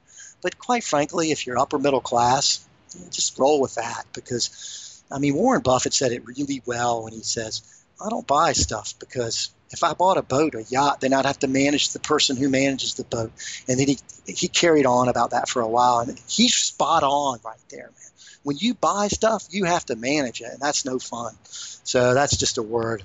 But 0.43 0.59
quite 0.59 0.85
frankly 0.85 1.31
if 1.31 1.47
you're 1.47 1.59
upper 1.59 1.79
middle 1.79 2.01
class 2.01 2.67
just 3.11 3.39
roll 3.39 3.61
with 3.61 3.75
that 3.75 4.05
because 4.13 5.03
i 5.11 5.19
mean 5.19 5.35
warren 5.35 5.63
buffett 5.63 5.95
said 5.95 6.13
it 6.13 6.27
really 6.27 6.63
well 6.65 7.05
when 7.05 7.13
he 7.13 7.23
says 7.23 7.63
i 8.05 8.09
don't 8.09 8.27
buy 8.27 8.53
stuff 8.53 8.95
because 9.01 9.51
if 9.75 9.83
I 9.83 9.93
bought 9.93 10.17
a 10.17 10.23
boat, 10.23 10.55
a 10.55 10.63
yacht, 10.63 11.01
then 11.01 11.13
I'd 11.13 11.27
have 11.27 11.41
to 11.41 11.49
manage 11.49 11.93
the 11.93 11.99
person 11.99 12.37
who 12.37 12.49
manages 12.49 12.95
the 12.95 13.05
boat. 13.05 13.33
And 13.69 13.79
then 13.79 13.89
he 13.89 13.99
he 14.27 14.49
carried 14.49 14.87
on 14.87 15.09
about 15.09 15.31
that 15.33 15.49
for 15.49 15.61
a 15.61 15.69
while, 15.69 15.99
and 15.99 16.19
he's 16.29 16.55
spot 16.55 17.03
on 17.03 17.41
right 17.45 17.59
there, 17.69 17.91
man. 17.91 18.11
When 18.45 18.57
you 18.57 18.75
buy 18.75 19.09
stuff, 19.09 19.47
you 19.51 19.65
have 19.65 19.85
to 19.87 19.97
manage 19.97 20.41
it, 20.41 20.49
and 20.53 20.61
that's 20.61 20.85
no 20.85 20.99
fun. 20.99 21.35
So 21.43 22.15
that's 22.15 22.37
just 22.37 22.57
a 22.57 22.63
word 22.63 23.03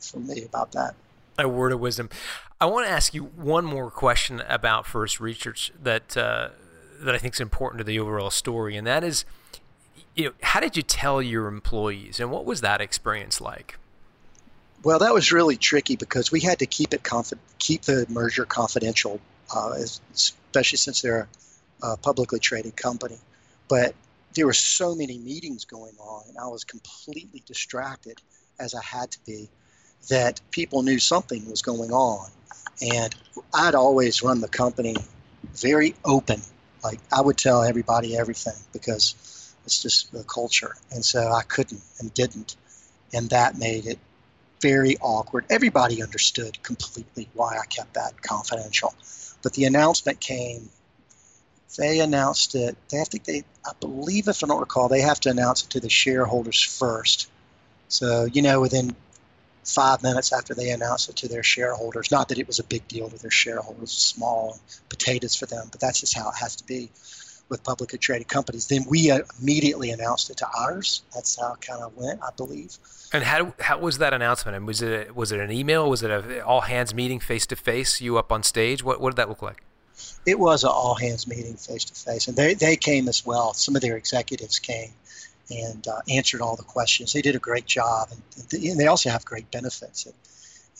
from 0.00 0.26
me 0.26 0.44
about 0.44 0.72
that. 0.72 0.94
A 1.38 1.48
word 1.48 1.72
of 1.72 1.80
wisdom. 1.80 2.08
I 2.60 2.66
want 2.66 2.86
to 2.86 2.92
ask 2.92 3.12
you 3.12 3.24
one 3.24 3.64
more 3.64 3.90
question 3.90 4.42
about 4.48 4.86
First 4.86 5.20
Research 5.20 5.72
that 5.82 6.16
uh, 6.16 6.50
that 7.00 7.14
I 7.14 7.18
think 7.18 7.34
is 7.34 7.40
important 7.40 7.78
to 7.78 7.84
the 7.84 7.98
overall 7.98 8.30
story, 8.30 8.76
and 8.76 8.86
that 8.86 9.02
is, 9.02 9.24
you 10.14 10.26
know, 10.26 10.32
how 10.42 10.60
did 10.60 10.76
you 10.76 10.82
tell 10.82 11.20
your 11.20 11.48
employees, 11.48 12.20
and 12.20 12.30
what 12.30 12.44
was 12.44 12.60
that 12.60 12.80
experience 12.80 13.40
like? 13.40 13.78
Well, 14.84 14.98
that 14.98 15.14
was 15.14 15.30
really 15.30 15.56
tricky 15.56 15.94
because 15.96 16.32
we 16.32 16.40
had 16.40 16.58
to 16.58 16.66
keep 16.66 16.92
it 16.92 17.08
keep 17.58 17.82
the 17.82 18.04
merger 18.08 18.44
confidential, 18.44 19.20
uh, 19.54 19.74
especially 20.12 20.78
since 20.78 21.02
they're 21.02 21.28
a 21.82 21.96
publicly 21.96 22.40
traded 22.40 22.76
company. 22.76 23.18
But 23.68 23.94
there 24.34 24.46
were 24.46 24.52
so 24.52 24.94
many 24.94 25.18
meetings 25.18 25.64
going 25.64 25.94
on, 26.00 26.24
and 26.28 26.36
I 26.38 26.48
was 26.48 26.64
completely 26.64 27.42
distracted, 27.46 28.20
as 28.58 28.74
I 28.74 28.82
had 28.82 29.12
to 29.12 29.18
be, 29.24 29.48
that 30.08 30.40
people 30.50 30.82
knew 30.82 30.98
something 30.98 31.48
was 31.48 31.62
going 31.62 31.92
on. 31.92 32.28
And 32.80 33.14
I'd 33.54 33.76
always 33.76 34.22
run 34.22 34.40
the 34.40 34.48
company 34.48 34.96
very 35.54 35.94
open. 36.04 36.40
Like 36.82 36.98
I 37.12 37.20
would 37.20 37.36
tell 37.38 37.62
everybody 37.62 38.16
everything 38.16 38.60
because 38.72 39.54
it's 39.64 39.80
just 39.80 40.10
the 40.10 40.24
culture. 40.24 40.74
And 40.90 41.04
so 41.04 41.30
I 41.30 41.42
couldn't 41.42 41.82
and 42.00 42.12
didn't. 42.14 42.56
And 43.12 43.30
that 43.30 43.58
made 43.58 43.86
it 43.86 43.98
very 44.62 44.96
awkward. 45.00 45.44
Everybody 45.50 46.02
understood 46.02 46.62
completely 46.62 47.28
why 47.34 47.58
I 47.58 47.66
kept 47.66 47.94
that 47.94 48.22
confidential. 48.22 48.94
But 49.42 49.52
the 49.54 49.64
announcement 49.64 50.20
came. 50.20 50.70
They 51.76 52.00
announced 52.00 52.54
it. 52.54 52.76
They 52.88 52.98
have 52.98 53.08
to. 53.10 53.20
They, 53.24 53.44
I 53.66 53.72
believe, 53.80 54.28
if 54.28 54.42
I 54.42 54.46
don't 54.46 54.60
recall, 54.60 54.88
they 54.88 55.00
have 55.00 55.20
to 55.20 55.30
announce 55.30 55.64
it 55.64 55.70
to 55.70 55.80
the 55.80 55.90
shareholders 55.90 56.62
first. 56.62 57.28
So 57.88 58.26
you 58.32 58.40
know, 58.42 58.60
within 58.60 58.94
five 59.64 60.02
minutes 60.02 60.32
after 60.32 60.54
they 60.54 60.70
announced 60.70 61.08
it 61.08 61.16
to 61.16 61.28
their 61.28 61.42
shareholders, 61.42 62.10
not 62.10 62.28
that 62.28 62.38
it 62.38 62.46
was 62.46 62.58
a 62.58 62.64
big 62.64 62.86
deal 62.88 63.08
to 63.08 63.18
their 63.18 63.30
shareholders, 63.30 63.92
small 63.92 64.58
potatoes 64.88 65.34
for 65.34 65.46
them, 65.46 65.68
but 65.70 65.80
that's 65.80 66.00
just 66.00 66.16
how 66.16 66.28
it 66.28 66.36
has 66.40 66.56
to 66.56 66.64
be 66.64 66.90
with 67.48 67.62
publicly 67.64 67.98
traded 67.98 68.28
companies. 68.28 68.66
Then 68.66 68.84
we 68.88 69.10
uh, 69.10 69.20
immediately 69.40 69.90
announced 69.90 70.30
it 70.30 70.38
to 70.38 70.46
ours. 70.58 71.02
That's 71.14 71.38
how 71.40 71.54
it 71.54 71.60
kind 71.60 71.82
of 71.82 71.96
went, 71.96 72.20
I 72.22 72.30
believe. 72.36 72.78
And 73.12 73.24
how 73.24 73.54
how 73.60 73.78
was 73.78 73.98
that 73.98 74.14
announcement? 74.14 74.56
And 74.56 74.66
was 74.66 74.80
it 74.80 75.14
was 75.14 75.32
it 75.32 75.40
an 75.40 75.52
email? 75.52 75.88
Was 75.88 76.02
it 76.02 76.10
a 76.10 76.44
all 76.44 76.62
hands 76.62 76.94
meeting 76.94 77.20
face 77.20 77.46
to 77.46 77.56
face? 77.56 78.00
You 78.00 78.16
up 78.18 78.32
on 78.32 78.42
stage? 78.42 78.82
What 78.82 79.00
what 79.00 79.10
did 79.10 79.16
that 79.16 79.28
look 79.28 79.42
like? 79.42 79.62
It 80.24 80.38
was 80.38 80.64
an 80.64 80.70
all 80.70 80.94
hands 80.94 81.26
meeting 81.26 81.54
face 81.56 81.84
to 81.84 81.94
face, 81.94 82.26
and 82.26 82.36
they 82.36 82.54
they 82.54 82.76
came 82.76 83.08
as 83.08 83.26
well. 83.26 83.52
Some 83.52 83.76
of 83.76 83.82
their 83.82 83.96
executives 83.96 84.58
came 84.58 84.92
and 85.50 85.86
uh, 85.86 86.00
answered 86.08 86.40
all 86.40 86.56
the 86.56 86.62
questions. 86.62 87.12
They 87.12 87.22
did 87.22 87.36
a 87.36 87.38
great 87.38 87.66
job, 87.66 88.08
and, 88.10 88.52
and 88.64 88.80
they 88.80 88.86
also 88.86 89.10
have 89.10 89.24
great 89.24 89.50
benefits 89.50 90.06
at, 90.06 90.14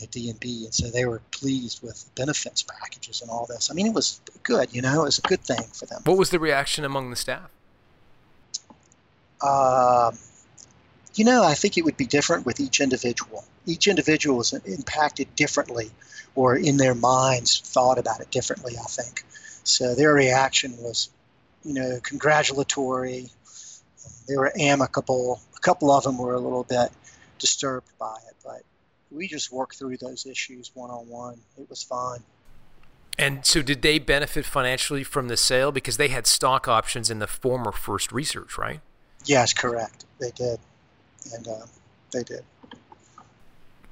at 0.01 0.11
D&B, 0.11 0.65
and 0.65 0.75
so 0.75 0.91
they 0.91 1.05
were 1.05 1.21
pleased 1.31 1.83
with 1.83 2.05
the 2.05 2.11
benefits 2.21 2.63
packages 2.63 3.21
and 3.21 3.31
all 3.31 3.47
this. 3.47 3.71
I 3.71 3.75
mean, 3.75 3.87
it 3.87 3.95
was 3.95 4.21
good. 4.43 4.75
You 4.75 4.83
know, 4.83 5.03
it 5.03 5.05
was 5.05 5.19
a 5.19 5.23
good 5.23 5.41
thing 5.41 5.63
for 5.73 5.87
them. 5.87 6.03
What 6.05 6.17
was 6.17 6.31
the 6.31 6.39
reaction 6.39 6.85
among 6.85 7.11
the 7.11 7.17
staff? 7.17 7.51
Um, 9.43 10.19
you 11.15 11.25
know, 11.25 11.45
I 11.45 11.55
think 11.55 11.77
it 11.77 11.85
would 11.85 11.97
be 11.97 12.07
different 12.07 12.47
with 12.47 12.61
each 12.61 12.81
individual. 12.81 13.45
Each 13.67 13.87
individual 13.87 14.41
is 14.41 14.53
impacted 14.53 15.35
differently, 15.37 15.91
or 16.35 16.57
in 16.57 16.77
their 16.77 16.95
minds 16.95 17.61
thought 17.61 17.99
about 17.99 18.21
it 18.21 18.31
differently. 18.31 18.75
I 18.79 18.87
think 18.87 19.25
so. 19.65 19.95
Their 19.95 20.15
reaction 20.15 20.77
was, 20.79 21.11
you 21.65 21.75
know, 21.75 22.01
congratulatory. 22.03 23.29
They 24.29 24.37
were 24.37 24.53
amicable. 24.59 25.41
A 25.57 25.61
couple 25.61 25.91
of 25.91 26.05
them 26.05 26.19
were 26.19 26.35
a 26.35 26.41
little 26.41 26.65
bit 26.65 26.91
disturbed 27.39 27.91
by 27.99 28.17
it, 28.29 28.37
but 28.45 28.63
we 29.13 29.29
just 29.29 29.53
worked 29.53 29.79
through 29.79 29.97
those 29.99 30.27
issues 30.27 30.71
one 30.75 30.91
on 30.91 31.09
one. 31.09 31.41
It 31.59 31.69
was 31.69 31.83
fine. 31.83 32.21
And 33.19 33.45
so, 33.45 33.61
did 33.61 33.83
they 33.83 33.99
benefit 33.99 34.47
financially 34.47 35.05
from 35.05 35.29
the 35.29 35.37
sale 35.37 35.71
because 35.71 35.99
they 35.99 36.09
had 36.09 36.27
stock 36.27 36.67
options 36.67 37.11
in 37.11 37.19
the 37.19 37.27
former 37.27 37.71
First 37.71 38.11
Research, 38.11 38.57
right? 38.57 38.81
Yes, 39.27 39.53
correct. 39.53 40.07
They 40.19 40.31
did 40.31 40.59
and 41.35 41.47
uh, 41.47 41.67
they 42.13 42.23
did. 42.23 42.45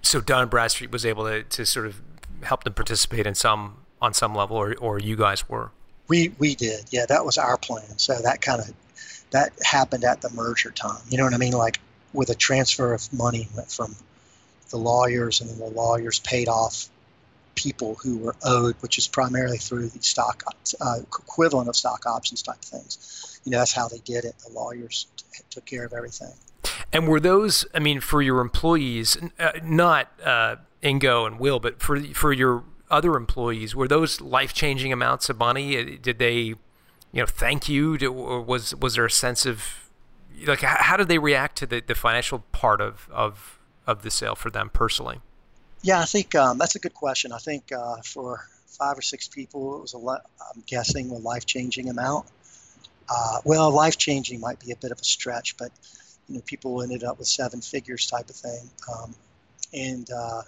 So 0.03 0.21
Dun 0.21 0.49
Bradstreet 0.49 0.91
was 0.91 1.05
able 1.05 1.25
to, 1.25 1.43
to 1.43 1.67
sort 1.67 1.87
of 1.87 2.01
help 2.43 2.65
them 2.65 2.73
participate 2.73 3.27
in 3.27 3.35
some 3.35 3.77
on 4.03 4.15
some 4.15 4.35
level, 4.35 4.57
or, 4.57 4.75
or 4.77 4.99
you 4.99 5.15
guys 5.17 5.49
were. 5.49 5.71
We 6.09 6.33
we 6.39 6.55
did, 6.55 6.87
yeah. 6.91 7.07
That 7.07 7.25
was 7.25 7.39
our 7.39 7.57
plan. 7.57 7.99
So 7.99 8.19
that 8.21 8.41
kind 8.41 8.61
of 8.61 8.73
that 9.31 9.53
happened 9.63 10.05
at 10.05 10.23
the 10.23 10.31
merger 10.31 10.71
time. 10.71 11.03
You 11.09 11.19
know 11.19 11.25
what 11.25 11.35
I 11.35 11.39
mean? 11.39 11.53
Like 11.53 11.81
with 12.13 12.31
a 12.31 12.35
transfer 12.35 12.93
of 12.93 13.13
money 13.13 13.49
went 13.55 13.71
from 13.71 13.95
the 14.71 14.79
lawyers, 14.79 15.41
and 15.41 15.51
then 15.51 15.59
the 15.59 15.67
lawyers 15.67 16.19
paid 16.21 16.49
off 16.49 16.89
people 17.55 17.97
who 17.97 18.19
were 18.19 18.35
owed, 18.45 18.75
which 18.81 18.97
is 18.97 19.07
primarily 19.07 19.59
through 19.59 19.89
the 19.89 20.03
stock 20.03 20.43
uh, 20.81 20.99
equivalent 21.01 21.69
of 21.69 21.77
stock 21.77 22.07
options 22.07 22.43
type 22.43 22.61
things. 22.63 23.41
You 23.45 23.53
know, 23.53 23.59
that's 23.59 23.73
how 23.73 23.89
they 23.89 23.99
did 23.99 24.25
it. 24.25 24.35
The 24.47 24.53
lawyers 24.53 25.07
t- 25.17 25.43
took 25.51 25.67
care 25.67 25.85
of 25.85 25.93
everything. 25.93 26.33
And 26.93 27.07
were 27.07 27.21
those, 27.21 27.67
I 27.75 27.79
mean, 27.79 28.01
for 28.01 28.23
your 28.23 28.41
employees, 28.41 29.17
uh, 29.39 29.53
not 29.63 30.09
uh, 30.25 30.57
Ingo 30.83 31.27
and 31.27 31.39
Will, 31.39 31.61
but 31.61 31.81
for 31.81 32.01
for 32.15 32.33
your 32.33 32.65
other 32.91 33.15
employees, 33.15 33.75
were 33.75 33.89
those 33.89 34.21
life 34.21 34.53
changing 34.53 34.93
amounts 34.93 35.29
of 35.29 35.39
money? 35.39 35.77
Uh, 35.77 35.97
did 36.01 36.19
they, 36.19 36.35
you 36.41 36.57
know, 37.13 37.27
thank 37.27 37.69
you? 37.69 37.97
or 38.09 38.41
was 38.41 38.75
was 38.75 38.95
there 38.95 39.05
a 39.05 39.11
sense 39.11 39.47
of 39.47 39.91
like 40.47 40.61
how 40.61 40.97
did 40.97 41.09
they 41.09 41.19
react 41.19 41.57
to 41.59 41.67
the, 41.67 41.83
the 41.87 41.95
financial 41.95 42.41
part 42.53 42.81
of, 42.81 43.09
of 43.13 43.60
of 43.91 44.03
the 44.03 44.11
sale 44.11 44.35
for 44.35 44.51
them 44.51 44.71
personally? 44.73 45.21
Yeah, 45.83 46.01
I 46.01 46.05
think 46.05 46.35
um, 46.35 46.59
that's 46.59 46.77
a 46.77 46.79
good 46.79 46.95
question. 46.95 47.33
I 47.33 47.39
think 47.39 47.73
uh, 47.73 47.97
for 48.05 48.47
five 48.67 48.99
or 48.99 49.03
six 49.03 49.29
people, 49.29 49.77
it 49.77 49.83
was 49.83 49.93
a 49.95 49.99
le- 49.99 50.23
I'm 50.55 50.63
guessing 50.67 51.11
a 51.11 51.15
life 51.15 51.47
changing 51.47 51.89
amount. 51.89 52.27
Uh, 53.09 53.39
well, 53.45 53.71
life 53.71 53.99
changing 53.99 54.41
might 54.41 54.61
be 54.61 54.73
a 54.73 54.77
bit 54.77 54.93
of 54.93 55.01
a 55.01 55.05
stretch, 55.05 55.57
but 55.57 55.71
you 56.29 56.37
know, 56.37 56.43
people 56.47 56.83
ended 56.83 57.03
up 57.03 57.19
with 57.19 57.27
seven 57.27 57.61
figures 57.61 58.07
type 58.07 58.31
of 58.31 58.37
thing. 58.37 58.71
Um, 58.93 59.15
and 59.73 60.09
uh, 60.11 60.43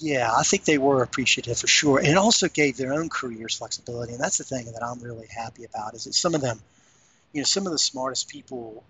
yeah, 0.00 0.30
I 0.36 0.42
think 0.42 0.64
they 0.64 0.78
were 0.78 1.02
appreciative 1.02 1.58
for 1.58 1.66
sure. 1.66 1.98
And 1.98 2.08
it 2.08 2.16
also 2.16 2.48
gave 2.48 2.76
their 2.76 2.92
own 2.92 3.08
careers 3.08 3.56
flexibility. 3.56 4.12
And 4.12 4.20
that's 4.20 4.38
the 4.38 4.44
thing 4.44 4.66
that 4.72 4.84
I'm 4.84 5.00
really 5.00 5.26
happy 5.34 5.64
about 5.64 5.94
is 5.94 6.04
that 6.04 6.14
some 6.14 6.34
of 6.34 6.40
them, 6.40 6.60
you 7.32 7.40
know, 7.40 7.44
some 7.44 7.66
of 7.66 7.72
the 7.72 7.78
smartest 7.78 8.28
people, 8.28 8.84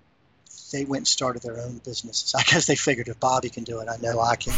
they 0.70 0.84
went 0.84 1.00
and 1.00 1.08
started 1.08 1.42
their 1.42 1.58
own 1.58 1.80
businesses. 1.84 2.34
I 2.36 2.42
guess 2.42 2.66
they 2.66 2.76
figured 2.76 3.08
if 3.08 3.18
Bobby 3.20 3.48
can 3.48 3.64
do 3.64 3.80
it, 3.80 3.88
I 3.88 3.96
know 3.96 4.20
I 4.20 4.36
can. 4.36 4.54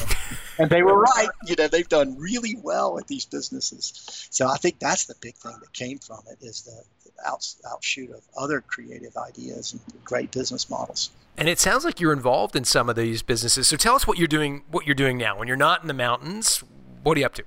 and 0.58 0.70
they 0.70 0.82
were 0.82 0.98
right. 0.98 1.28
You 1.46 1.56
know, 1.56 1.68
they've 1.68 1.88
done 1.88 2.16
really 2.18 2.56
well 2.62 2.98
at 2.98 3.06
these 3.06 3.24
businesses. 3.24 4.28
So 4.30 4.48
I 4.48 4.56
think 4.56 4.78
that's 4.78 5.06
the 5.06 5.14
big 5.20 5.36
thing 5.36 5.56
that 5.61 5.72
came 5.72 5.98
from 5.98 6.20
it 6.30 6.44
is 6.44 6.62
the, 6.62 6.82
out, 7.26 7.46
outshoot 7.70 8.11
of 8.11 8.22
other 8.36 8.61
creative 8.61 9.16
ideas 9.16 9.72
and 9.72 10.04
great 10.04 10.30
business 10.30 10.70
models. 10.70 11.11
And 11.36 11.48
it 11.48 11.58
sounds 11.58 11.84
like 11.84 12.00
you're 12.00 12.12
involved 12.12 12.56
in 12.56 12.64
some 12.64 12.88
of 12.88 12.96
these 12.96 13.22
businesses. 13.22 13.68
So 13.68 13.76
tell 13.76 13.94
us 13.94 14.06
what 14.06 14.18
you're 14.18 14.28
doing. 14.28 14.62
What 14.70 14.86
you're 14.86 14.94
doing 14.94 15.16
now 15.16 15.38
when 15.38 15.48
you're 15.48 15.56
not 15.56 15.82
in 15.82 15.88
the 15.88 15.94
mountains. 15.94 16.62
What 17.02 17.16
are 17.16 17.20
you 17.20 17.26
up 17.26 17.34
to? 17.34 17.44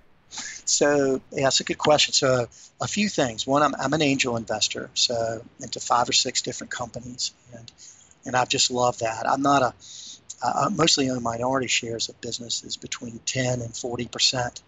So 0.66 1.22
yeah, 1.32 1.44
that's 1.44 1.60
a 1.60 1.64
good 1.64 1.78
question. 1.78 2.14
So 2.14 2.48
a 2.82 2.88
few 2.88 3.10
things. 3.10 3.46
One, 3.46 3.62
I'm, 3.62 3.76
I'm 3.80 3.94
an 3.94 4.02
angel 4.02 4.36
investor, 4.36 4.90
so 4.94 5.44
into 5.60 5.80
five 5.80 6.10
or 6.10 6.14
six 6.14 6.42
different 6.42 6.72
companies, 6.72 7.34
and 7.56 7.72
and 8.26 8.36
I've 8.36 8.50
just 8.50 8.72
loved 8.72 9.00
that. 9.02 9.28
I'm 9.28 9.42
not 9.42 9.62
a 9.62 9.74
I 10.44 10.68
mostly 10.70 11.10
own 11.10 11.24
minority 11.24 11.68
shares 11.68 12.10
of 12.10 12.20
businesses 12.20 12.76
between 12.76 13.20
10 13.26 13.62
and 13.62 13.76
40 13.76 14.08
percent, 14.08 14.62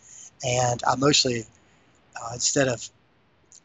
and 0.46 0.82
I 0.88 0.96
mostly 0.96 1.46
uh, 2.16 2.30
instead 2.34 2.68
of 2.68 2.88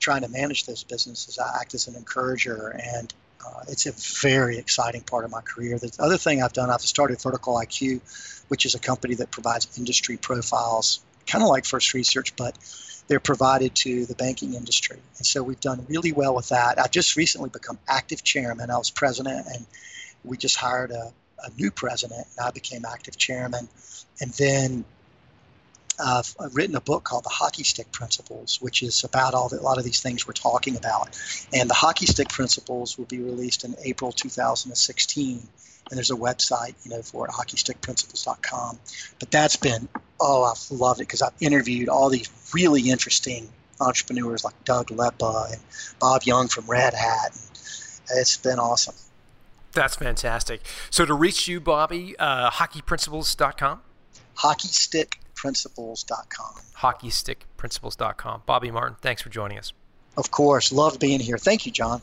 trying 0.00 0.22
to 0.22 0.28
manage 0.28 0.64
those 0.64 0.82
businesses, 0.82 1.38
I 1.38 1.60
act 1.60 1.74
as 1.74 1.86
an 1.86 1.94
encourager, 1.94 2.68
and 2.68 3.12
uh, 3.46 3.60
it's 3.68 3.86
a 3.86 3.92
very 4.26 4.58
exciting 4.58 5.02
part 5.02 5.24
of 5.24 5.30
my 5.30 5.40
career. 5.42 5.78
The 5.78 5.94
other 5.98 6.16
thing 6.16 6.42
I've 6.42 6.52
done, 6.52 6.70
I've 6.70 6.80
started 6.80 7.20
Vertical 7.20 7.54
IQ, 7.54 8.00
which 8.48 8.64
is 8.64 8.74
a 8.74 8.78
company 8.78 9.14
that 9.16 9.30
provides 9.30 9.78
industry 9.78 10.16
profiles, 10.16 11.00
kind 11.26 11.42
of 11.42 11.48
like 11.48 11.64
First 11.64 11.94
Research, 11.94 12.34
but 12.36 12.56
they're 13.08 13.20
provided 13.20 13.74
to 13.74 14.06
the 14.06 14.14
banking 14.14 14.54
industry. 14.54 14.98
And 15.18 15.26
so 15.26 15.42
we've 15.42 15.60
done 15.60 15.84
really 15.88 16.12
well 16.12 16.34
with 16.34 16.50
that. 16.50 16.78
I've 16.78 16.90
just 16.90 17.16
recently 17.16 17.50
become 17.50 17.78
active 17.88 18.22
chairman. 18.22 18.70
I 18.70 18.78
was 18.78 18.90
president, 18.90 19.46
and 19.46 19.66
we 20.24 20.36
just 20.36 20.56
hired 20.56 20.90
a, 20.90 21.12
a 21.44 21.50
new 21.58 21.70
president, 21.70 22.26
and 22.36 22.46
I 22.46 22.50
became 22.50 22.84
active 22.84 23.16
chairman. 23.16 23.68
And 24.20 24.30
then 24.32 24.84
I've 26.02 26.34
written 26.52 26.76
a 26.76 26.80
book 26.80 27.04
called 27.04 27.24
The 27.24 27.30
Hockey 27.30 27.64
Stick 27.64 27.90
Principles, 27.92 28.60
which 28.60 28.82
is 28.82 29.04
about 29.04 29.34
all 29.34 29.48
the, 29.48 29.60
a 29.60 29.62
lot 29.62 29.78
of 29.78 29.84
these 29.84 30.00
things 30.00 30.26
we're 30.26 30.32
talking 30.32 30.76
about. 30.76 31.18
And 31.52 31.68
the 31.68 31.74
Hockey 31.74 32.06
Stick 32.06 32.28
Principles 32.28 32.96
will 32.96 33.06
be 33.06 33.18
released 33.20 33.64
in 33.64 33.74
April 33.84 34.12
2016. 34.12 35.42
And 35.90 35.96
there's 35.96 36.10
a 36.10 36.14
website, 36.14 36.74
you 36.84 36.90
know, 36.90 37.02
for 37.02 37.26
it, 37.26 37.32
hockeystickprinciples.com. 37.32 38.78
But 39.18 39.30
that's 39.30 39.56
been, 39.56 39.88
oh, 40.20 40.44
I've 40.44 40.70
loved 40.70 41.00
it 41.00 41.04
because 41.04 41.22
I've 41.22 41.32
interviewed 41.40 41.88
all 41.88 42.08
these 42.08 42.30
really 42.54 42.90
interesting 42.90 43.48
entrepreneurs 43.80 44.44
like 44.44 44.54
Doug 44.64 44.88
Lebda 44.88 45.52
and 45.52 45.60
Bob 45.98 46.22
Young 46.24 46.48
from 46.48 46.66
Red 46.66 46.94
Hat. 46.94 47.32
And 48.10 48.18
it's 48.18 48.36
been 48.36 48.58
awesome. 48.58 48.94
That's 49.72 49.96
fantastic. 49.96 50.62
So 50.90 51.04
to 51.06 51.14
reach 51.14 51.48
you, 51.48 51.60
Bobby, 51.60 52.16
uh, 52.18 52.50
hockeyprinciples.com? 52.50 53.80
Hockeystick 54.34 55.20
hockeystickprinciples.com. 55.40 56.54
Hockeystickprinciples.com. 56.76 58.42
Bobby 58.46 58.70
Martin, 58.70 58.96
thanks 59.00 59.22
for 59.22 59.28
joining 59.28 59.58
us. 59.58 59.72
Of 60.16 60.30
course. 60.30 60.72
Love 60.72 60.98
being 60.98 61.20
here. 61.20 61.38
Thank 61.38 61.66
you, 61.66 61.72
John. 61.72 62.02